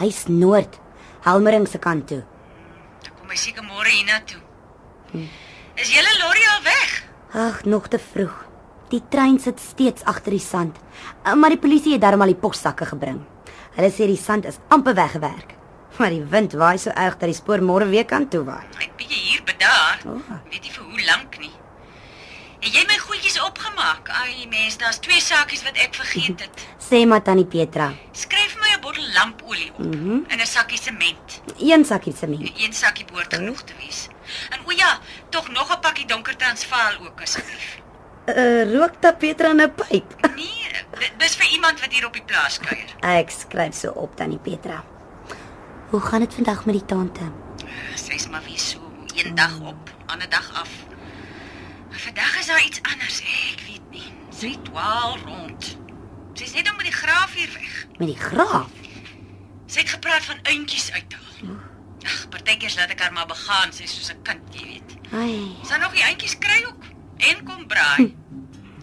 Hy's 0.00 0.26
noord, 0.28 0.76
Helmering 1.24 1.64
se 1.68 1.78
kant 1.80 2.06
toe. 2.10 2.22
Dan 3.02 3.14
kom 3.20 3.32
hy 3.32 3.38
seker 3.40 3.64
môre 3.64 3.88
hiernatoe. 3.88 4.42
Is 5.76 5.92
julle 5.92 6.12
lorry 6.20 6.44
al 6.52 6.62
weg? 6.66 6.92
Ag, 7.36 7.62
nog 7.64 7.88
te 7.92 7.98
vroeg. 8.00 8.34
Die 8.92 9.00
trein 9.10 9.38
sit 9.42 9.58
steeds 9.60 10.04
agter 10.06 10.36
die 10.36 10.42
sand. 10.42 10.76
Uh, 11.24 11.34
Maar 11.34 11.56
die 11.56 11.60
polisie 11.60 11.96
het 11.96 12.04
darm 12.04 12.22
al 12.22 12.30
die 12.34 12.38
possakke 12.38 12.86
gebring. 12.92 13.18
Hulle 13.76 13.90
sê 13.92 14.06
die 14.08 14.20
sand 14.20 14.46
is 14.48 14.60
amper 14.72 14.94
weggewerk. 14.96 15.54
Maar 15.98 16.12
die 16.12 16.22
wind 16.32 16.52
waai 16.60 16.76
so 16.78 16.92
erg 16.92 17.16
dat 17.18 17.28
die 17.32 17.36
spoor 17.36 17.64
môre 17.64 17.88
weer 17.88 18.04
kan 18.04 18.28
toe 18.28 18.44
waai. 18.44 18.64
Ek 18.84 18.92
bietjie 19.00 19.22
hier 19.32 19.42
bedaar. 19.48 20.00
O. 20.06 20.20
Weet 20.52 20.62
nie 20.68 20.72
vir 20.76 20.84
hoe 20.84 21.04
lank 21.08 21.38
nie. 21.40 21.52
Het 22.66 22.74
jy 22.74 22.82
my 22.90 22.96
goedjies 22.98 23.36
opgemaak? 23.46 24.08
Ai 24.10 24.48
mens, 24.50 24.74
daar's 24.80 24.96
twee 24.98 25.20
sakies 25.22 25.60
wat 25.62 25.76
ek 25.78 25.92
vergeet 25.94 26.40
het. 26.42 26.62
Sê 26.88 27.04
maar 27.06 27.22
tannie 27.22 27.46
Petra. 27.46 27.92
Skryf 28.10 28.56
my 28.58 28.72
'n 28.74 28.80
bottel 28.82 29.06
lampolie 29.14 29.70
op 29.70 29.84
mm 29.84 29.92
-hmm. 29.92 30.24
en 30.26 30.40
'n 30.42 30.46
sakkie 30.46 30.78
sement. 30.78 31.42
Een 31.62 31.84
sakkie 31.84 32.14
sement. 32.16 32.50
Een 32.58 32.72
sakkie 32.72 33.04
behoort 33.04 33.34
genoeg 33.34 33.62
te 33.62 33.72
wees. 33.78 34.08
En 34.50 34.58
o 34.66 34.70
ja, 34.70 34.98
tog 35.28 35.48
nog 35.48 35.70
'n 35.76 35.80
pakkie 35.80 36.06
donker 36.06 36.36
transvaal 36.36 36.92
ook 37.06 37.20
asseblief. 37.20 37.78
Uh, 38.26 38.72
rook 38.74 38.94
ta 39.00 39.12
Petra 39.12 39.52
'n 39.52 39.74
pyp. 39.74 40.14
Nee, 40.36 41.08
dis 41.18 41.36
vir 41.36 41.48
iemand 41.52 41.80
wat 41.80 41.92
hier 41.92 42.06
op 42.06 42.12
die 42.12 42.22
plaas 42.22 42.58
kuier. 42.58 42.90
Ek 43.00 43.30
skryf 43.30 43.74
so 43.74 43.90
op 43.90 44.16
tannie 44.16 44.38
Petra. 44.38 44.84
Hoe 45.90 46.00
gaan 46.00 46.20
dit 46.20 46.34
vandag 46.34 46.64
met 46.64 46.74
die 46.74 46.84
tante? 46.84 47.30
Sy's 47.94 48.28
maar 48.28 48.42
weer 48.42 48.58
so 48.58 48.78
een 49.14 49.34
dag 49.34 49.60
op, 49.60 49.90
ander 50.06 50.28
dag 50.28 50.50
af. 50.60 50.95
Maar 51.96 52.04
vandag 52.04 52.38
is 52.38 52.46
daar 52.46 52.64
iets 52.64 52.80
anders, 52.82 53.20
ek 53.20 53.60
weet 53.66 53.84
nie. 53.90 54.08
Sy 54.38 54.50
dwaal 54.68 55.14
rond. 55.24 55.76
Sy's 56.36 56.52
net 56.52 56.68
om 56.68 56.76
met 56.76 56.84
die 56.90 56.92
graaf 56.92 57.32
hier 57.32 57.48
weg. 57.54 57.86
Met 57.96 58.10
die 58.10 58.18
graaf. 58.20 58.68
Sy 59.66 59.80
het 59.80 59.94
gepraat 59.94 60.26
van 60.28 60.42
eentjies 60.42 60.90
uithaal. 60.92 61.56
Ag, 62.04 62.18
partykeers 62.34 62.76
laat 62.76 62.92
ek 62.92 63.00
haar 63.00 63.14
maar 63.16 63.30
begaan, 63.30 63.72
sy's 63.72 63.96
soos 63.96 64.12
'n 64.12 64.20
kind, 64.28 64.44
jy 64.52 64.66
weet. 64.74 64.92
Ai, 65.12 65.56
Sy 65.64 65.80
nog 65.80 65.96
die 65.96 66.04
eentjies 66.04 66.36
kry 66.38 66.60
ook 66.68 66.84
en 67.16 67.44
kom 67.48 67.64
braai. 67.66 68.12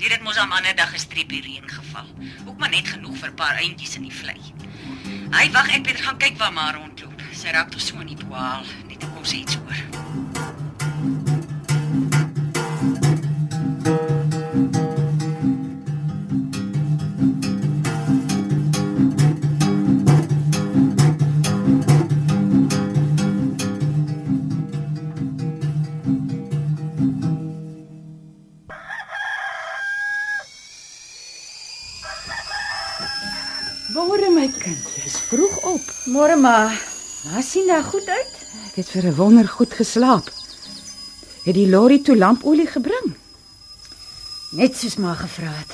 Hier 0.01 0.11
het 0.11 0.26
mos 0.26 0.38
aan 0.41 0.51
ander 0.51 0.76
dag 0.76 0.93
'n 0.93 0.99
streepie 1.05 1.41
reën 1.41 1.70
geval. 1.70 2.09
Ook 2.49 2.57
maar 2.57 2.70
net 2.74 2.88
genoeg 2.88 3.18
vir 3.18 3.30
'n 3.30 3.36
paar 3.36 3.57
eentjies 3.61 3.95
in 3.95 4.09
die 4.09 4.18
vlei. 4.22 4.41
Hy 5.38 5.51
wag 5.51 5.70
ek 5.70 5.86
weer 5.86 6.01
gaan 6.01 6.18
kyk 6.18 6.38
waar 6.38 6.53
maar 6.53 6.74
rondloop. 6.74 7.22
Sy 7.32 7.49
raak 7.53 7.70
tog 7.70 7.82
so 7.82 7.99
in 7.99 8.07
die 8.07 8.18
dwaal, 8.26 8.66
net 8.88 8.99
te 8.99 9.05
kom 9.05 9.24
sê 9.24 9.45
iets 9.45 9.55
hoor. 9.55 10.32
Môre 34.04 34.28
my 34.36 34.49
kind, 34.51 34.84
dis 34.99 35.16
vroeg 35.30 35.54
op. 35.64 35.84
Môre 36.12 36.36
maar. 36.36 36.74
Maar 37.30 37.43
sien 37.43 37.68
daar 37.72 37.86
goed 37.88 38.08
uit? 38.12 38.32
Ek 38.68 38.76
het 38.82 38.89
vir 38.91 39.06
'n 39.08 39.16
wonder 39.16 39.47
goed 39.47 39.74
geslaap. 39.74 40.28
Het 41.45 41.56
die 41.56 41.70
lorry 41.70 41.99
toe 42.04 42.18
lampolie 42.18 42.68
gebring? 42.68 43.16
Net 44.51 44.76
soos 44.76 44.95
maar 44.95 45.16
gevra 45.16 45.51
het. 45.56 45.72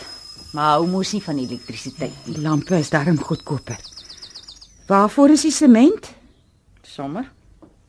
Maar 0.54 0.78
hou 0.78 0.88
mos 0.88 1.12
nie 1.12 1.24
van 1.24 1.38
elektrisiteit 1.38 2.14
nie. 2.26 2.36
Die 2.36 2.42
lampe 2.42 2.78
is 2.78 2.90
darm 2.90 3.18
goedkoper. 3.18 3.80
Waarvoor 4.88 5.30
is 5.30 5.42
die 5.42 5.52
sement? 5.52 6.14
Sommer. 6.82 7.32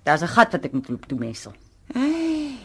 Daar's 0.04 0.22
'n 0.22 0.26
gat 0.36 0.52
wat 0.52 0.64
ek 0.64 0.72
moet 0.72 0.88
loop 0.88 1.06
toe 1.06 1.18
messel. 1.18 1.52
Hey. 1.92 2.56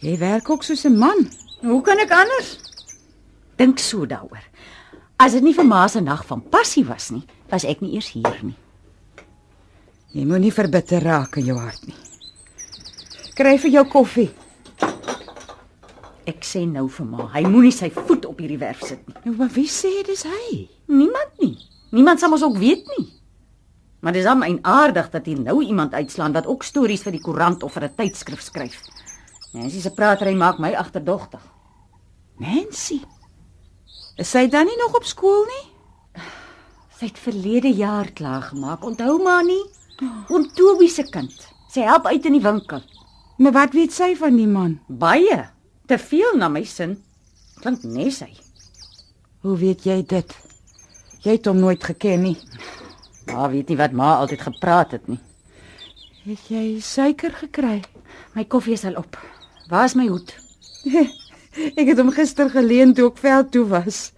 Jy 0.00 0.18
werk 0.18 0.50
ook 0.50 0.62
soos 0.62 0.84
'n 0.84 0.98
man. 0.98 1.30
Hoe 1.60 1.82
kan 1.82 1.98
ek 1.98 2.10
anders? 2.10 2.58
Dink 3.56 3.78
so 3.78 4.06
daaroor. 4.06 4.44
As 5.16 5.32
dit 5.32 5.42
nie 5.42 5.54
vir 5.56 5.64
ma 5.64 5.86
se 5.88 6.00
nag 6.04 6.26
van 6.28 6.42
passie 6.52 6.84
was 6.84 7.08
nie, 7.10 7.22
was 7.48 7.64
ek 7.64 7.80
nie 7.80 7.94
eers 7.96 8.10
hier 8.12 8.40
nie. 8.44 8.56
Jy 10.12 10.24
moenie 10.28 10.52
verbitter 10.52 11.00
raak 11.04 11.38
in 11.40 11.48
jou 11.48 11.56
hart 11.56 11.86
nie. 11.88 11.96
Kry 13.36 13.56
vir 13.60 13.72
jou 13.78 13.84
koffie. 13.92 14.28
Ek 16.26 16.44
sê 16.44 16.66
nou 16.68 16.86
vir 16.90 17.08
ma, 17.08 17.30
hy 17.32 17.44
moenie 17.46 17.72
sy 17.72 17.88
voet 17.94 18.26
op 18.28 18.40
hierdie 18.42 18.60
werf 18.60 18.82
sit 18.84 19.02
nie. 19.08 19.16
Nou, 19.24 19.34
maar 19.40 19.52
wie 19.54 19.68
sê 19.70 19.92
dis 20.04 20.26
hy? 20.28 20.66
Niemand 20.92 21.40
nie. 21.40 21.54
Niemand 21.96 22.20
sal 22.20 22.32
mos 22.32 22.44
ook 22.44 22.58
weet 22.60 22.84
nie. 22.96 23.08
Maar 24.04 24.16
dis 24.16 24.28
hom 24.28 24.44
en 24.44 24.58
aardig 24.68 25.08
dat 25.14 25.26
hier 25.26 25.40
nou 25.40 25.60
iemand 25.64 25.94
uitslaan 25.96 26.34
wat 26.36 26.48
ook 26.50 26.66
stories 26.66 27.04
vir 27.06 27.16
die 27.16 27.24
koerant 27.24 27.64
of 27.64 27.72
vir 27.72 27.88
'n 27.88 27.96
tydskrif 27.96 28.42
skryf. 28.42 28.82
Nancy 29.54 29.80
se 29.80 29.90
pratery 29.90 30.34
maak 30.34 30.58
my 30.58 30.74
agterdogtig. 30.74 31.40
Nancy. 32.38 33.00
Is 34.16 34.30
sy 34.32 34.46
dan 34.48 34.64
nie 34.64 34.76
nog 34.80 34.94
op 34.96 35.04
skool 35.04 35.44
nie? 35.44 35.64
Sy 36.96 37.10
het 37.10 37.18
verlede 37.20 37.68
jaar 37.76 38.08
klaar 38.16 38.46
gemaak. 38.48 38.84
Onthou 38.84 39.18
maar 39.20 39.44
nie. 39.44 39.60
Oom 40.32 40.46
Toby 40.56 40.88
se 40.88 41.04
kind. 41.12 41.34
Sy 41.68 41.84
help 41.84 42.08
uit 42.08 42.24
in 42.24 42.38
die 42.38 42.44
winkel. 42.44 42.80
Maar 43.36 43.52
wat 43.52 43.76
weet 43.76 43.92
sy 43.92 44.14
van 44.16 44.38
die 44.40 44.48
man? 44.48 44.78
Baie. 44.88 45.42
Te 45.86 45.98
veel 46.00 46.38
na 46.40 46.48
my 46.48 46.64
sin. 46.64 46.96
Klink 47.60 47.84
nes 47.84 48.22
hy. 48.24 48.32
Hoe 49.44 49.58
weet 49.60 49.84
jy 49.84 49.98
dit? 50.08 50.32
Jy 51.26 51.36
het 51.36 51.50
hom 51.50 51.60
nooit 51.60 51.84
geken 51.84 52.24
nie. 52.24 52.36
Maar 53.28 53.52
weet 53.52 53.68
nie 53.68 53.76
wat 53.76 53.92
ma 53.92 54.14
altyd 54.22 54.46
gepraat 54.48 54.96
het 54.96 55.12
nie. 55.12 55.20
Het 56.24 56.48
jy 56.50 56.64
suiker 56.80 57.36
gekry? 57.42 57.82
My 58.32 58.48
koffie 58.48 58.78
is 58.78 58.88
al 58.88 58.96
op. 58.96 59.20
Waar 59.68 59.84
is 59.84 59.98
my 59.98 60.08
hoed? 60.08 60.32
Ek 61.56 61.88
het 61.88 61.98
hom 61.98 62.12
gister 62.12 62.50
geleen 62.52 62.92
toe 62.94 63.08
ek 63.08 63.20
veld 63.22 63.50
toe 63.54 63.64
was. 63.70 64.12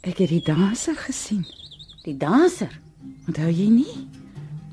Ek 0.00 0.22
het 0.22 0.30
die 0.32 0.42
danser 0.44 0.96
gesien. 0.96 1.44
Die 2.06 2.16
danser. 2.16 2.72
Onthou 3.28 3.50
jy 3.50 3.68
nie? 3.68 3.96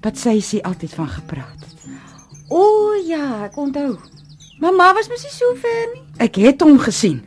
Wat 0.04 0.20
sy 0.20 0.38
sê 0.44 0.62
altyd 0.64 0.94
van 0.96 1.10
gepraat 1.10 1.60
het. 1.66 1.86
O 2.54 2.94
ja, 3.08 3.46
ek 3.50 3.58
onthou. 3.58 3.98
Mamma 4.62 4.94
was 4.96 5.10
mos 5.12 5.24
nie 5.26 5.34
so 5.34 5.56
ver 5.60 5.86
nie. 5.94 6.04
Ek 6.24 6.40
het 6.40 6.64
hom 6.64 6.78
gesien. 6.80 7.20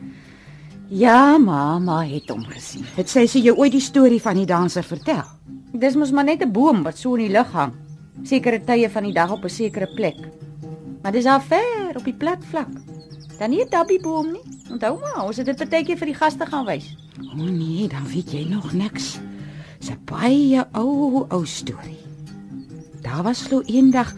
Ja, 0.89 1.37
mamma 1.37 1.99
het 2.07 2.29
hom 2.31 2.45
gesien. 2.47 2.85
Het 2.95 3.11
sy 3.11 3.25
sê 3.27 3.43
jou 3.43 3.57
ooit 3.59 3.75
die 3.75 3.83
storie 3.83 4.21
van 4.23 4.39
die 4.39 4.47
danser 4.49 4.87
vertel? 4.87 5.25
Dis 5.77 5.97
mos 5.99 6.13
maar 6.15 6.25
net 6.25 6.41
'n 6.41 6.51
boom 6.51 6.83
wat 6.83 6.97
so 6.97 7.15
in 7.15 7.27
die 7.27 7.35
lug 7.37 7.51
hang. 7.51 7.73
Sekere 8.23 8.63
tye 8.63 8.89
van 8.89 9.03
die 9.03 9.13
dag 9.13 9.31
op 9.31 9.43
'n 9.43 9.49
sekere 9.49 9.87
plek. 9.95 10.17
Maar 11.03 11.11
dis 11.11 11.25
al 11.25 11.41
ver 11.41 11.95
op 11.95 12.03
die 12.03 12.17
plat 12.17 12.43
vlak. 12.49 12.71
Dan 13.37 13.49
nie 13.49 13.63
'n 13.63 13.69
dabieboom 13.69 14.31
nie. 14.31 14.45
Onthou 14.71 14.99
maar, 14.99 15.25
ons 15.25 15.37
het 15.37 15.45
dit 15.45 15.55
partykeer 15.55 15.97
vir 15.97 16.07
die 16.07 16.15
gaste 16.15 16.45
gaan 16.45 16.65
wys. 16.65 16.95
O 17.21 17.41
oh 17.41 17.49
nee, 17.49 17.87
dan 17.87 18.07
weet 18.07 18.31
jy 18.31 18.47
nog 18.49 18.73
niks. 18.73 19.19
Dis 19.79 19.89
'n 19.89 19.99
baie 20.05 20.65
ou 20.71 21.25
ou 21.29 21.45
storie. 21.45 22.01
Daar 23.01 23.23
was 23.23 23.41
glo 23.41 23.61
eendag 23.61 24.13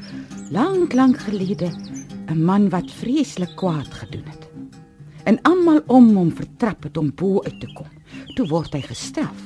lank 0.51 0.93
lank 0.93 1.17
gelede 1.17 1.69
'n 2.27 2.43
man 2.43 2.69
wat 2.69 2.91
vreeslik 2.91 3.55
kwaad 3.55 3.93
gedoen 3.93 4.25
het. 4.25 4.49
En 5.23 5.41
almal 5.41 5.81
om 5.87 6.15
hom 6.15 6.31
vertrap 6.31 6.83
het 6.83 6.97
om 6.97 7.11
bo 7.15 7.43
uit 7.43 7.59
te 7.59 7.73
kom. 7.73 7.87
Toe 8.35 8.47
word 8.47 8.73
hy 8.73 8.81
gestraf. 8.81 9.41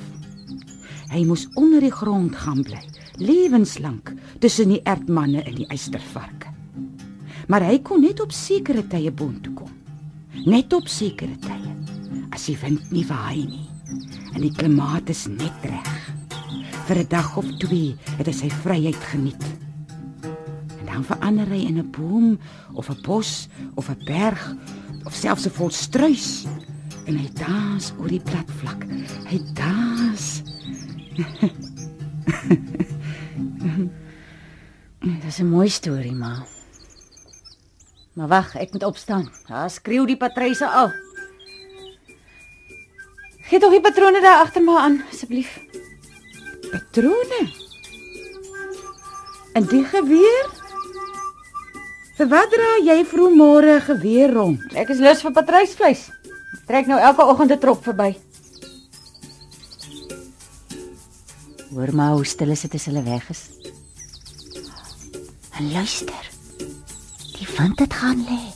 Hy 1.10 1.24
moes 1.24 1.48
onder 1.54 1.80
die 1.80 1.92
grond 1.92 2.36
gaan 2.36 2.62
bly, 2.62 2.80
lewenslank 3.16 4.12
tussen 4.38 4.68
die 4.68 4.82
ertmanne 4.82 5.42
en 5.42 5.54
die 5.54 5.66
eystervarke. 5.66 6.43
Maar 7.48 7.68
hy 7.68 7.78
kon 7.84 8.00
net 8.00 8.20
op 8.20 8.32
sekere 8.32 8.86
tye 8.88 9.12
boontoe 9.12 9.54
kom. 9.54 9.70
Net 10.44 10.72
op 10.72 10.88
sekere 10.88 11.36
tye. 11.40 11.72
As 12.34 12.48
die 12.48 12.56
wind 12.58 12.90
nie 12.92 13.04
waai 13.06 13.44
nie 13.44 13.68
en 14.34 14.42
die 14.42 14.54
klimaat 14.54 15.10
is 15.12 15.26
net 15.30 15.62
reg. 15.62 15.90
Vir 16.86 16.98
'n 16.98 17.08
dag 17.08 17.36
of 17.36 17.46
twee 17.58 17.96
het 18.18 18.26
hy 18.26 18.32
sy 18.32 18.50
vryheid 18.50 19.02
geniet. 19.12 19.44
En 20.80 20.86
dan 20.86 21.04
verander 21.04 21.46
hy 21.46 21.66
in 21.66 21.78
'n 21.78 21.90
boom 21.90 22.38
of 22.74 22.90
'n 22.90 23.02
bos 23.02 23.48
of 23.74 23.88
'n 23.88 24.04
berg 24.04 24.56
of 25.04 25.14
selfs 25.14 25.46
'n 25.46 25.50
volstruis 25.50 26.46
en 27.06 27.16
hy 27.16 27.28
dans 27.32 27.92
oor 27.98 28.08
die 28.08 28.20
plat 28.20 28.50
vlak. 28.60 28.86
Hy 29.30 29.40
dans. 29.54 30.42
Dis 35.24 35.40
'n 35.40 35.48
mooi 35.48 35.68
storie, 35.68 36.14
ma. 36.14 36.53
Maar 38.14 38.28
wag, 38.30 38.54
ek 38.54 38.72
moet 38.72 38.84
opstaan. 38.86 39.26
Daar 39.48 39.70
skreeu 39.70 40.06
die 40.06 40.18
patryse 40.18 40.68
al. 40.68 40.92
Gee 43.44 43.60
tog 43.60 43.74
die 43.74 43.82
patrone 43.82 44.20
daar 44.22 44.44
agter 44.44 44.62
my 44.62 44.76
aan, 44.78 45.00
asseblief. 45.10 45.58
Patrone. 46.70 47.40
En 49.54 49.66
die 49.70 49.84
geweer? 49.84 50.52
Vir 52.14 52.30
wat 52.30 52.52
dra 52.54 52.70
jy 52.86 53.00
vroegmôre 53.10 53.80
geweer 53.82 54.32
rond? 54.32 54.62
Ek 54.78 54.92
is 54.94 55.02
lus 55.02 55.22
vir 55.26 55.34
patrysvleis. 55.34 56.06
Trek 56.68 56.86
nou 56.86 57.00
elke 57.00 57.26
oggend 57.26 57.52
'n 57.52 57.58
trop 57.58 57.82
verby. 57.82 58.14
Hoor 61.74 61.94
maar 61.94 62.14
hoe 62.14 62.24
stil 62.24 62.50
is 62.50 62.62
dit 62.62 62.74
as 62.74 62.86
hulle 62.86 63.02
weg 63.02 63.30
is. 63.30 63.50
En 65.58 65.72
luister. 65.72 66.33
Wind 67.56 67.78
het 67.78 67.94
gaan 67.94 68.24
lê. 68.24 68.53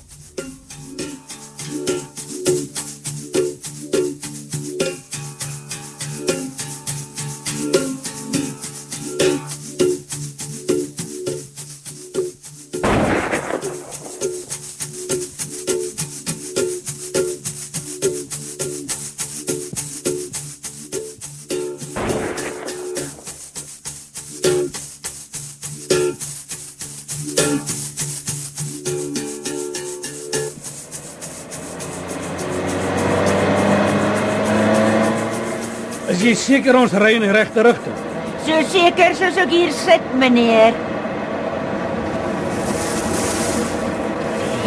Jy 36.28 36.36
seker 36.36 36.76
ons 36.76 36.92
ry 37.00 37.14
in 37.16 37.24
die 37.24 37.32
regte 37.32 37.64
rigting? 37.64 37.96
So 38.44 38.60
seker 38.72 39.14
soos 39.16 39.38
ek 39.40 39.52
hier 39.52 39.70
sit, 39.76 40.04
meneer. 40.20 40.76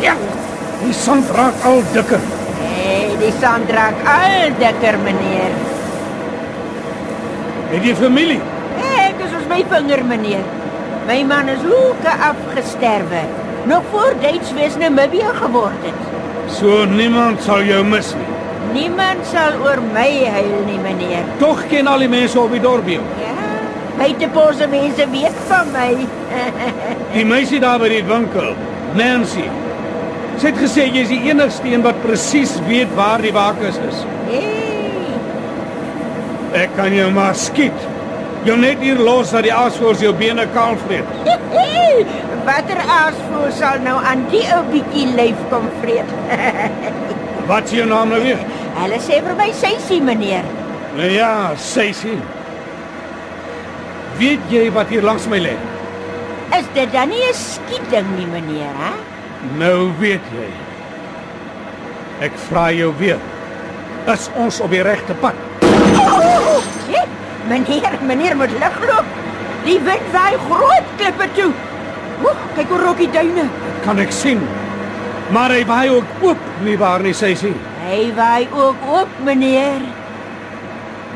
Ja. 0.02 0.16
Die 0.82 0.94
sand 0.98 1.30
raak 1.38 1.66
al 1.70 1.84
dikker. 1.94 2.24
Nee, 2.62 3.12
die 3.22 3.34
sand 3.38 3.70
raak 3.76 4.02
al 4.10 4.56
dikker, 4.62 4.98
meneer. 5.06 5.54
Het 7.72 7.86
jy 7.92 7.96
familie? 8.00 8.42
Ek 8.82 9.22
is 9.22 9.32
soos 9.36 9.46
my 9.52 9.62
vinger, 9.76 10.04
meneer. 10.10 10.44
My 11.06 11.22
man 11.28 11.50
is 11.54 11.62
hoeke 11.66 12.18
afgesterwe. 12.32 13.24
Nog 13.70 13.86
voor 13.94 14.18
Duitswes 14.22 14.78
Namibia 14.82 15.34
geword 15.38 15.86
het. 15.86 16.06
So 16.58 16.86
niemand 16.90 17.46
sal 17.46 17.66
jou 17.70 17.84
mis 17.86 18.16
nie. 18.18 18.31
Niemand 18.74 19.26
sal 19.28 19.58
oor 19.64 19.82
my 19.94 20.10
huil 20.36 20.62
nie, 20.68 20.78
meneer. 20.80 21.26
Tog 21.42 21.66
ken 21.72 21.88
al 21.92 22.00
die 22.06 22.10
mense 22.12 22.40
op 22.40 22.52
die 22.56 22.62
dorp 22.64 22.88
jou. 22.88 23.02
Ja, 23.22 23.34
buitepose 24.00 24.68
mense 24.72 25.08
weet 25.12 25.42
van 25.50 25.72
my. 25.76 25.90
Die 27.16 27.26
meisie 27.28 27.60
daar 27.60 27.80
by 27.82 27.90
die 27.92 28.04
winkel, 28.08 28.54
Nancy. 28.96 29.44
Sy 30.40 30.48
het 30.48 30.60
gesê 30.62 30.86
jy 30.88 31.04
is 31.04 31.12
die 31.12 31.20
enigste 31.28 31.68
een 31.70 31.84
wat 31.84 32.00
presies 32.06 32.54
weet 32.70 32.94
waar 32.96 33.22
die 33.22 33.34
wakers 33.36 33.78
is. 33.90 34.06
hey, 34.32 34.48
Ek 36.64 36.72
kan 36.76 36.96
jou 36.96 37.10
maar 37.16 37.36
skiet. 37.36 37.84
Jou 38.48 38.56
net 38.58 38.80
hier 38.82 38.98
los 39.00 39.32
dat 39.36 39.44
die 39.46 39.54
aasvoors 39.54 40.02
jou 40.02 40.14
bene 40.18 40.48
kaal 40.56 40.80
vreet. 40.88 41.12
watter 42.46 42.80
aasvoer 42.90 43.52
sal 43.54 43.84
nou 43.86 44.00
aan 44.02 44.24
die 44.32 44.42
ou 44.56 44.64
bietjie 44.72 45.06
lyf 45.16 45.38
kom 45.52 45.68
vreet? 45.84 46.10
Wat 47.52 47.68
is 47.70 47.76
jou 47.78 47.86
naam 47.90 48.10
nou 48.10 48.22
weer? 48.24 48.40
Hulle 48.82 48.98
sê 48.98 49.20
vir 49.22 49.36
my 49.38 49.52
Seisie, 49.54 50.02
meneer. 50.02 50.46
Nou 50.98 51.10
ja, 51.14 51.54
Seisie. 51.62 52.18
Weet 54.18 54.50
jy 54.50 54.64
wat 54.74 54.90
hier 54.90 55.06
langs 55.06 55.28
my 55.30 55.38
lê? 55.42 55.54
Is 56.58 56.66
dit 56.76 56.90
dan 56.92 57.10
nie 57.10 57.22
'n 57.30 57.34
skieding 57.34 58.10
nie, 58.18 58.26
meneer, 58.26 58.74
hè? 58.82 58.92
Nou 59.58 59.92
weet 60.00 60.26
jy. 60.34 60.50
Ek 62.26 62.34
vra 62.50 62.72
jou 62.72 62.94
weer. 62.98 63.20
Is 64.08 64.30
ons 64.36 64.60
op 64.62 64.70
die 64.72 64.82
regte 64.82 65.14
pad? 65.14 65.36
Oh, 65.62 66.62
hey, 66.90 67.06
meneer, 67.48 67.94
meneer 68.02 68.36
moet 68.36 68.52
ligloop. 68.52 69.06
Die 69.66 69.80
wind 69.80 70.08
waai 70.12 70.38
groot 70.50 70.88
klippe 70.98 71.28
toe. 71.36 71.52
Oek, 72.24 72.42
kyk 72.56 72.70
hoe 72.70 72.80
rok 72.80 72.98
die 72.98 73.12
duine. 73.12 73.46
Kan 73.86 74.00
ek 74.00 74.12
sien. 74.12 74.42
Maar 75.30 75.50
hy 75.50 75.66
waai 75.66 75.90
ook 75.90 76.06
oop, 76.22 76.38
nie 76.64 76.78
waar 76.78 77.00
nie, 77.00 77.14
Seisie? 77.14 77.56
Hy 77.82 78.12
waai 78.14 78.48
ook 78.54 78.84
op, 79.02 79.14
meneer. 79.26 79.82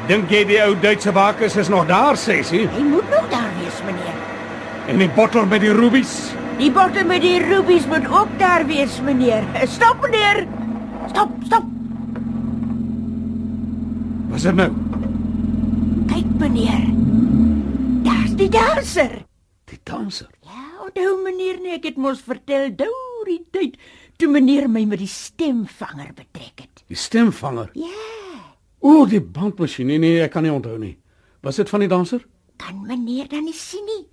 Dink 0.10 0.32
jy 0.34 0.42
die 0.50 0.58
ou 0.64 0.74
Duitse 0.82 1.12
wakers 1.14 1.58
is 1.62 1.70
nog 1.70 1.86
daar, 1.90 2.18
Seisie? 2.18 2.66
Hy 2.74 2.82
moet 2.86 3.10
nog 3.14 3.28
daar 3.30 3.52
wees, 3.60 3.78
meneer. 3.86 4.18
En 4.90 5.02
die 5.02 5.10
bottel 5.14 5.46
met 5.50 5.62
die 5.62 5.74
rubies? 5.74 6.16
Die 6.58 6.72
bottel 6.74 7.06
met 7.10 7.22
die 7.26 7.38
rubies 7.42 7.86
moet 7.90 8.06
ook 8.10 8.34
daar 8.42 8.66
wees, 8.70 9.00
meneer. 9.06 9.46
Stop, 9.70 10.02
meneer. 10.06 10.46
Stop, 11.10 11.34
stop. 11.46 11.70
Wat 14.30 14.38
is 14.38 14.46
dit 14.50 14.58
nou? 14.62 14.70
Kyk, 16.10 16.32
meneer. 16.42 16.86
Daar's 18.06 18.38
die 18.38 18.50
danser. 18.50 19.20
Die 19.70 19.82
danser. 19.84 20.30
Ja, 20.46 20.66
onthou 20.86 21.18
meneer 21.26 21.62
nie, 21.62 21.78
ek 21.78 21.90
het 21.92 22.02
mos 22.02 22.22
vertel 22.26 22.72
deur 22.78 23.26
die 23.26 23.42
tyd 23.54 23.78
toe 24.18 24.30
meneer 24.32 24.70
my 24.70 24.86
met 24.86 25.02
die 25.02 25.10
stemvanger 25.12 26.14
betrek 26.16 26.66
het. 26.68 26.84
Die 26.88 27.00
stemvanger. 27.00 27.70
Ja, 27.74 28.14
O, 28.86 29.06
die 29.10 29.22
bandmasjien. 29.22 29.88
Nee, 29.90 29.98
nee, 29.98 30.20
ek 30.22 30.36
kan 30.36 30.44
nie 30.46 30.52
onthou 30.54 30.76
nie. 30.78 30.94
Was 31.42 31.58
dit 31.58 31.70
van 31.70 31.82
die 31.82 31.90
danser? 31.90 32.22
kan 32.58 32.86
meneer 32.86 33.28
dan 33.28 33.44
nie 33.44 33.54
sien 33.54 33.84
nie. 33.86 34.06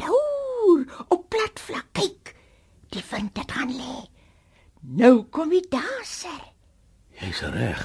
Deur 0.00 0.84
op 1.08 1.28
plat 1.30 1.60
vlak 1.60 1.86
kyk. 1.92 2.34
Die 2.94 3.02
vind 3.02 3.34
dit 3.34 3.52
gaan 3.52 3.70
lê. 3.70 3.96
Nou 4.98 5.22
kom 5.30 5.52
die 5.54 5.62
danser. 5.70 6.40
Jy's 7.20 7.42
reg. 7.54 7.84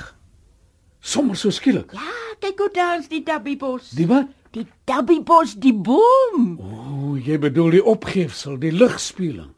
Sommer 1.00 1.38
so 1.38 1.54
skielik. 1.54 1.94
Ja, 1.94 2.16
kyk 2.42 2.60
hoe 2.60 2.72
dans 2.74 3.08
die 3.12 3.24
dabbybos. 3.24 3.94
Die 3.98 4.08
wat? 4.10 4.32
die 4.58 4.66
dabbybos, 4.90 5.52
die 5.62 5.76
boom. 5.76 6.56
O, 6.58 7.14
jy 7.22 7.38
bedoel 7.38 7.76
die 7.78 7.84
opgeefsel, 7.86 8.56
die 8.58 8.72
ligspieeling. 8.74 9.52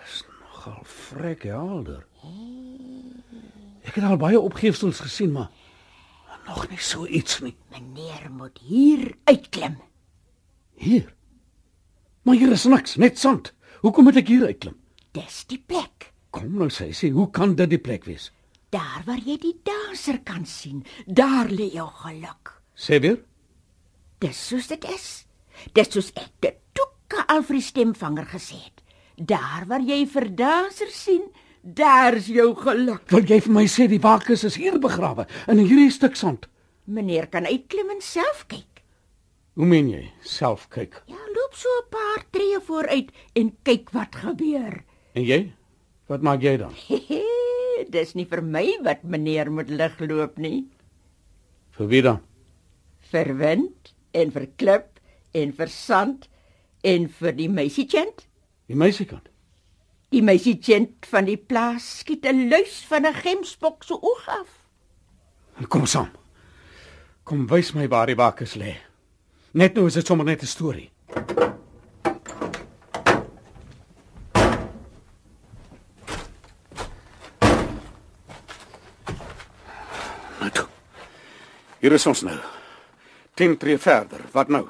Dis 0.00 0.22
nogal 0.30 0.78
vrek 1.06 1.46
helder. 1.46 2.04
Ek 3.86 3.94
het 3.94 4.04
al 4.06 4.18
baie 4.20 4.40
opgeefsels 4.40 5.00
gesien, 5.04 5.32
maar 5.36 5.50
nog 6.46 6.66
nie 6.70 6.80
so 6.82 7.06
iets 7.06 7.40
nie. 7.44 7.54
Meneer 7.74 8.30
moet 8.30 8.58
hier 8.66 9.12
uitklim. 9.30 9.78
Hier. 10.74 11.12
Maar 12.26 12.40
hier 12.40 12.52
is 12.56 12.66
niks, 12.70 12.96
net 12.98 13.18
sand. 13.22 13.52
Hoekom 13.84 14.08
moet 14.08 14.18
ek 14.22 14.32
hier 14.32 14.48
uitklim? 14.48 14.74
Dis 15.14 15.44
die 15.50 15.60
plek. 15.62 16.10
Kom 16.34 16.58
nou 16.58 16.68
sê, 16.74 16.90
sê, 16.92 17.12
hoe 17.14 17.28
kan 17.32 17.54
dit 17.56 17.70
die 17.70 17.80
plek 17.80 18.04
wees? 18.08 18.30
Daar 18.74 19.04
waar 19.06 19.22
jy 19.22 19.38
die 19.40 19.54
danser 19.64 20.18
kan 20.26 20.44
sien, 20.44 20.82
daar 21.06 21.48
lê 21.48 21.70
jou 21.76 21.86
geluk. 22.02 22.56
Sê 22.76 22.98
weer? 23.00 23.22
Dis 24.20 24.40
soos 24.50 24.66
dit 24.72 24.84
is. 24.90 25.06
Dis 25.76 25.92
soos 25.94 26.10
ek 26.18 26.32
dit 26.44 26.58
toeke 26.76 27.22
al 27.32 27.46
vir 27.46 27.60
die 27.60 27.68
stemvanger 27.68 28.26
gesê 28.34 28.58
het. 28.58 28.75
Daar 29.16 29.64
waar 29.64 29.80
jy 29.80 30.04
vir 30.12 30.28
danser 30.36 30.90
sien, 30.92 31.22
daar's 31.64 32.26
jou 32.28 32.50
geluk. 32.60 33.08
Wil 33.08 33.24
jy 33.24 33.40
vir 33.40 33.54
my 33.56 33.64
sê 33.64 33.86
die 33.88 34.00
wakers 34.02 34.44
is 34.44 34.58
hier 34.60 34.76
begrawe 34.78 35.24
in 35.48 35.62
hierdie 35.62 35.90
stuk 35.90 36.18
sand? 36.20 36.50
Meneer 36.84 37.26
kan 37.32 37.48
uitklim 37.48 37.94
en 37.96 38.02
self 38.04 38.44
kyk. 38.50 38.82
Hoe 39.56 39.64
meen 39.64 39.88
jy? 39.88 40.02
Self 40.20 40.68
kyk. 40.68 41.00
Ja, 41.08 41.16
loop 41.32 41.54
so 41.56 41.68
'n 41.80 41.88
paar 41.88 42.26
tree 42.30 42.60
vooruit 42.60 43.08
en 43.34 43.56
kyk 43.64 43.90
wat 43.96 44.14
gebeur. 44.14 44.84
En 45.14 45.24
jy? 45.24 45.52
Wat 46.08 46.22
maak 46.22 46.42
jy 46.42 46.56
dan? 46.60 46.76
Dis 47.96 48.14
nie 48.14 48.26
vir 48.26 48.42
my 48.42 48.78
wat 48.84 49.02
meneer 49.02 49.50
moet 49.50 49.70
lig 49.70 49.98
loop 50.00 50.36
nie. 50.38 50.68
Vir 51.70 51.88
wie 51.88 52.02
dan? 52.02 52.20
Vir 53.00 53.32
wind 53.38 53.94
en 54.12 54.30
vir 54.30 54.46
klip 54.56 55.00
en 55.32 55.52
vir 55.52 55.68
sand 55.68 56.28
en 56.84 57.08
vir 57.08 57.32
die 57.32 57.48
meisietjent. 57.48 58.26
Die 58.66 58.76
meisiekant. 58.76 59.28
Die 60.10 60.22
meisietjent 60.22 61.06
van 61.10 61.26
die 61.26 61.36
plaas 61.38 61.86
skiet 62.00 62.26
'n 62.26 62.48
luis 62.50 62.84
van 62.88 63.06
'n 63.06 63.14
gemsbok 63.14 63.84
se 63.84 63.94
oog 63.94 64.28
af. 64.28 64.50
Kom 65.68 65.86
saam. 65.86 66.10
Kom 67.24 67.46
wys 67.46 67.72
my 67.72 67.88
waar 67.88 68.06
die 68.06 68.16
wakers 68.16 68.54
lê. 68.54 68.76
Net 69.52 69.74
nou 69.74 69.86
is 69.86 69.94
dit 69.94 70.06
sommer 70.06 70.26
net 70.26 70.42
'n 70.42 70.46
storie. 70.46 70.90
Nou 80.40 80.50
toe. 80.50 80.68
Hier 81.80 81.92
is 81.92 82.06
ons 82.06 82.22
nou. 82.22 82.38
10 83.34 83.56
tree 83.56 83.78
verder. 83.78 84.20
Wat 84.32 84.48
nou? 84.48 84.68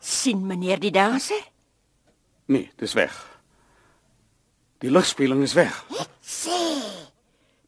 sien 0.00 0.46
meneer 0.46 0.78
die 0.80 0.90
danser? 0.90 1.42
Nee, 2.48 2.70
dis 2.80 2.92
weg. 2.96 3.12
Die 4.80 4.90
ligspeling 4.90 5.42
is 5.44 5.52
weg. 5.52 5.84
Sê. 6.24 6.60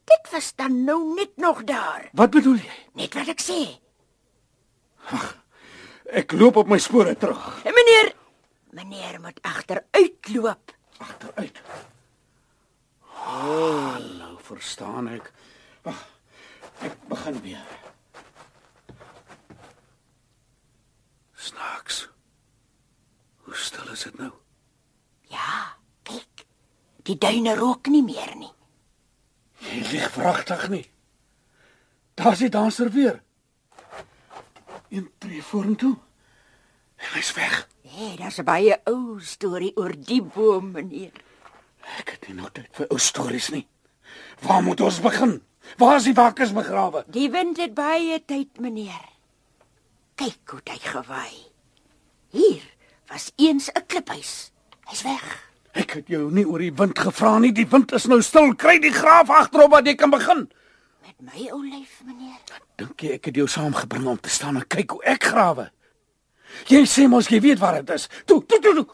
Dit 0.09 0.31
was 0.31 0.55
dan 0.55 0.83
nou 0.83 1.13
net 1.13 1.37
nog 1.37 1.63
daar. 1.63 2.09
Wat 2.17 2.33
bedoel 2.33 2.57
jy? 2.63 2.77
Net 2.97 3.13
wat 3.13 3.29
ek 3.35 3.43
sê. 3.45 3.59
Ek 6.21 6.33
loop 6.33 6.57
op 6.63 6.71
my 6.71 6.79
spore 6.81 7.13
terug. 7.15 7.45
En 7.63 7.77
meneer, 7.77 8.11
meneer 8.73 9.19
moet 9.21 9.37
agteruitloop. 9.45 10.73
Agteruit. 10.97 11.61
Oh, 13.21 13.95
nou 14.17 14.33
verstaan 14.41 15.07
ek. 15.13 15.29
Wag. 15.85 16.01
Ek 16.81 16.97
begin 17.07 17.37
weer. 17.45 17.67
Snaaks. 21.37 22.07
Hoe 23.45 23.55
stil 23.55 23.93
is 23.93 24.09
dit 24.09 24.17
nou? 24.17 24.31
Ja, 25.31 25.75
kyk. 26.07 26.45
Die 27.07 27.17
duine 27.17 27.55
rook 27.55 27.87
nie 27.91 28.03
meer 28.05 28.35
nie. 28.37 28.51
Jy 29.61 29.81
lieg 29.91 30.11
vragtig 30.13 30.67
nie. 30.73 30.85
Daar's 32.19 32.41
die 32.43 32.51
danser 32.53 32.91
weer. 32.91 33.21
Een 34.89 35.09
tree 35.17 35.43
vorentoe. 35.43 35.95
En 37.01 37.13
hy's 37.15 37.33
weg. 37.33 37.67
Hé, 37.81 38.07
hey, 38.07 38.15
daar's 38.17 38.39
'n 38.39 38.45
baie 38.45 38.81
ou 38.85 39.19
storie 39.19 39.75
oor 39.77 39.93
die 39.95 40.21
boom, 40.21 40.71
meneer. 40.71 41.11
Ek 41.99 42.09
het 42.09 42.27
nie 42.27 42.35
nog 42.35 42.51
tyd 42.51 42.67
vir 42.71 42.87
ou 42.89 42.99
stories 42.99 43.49
nie. 43.49 43.67
Waar 44.41 44.63
moet 44.63 44.81
ons 44.81 44.99
begin? 45.01 45.41
Waar 45.77 45.95
is 45.95 46.03
die 46.03 46.13
wakkers 46.13 46.53
begrawe? 46.53 47.03
Die 47.07 47.29
wind 47.29 47.57
het 47.57 47.73
baie 47.73 48.25
tyd, 48.25 48.59
meneer. 48.59 49.09
Kyk 50.15 50.49
hoe 50.49 50.61
hy 50.63 50.77
gewaai. 50.77 51.37
Hier 52.29 52.63
was 53.07 53.31
eens 53.35 53.69
'n 53.73 53.85
kliphuis. 53.87 54.50
Hy's 54.91 55.05
weg. 55.07 55.27
Ek 55.71 55.93
het 55.95 56.09
jou 56.11 56.25
nie 56.35 56.43
oor 56.43 56.59
die 56.59 56.73
wind 56.75 56.99
gevra 56.99 57.37
nie. 57.39 57.53
Die 57.55 57.67
wind 57.71 57.93
is 57.95 58.09
nou 58.11 58.19
stil. 58.25 58.51
Kry 58.59 58.75
die 58.83 58.91
graaf 58.91 59.31
agterop 59.31 59.71
wat 59.71 59.87
jy 59.87 59.95
kan 59.95 60.11
begin. 60.11 60.49
Met 61.05 61.15
my 61.29 61.45
ou 61.55 61.61
lyf, 61.63 62.01
meneer. 62.03 62.41
Dink 62.81 63.05
jy 63.05 63.15
ek 63.15 63.29
het 63.29 63.39
jou 63.39 63.47
saamgebring 63.47 64.09
om 64.11 64.19
te 64.19 64.31
staan 64.33 64.59
en 64.59 64.67
kyk 64.67 64.97
hoe 64.97 65.05
ek 65.13 65.29
grawe? 65.31 65.69
Jy 66.67 66.81
sê 66.91 67.05
mos 67.07 67.29
jy 67.31 67.39
weet 67.39 67.61
waar 67.61 67.79
dit 67.79 67.93
is. 67.95 68.09
Toe, 68.27 68.41
toe, 68.43 68.59
toe. 68.59 68.73
toe. 68.81 68.87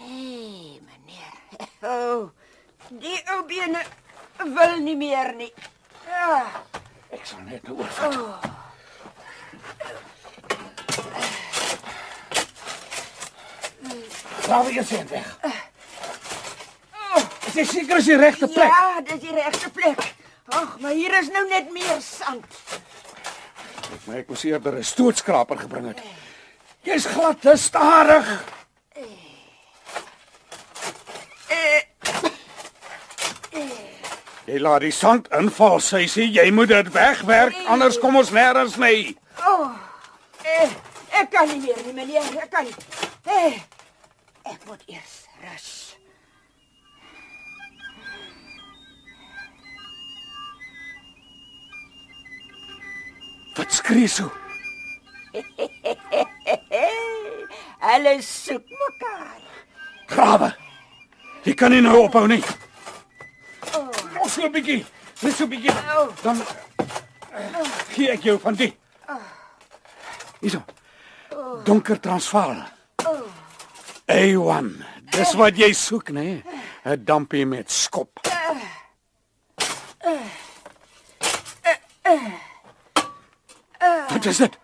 Hey, 0.00 0.80
meneer. 0.88 1.36
O, 1.82 1.92
oh, 1.92 2.24
die 3.02 3.18
ou 3.34 3.42
bene 3.48 3.84
wil 4.56 4.76
nie 4.86 4.96
meer 4.96 5.34
nie. 5.36 5.52
Ja. 6.08 6.46
Ek 7.12 7.28
sal 7.28 7.44
net 7.44 7.68
nou 7.68 7.82
oorvat. 7.82 8.16
Oh. 8.16 8.52
Grawe 14.40 14.72
eers 14.72 14.90
hier 14.90 15.08
weg. 15.08 15.36
Is 17.46 17.54
jy 17.54 17.64
seker 17.64 17.96
is 18.00 18.08
die 18.08 18.16
regte 18.16 18.48
plek? 18.48 18.70
Ja, 18.72 19.00
dis 19.04 19.20
die 19.20 19.34
regte 19.36 19.70
plek. 19.70 20.00
Ag, 20.48 20.78
maar 20.80 20.96
hier 20.96 21.12
is 21.18 21.28
nou 21.28 21.44
net 21.48 21.72
meer 21.72 22.00
sand. 22.00 22.44
Ek 23.92 24.06
my 24.08 24.16
ek 24.22 24.28
moes 24.32 24.44
eerder 24.48 24.78
'n 24.78 24.84
stootskraper 24.84 25.58
gebring 25.58 25.86
het. 25.92 26.00
Jy's 26.82 27.06
glad 27.06 27.40
te 27.40 27.56
stadig. 27.56 28.26
Jy 34.44 34.58
laat 34.58 34.80
die 34.80 34.90
sand 34.90 35.28
inval, 35.32 35.78
sy 35.80 36.06
sê 36.10 36.24
jy 36.26 36.50
moet 36.50 36.68
dit 36.68 36.88
wegwerk 36.92 37.54
anders 37.70 37.98
kom 37.98 38.16
ons 38.16 38.32
nêrens 38.34 38.74
nie. 38.76 39.16
O, 39.46 39.52
oh, 39.52 39.68
eh, 40.42 40.68
ek 41.20 41.30
kan 41.30 41.46
nie 41.48 41.60
meer 41.62 41.78
nie, 41.86 41.92
meneer. 41.92 42.26
Ek 42.42 42.50
kan 42.50 42.64
nie. 42.64 42.74
Eh, 43.24 43.60
ek 44.42 44.64
moet 44.66 44.82
eers 44.86 45.14
rus. 45.42 45.96
Wat 53.56 53.72
skree 53.72 54.08
so? 54.08 54.32
Hulle 57.82 58.22
soek 58.22 58.64
mekaar. 58.82 59.40
Grawe. 60.06 60.52
Jy 61.42 61.54
kan 61.58 61.70
nie 61.74 61.82
nou 61.82 61.96
ophou 62.04 62.26
nie. 62.30 62.42
Nog 64.14 64.30
so 64.30 64.46
'n 64.46 64.52
bietjie. 64.52 64.84
Net 65.22 65.34
so 65.34 65.44
'n 65.44 65.50
bietjie. 65.50 65.74
Dan 66.22 66.36
uh, 66.36 66.46
gee 67.94 68.10
ek 68.10 68.22
jou 68.22 68.38
van 68.38 68.54
die. 68.54 68.72
Hierso. 70.40 70.62
Donker 71.64 72.00
Transvaal. 72.00 72.62
A1. 74.12 74.68
Dis 75.12 75.32
wat 75.40 75.56
jy 75.56 75.72
soek, 75.72 76.10
né? 76.12 76.42
'n 76.84 77.04
Dampie 77.04 77.46
met 77.46 77.70
skop. 77.70 78.20
Wat 84.08 84.24
is 84.24 84.36
dit? 84.36 84.58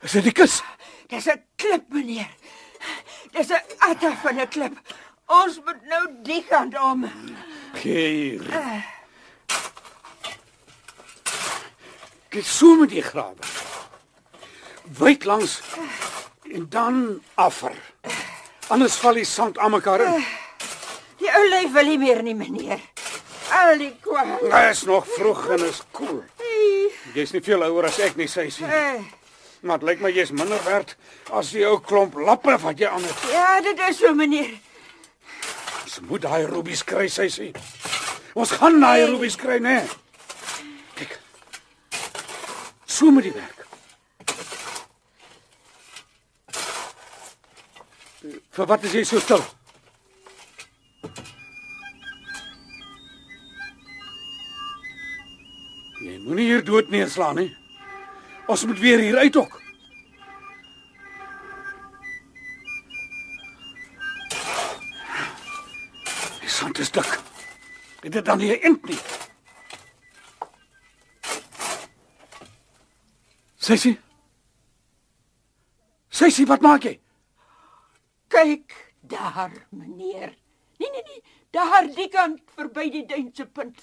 Is 0.00 0.12
dit 0.12 0.24
die 0.24 0.32
kus? 0.32 0.62
Dis 1.08 1.28
'n 1.28 1.42
klip, 1.56 1.84
meneer. 1.88 2.30
Dis 3.32 3.50
'n 3.50 3.60
atta 3.78 4.16
van 4.22 4.40
'n 4.40 4.48
klip. 4.48 4.76
Ons 5.26 5.60
moet 5.64 5.82
nou 5.88 6.04
die 6.22 6.44
kant 6.48 6.78
om. 6.78 7.10
Hier. 7.82 8.42
Kyk 12.28 12.44
so 12.44 12.76
met 12.76 12.88
die 12.88 13.02
grawe. 13.02 13.44
Wyd 14.98 15.24
langs 15.24 15.60
en 16.52 16.68
dan 16.68 17.22
afver. 17.34 17.76
Anders 18.72 18.96
val 19.02 19.18
die 19.20 19.26
sand 19.28 19.58
aan 19.60 19.74
mekaar 19.74 20.00
in. 20.06 20.22
Die 21.20 21.28
ou 21.30 21.42
lyf 21.52 21.72
wil 21.76 21.90
nie 21.92 21.98
meer 22.00 22.22
nie, 22.24 22.34
meneer. 22.34 22.80
Al 23.52 23.76
die 23.78 23.92
kwaad. 24.00 24.38
Dit 24.40 24.54
is 24.70 24.84
nog 24.88 25.06
vroeg 25.12 25.42
en 25.56 25.66
is 25.68 25.82
koel. 25.92 26.22
Jy's 27.12 27.34
nie 27.36 27.42
veel 27.44 27.64
ouer 27.66 27.90
as 27.90 27.98
ek 28.00 28.16
nie, 28.16 28.28
sê 28.32 28.48
sy. 28.50 28.64
Eh, 28.64 29.02
Maar 29.62 29.78
dit 29.78 29.86
lyk 29.88 30.00
my 30.02 30.10
jy's 30.10 30.32
minder 30.34 30.58
werd 30.66 30.96
as 31.38 31.52
die 31.54 31.62
ou 31.68 31.76
klomp 31.86 32.16
lappe 32.18 32.56
wat 32.64 32.80
jy 32.82 32.88
aan 32.90 33.04
het. 33.06 33.20
Ja, 33.30 33.60
dit 33.62 33.78
is 33.88 34.00
so, 34.00 34.10
meneer. 34.14 34.50
Ons 35.84 36.00
moet 36.08 36.24
daai 36.24 36.46
rubies 36.50 36.82
kry, 36.82 37.06
sê 37.06 37.28
sy. 37.30 37.52
Ons 38.34 38.56
gaan 38.58 38.80
daai 38.82 39.04
rubies 39.06 39.36
kry, 39.38 39.60
né? 39.62 39.76
Kyk. 40.98 41.14
So 42.90 43.12
met 43.14 43.28
die 43.28 43.34
werk. 43.36 43.61
Vir 48.22 48.68
wat 48.70 48.84
is 48.86 48.92
jy 48.94 49.02
so 49.06 49.18
stil? 49.18 49.42
Jy 56.02 56.20
moenie 56.22 56.46
hier 56.52 56.62
dood 56.66 56.92
neerslaan 56.94 57.40
nie. 57.40 57.50
Ons 58.46 58.62
moet 58.70 58.78
weer 58.78 59.02
hier 59.02 59.18
uit 59.18 59.36
ook. 59.36 59.58
Die 66.42 66.50
sand 66.50 66.78
is 66.78 66.94
dik. 66.94 67.18
Dit 68.02 68.14
het 68.14 68.24
dan 68.24 68.38
nie 68.38 68.52
'n 68.54 68.62
int 68.62 68.88
nie. 68.88 68.98
Sessie. 73.58 73.98
Sessie, 76.10 76.46
wat 76.46 76.60
maak 76.60 76.82
jy? 76.82 77.00
Kyk 78.32 78.72
daar, 79.00 79.52
meneer. 79.70 80.32
Nee, 80.78 80.90
nee, 80.90 81.02
nee. 81.04 81.22
Daar 81.50 81.86
die 81.94 82.08
kant 82.08 82.40
verby 82.56 82.88
die 82.90 83.04
duinse 83.06 83.44
punt. 83.46 83.82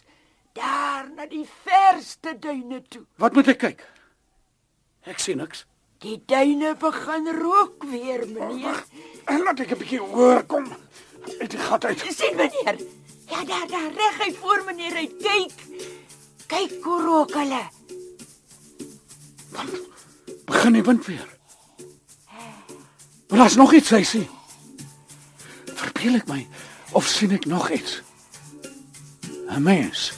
Daar 0.57 1.09
na 1.15 1.27
die 1.29 1.45
verste 1.63 2.33
duine 2.39 2.81
toe. 2.89 3.03
Wat 3.21 3.33
moet 3.37 3.51
ek 3.53 3.59
kyk? 3.61 3.83
Ek 5.05 5.21
sien 5.21 5.37
niks. 5.37 5.67
Die 6.01 6.17
duine 6.25 6.73
begin 6.79 7.29
rook 7.37 7.83
weer, 7.91 8.25
meneer. 8.31 8.81
En 9.29 9.43
laat 9.45 9.59
ek 9.59 9.75
'n 9.75 9.79
bietjie 9.83 10.01
hoor 10.01 10.43
kom. 10.49 10.65
Die 11.53 11.59
gat 11.59 11.85
uit. 11.85 11.99
sien 12.09 12.35
meneer. 12.35 12.79
Ja, 13.29 13.45
daar 13.45 13.67
daar 13.67 13.91
reguit 13.93 14.37
voor 14.37 14.63
meneer 14.65 14.95
hy 14.97 15.07
kyk. 15.07 15.53
Kyk 16.47 16.83
hoe 16.83 17.01
rook 17.01 17.33
hulle. 17.33 17.63
Begin 20.45 20.73
die 20.73 20.83
wind 20.83 21.05
weer. 21.05 21.37
Maar 23.29 23.39
daar's 23.39 23.55
nog 23.55 23.73
iets, 23.73 23.93
sê. 23.93 24.38
Verbeel 25.79 26.19
ek 26.19 26.27
my 26.27 26.41
of 26.97 27.07
sien 27.07 27.31
ek 27.31 27.45
nog 27.45 27.69
iets? 27.71 28.01
'n 29.49 29.63
Mens. 29.63 30.11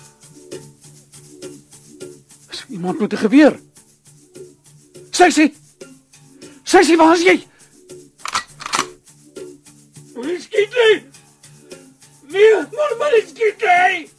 Is 2.52 2.66
iemand 2.70 3.00
met 3.00 3.14
'n 3.14 3.18
geweer? 3.18 3.60
Sy 5.12 5.30
sê, 5.32 6.96
waar 6.98 7.16
is 7.16 7.24
jy? 7.24 7.48
Moenie 10.16 10.42
skiet 10.42 10.72
nie. 10.80 10.98
Nee, 12.32 12.54
maar 12.76 12.96
maar 12.98 13.12
nie 13.12 13.26
skiet 13.28 13.60
nie. 13.68 14.10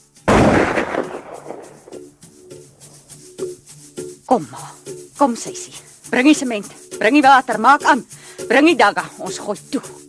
Kom 4.25 4.47
maar. 4.51 4.73
Kom 5.17 5.37
Sessie. 5.37 5.75
Bring 6.11 6.25
die 6.25 6.35
sement, 6.35 6.67
bring 6.99 7.15
die 7.15 7.23
water, 7.23 7.61
maak 7.61 7.83
aan. 7.83 8.07
Bring 8.49 8.67
die 8.67 8.77
dagga, 8.77 9.05
ons 9.19 9.39
gooi 9.39 9.59
toe. 9.71 10.02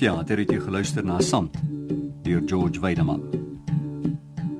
Radioteater 0.00 0.38
het 0.40 0.52
jy 0.54 0.60
geluister 0.64 1.04
na 1.04 1.18
Sand 1.20 1.56
deur 2.24 2.40
George 2.48 2.80
Weideman. 2.80 3.20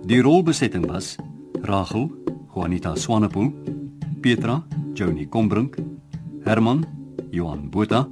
Die 0.04 0.20
rolbesetting 0.20 0.84
was 0.90 1.16
Rachel, 1.64 2.10
Juanita 2.52 2.92
Swanepoel, 2.94 3.48
Petra, 4.20 4.58
Joni 4.92 5.26
Combrink, 5.28 5.78
Herman, 6.44 6.84
Johan 7.30 7.70
Botha, 7.70 8.06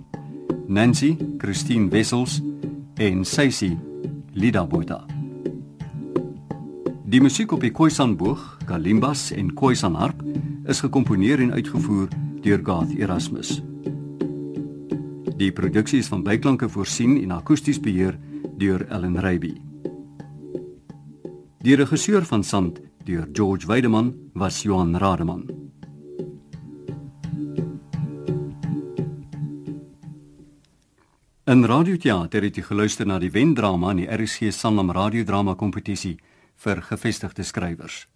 Nancy, 0.68 1.18
Christine 1.38 1.90
Wessels 1.90 2.40
en 2.96 3.24
Sissy, 3.24 3.76
Lida 4.32 4.64
Botha. 4.64 5.04
Die 7.04 7.20
musiek 7.20 7.52
op 7.52 7.60
die 7.60 7.72
Khoisan 7.72 8.16
boog, 8.16 8.56
kalimbas 8.64 9.32
en 9.36 9.52
Khoisan 9.52 10.00
harp 10.00 10.24
is 10.64 10.80
gekomponeer 10.80 11.44
en 11.44 11.52
uitgevoer 11.52 12.08
deur 12.40 12.64
Garth 12.64 12.96
Erasmus. 12.96 13.58
Die 15.38 15.52
produksie 15.54 16.00
is 16.02 16.08
van 16.10 16.24
byklanke 16.26 16.66
voorsien 16.66 17.12
en 17.22 17.30
akoesties 17.36 17.78
beheer 17.78 18.16
deur 18.58 18.82
Ellen 18.90 19.20
Reiby. 19.22 19.52
Die 21.62 21.76
regisseur 21.78 22.26
van 22.26 22.42
Sand, 22.42 22.80
deur 23.06 23.28
George 23.32 23.66
Weideman, 23.70 24.10
was 24.34 24.62
Johan 24.62 24.96
Rademan. 24.98 25.46
In 31.46 31.64
radioteater 31.64 32.42
het 32.42 32.58
jy 32.58 32.66
geluister 32.66 33.06
na 33.06 33.22
die 33.22 33.30
wendrama 33.30 33.94
in 33.94 34.02
die 34.02 34.10
RSG 34.10 34.50
Sanlam 34.52 34.90
radiodrama 34.90 35.54
kompetisie 35.54 36.16
vir 36.58 36.82
gevestigde 36.82 37.46
skrywers. 37.46 38.08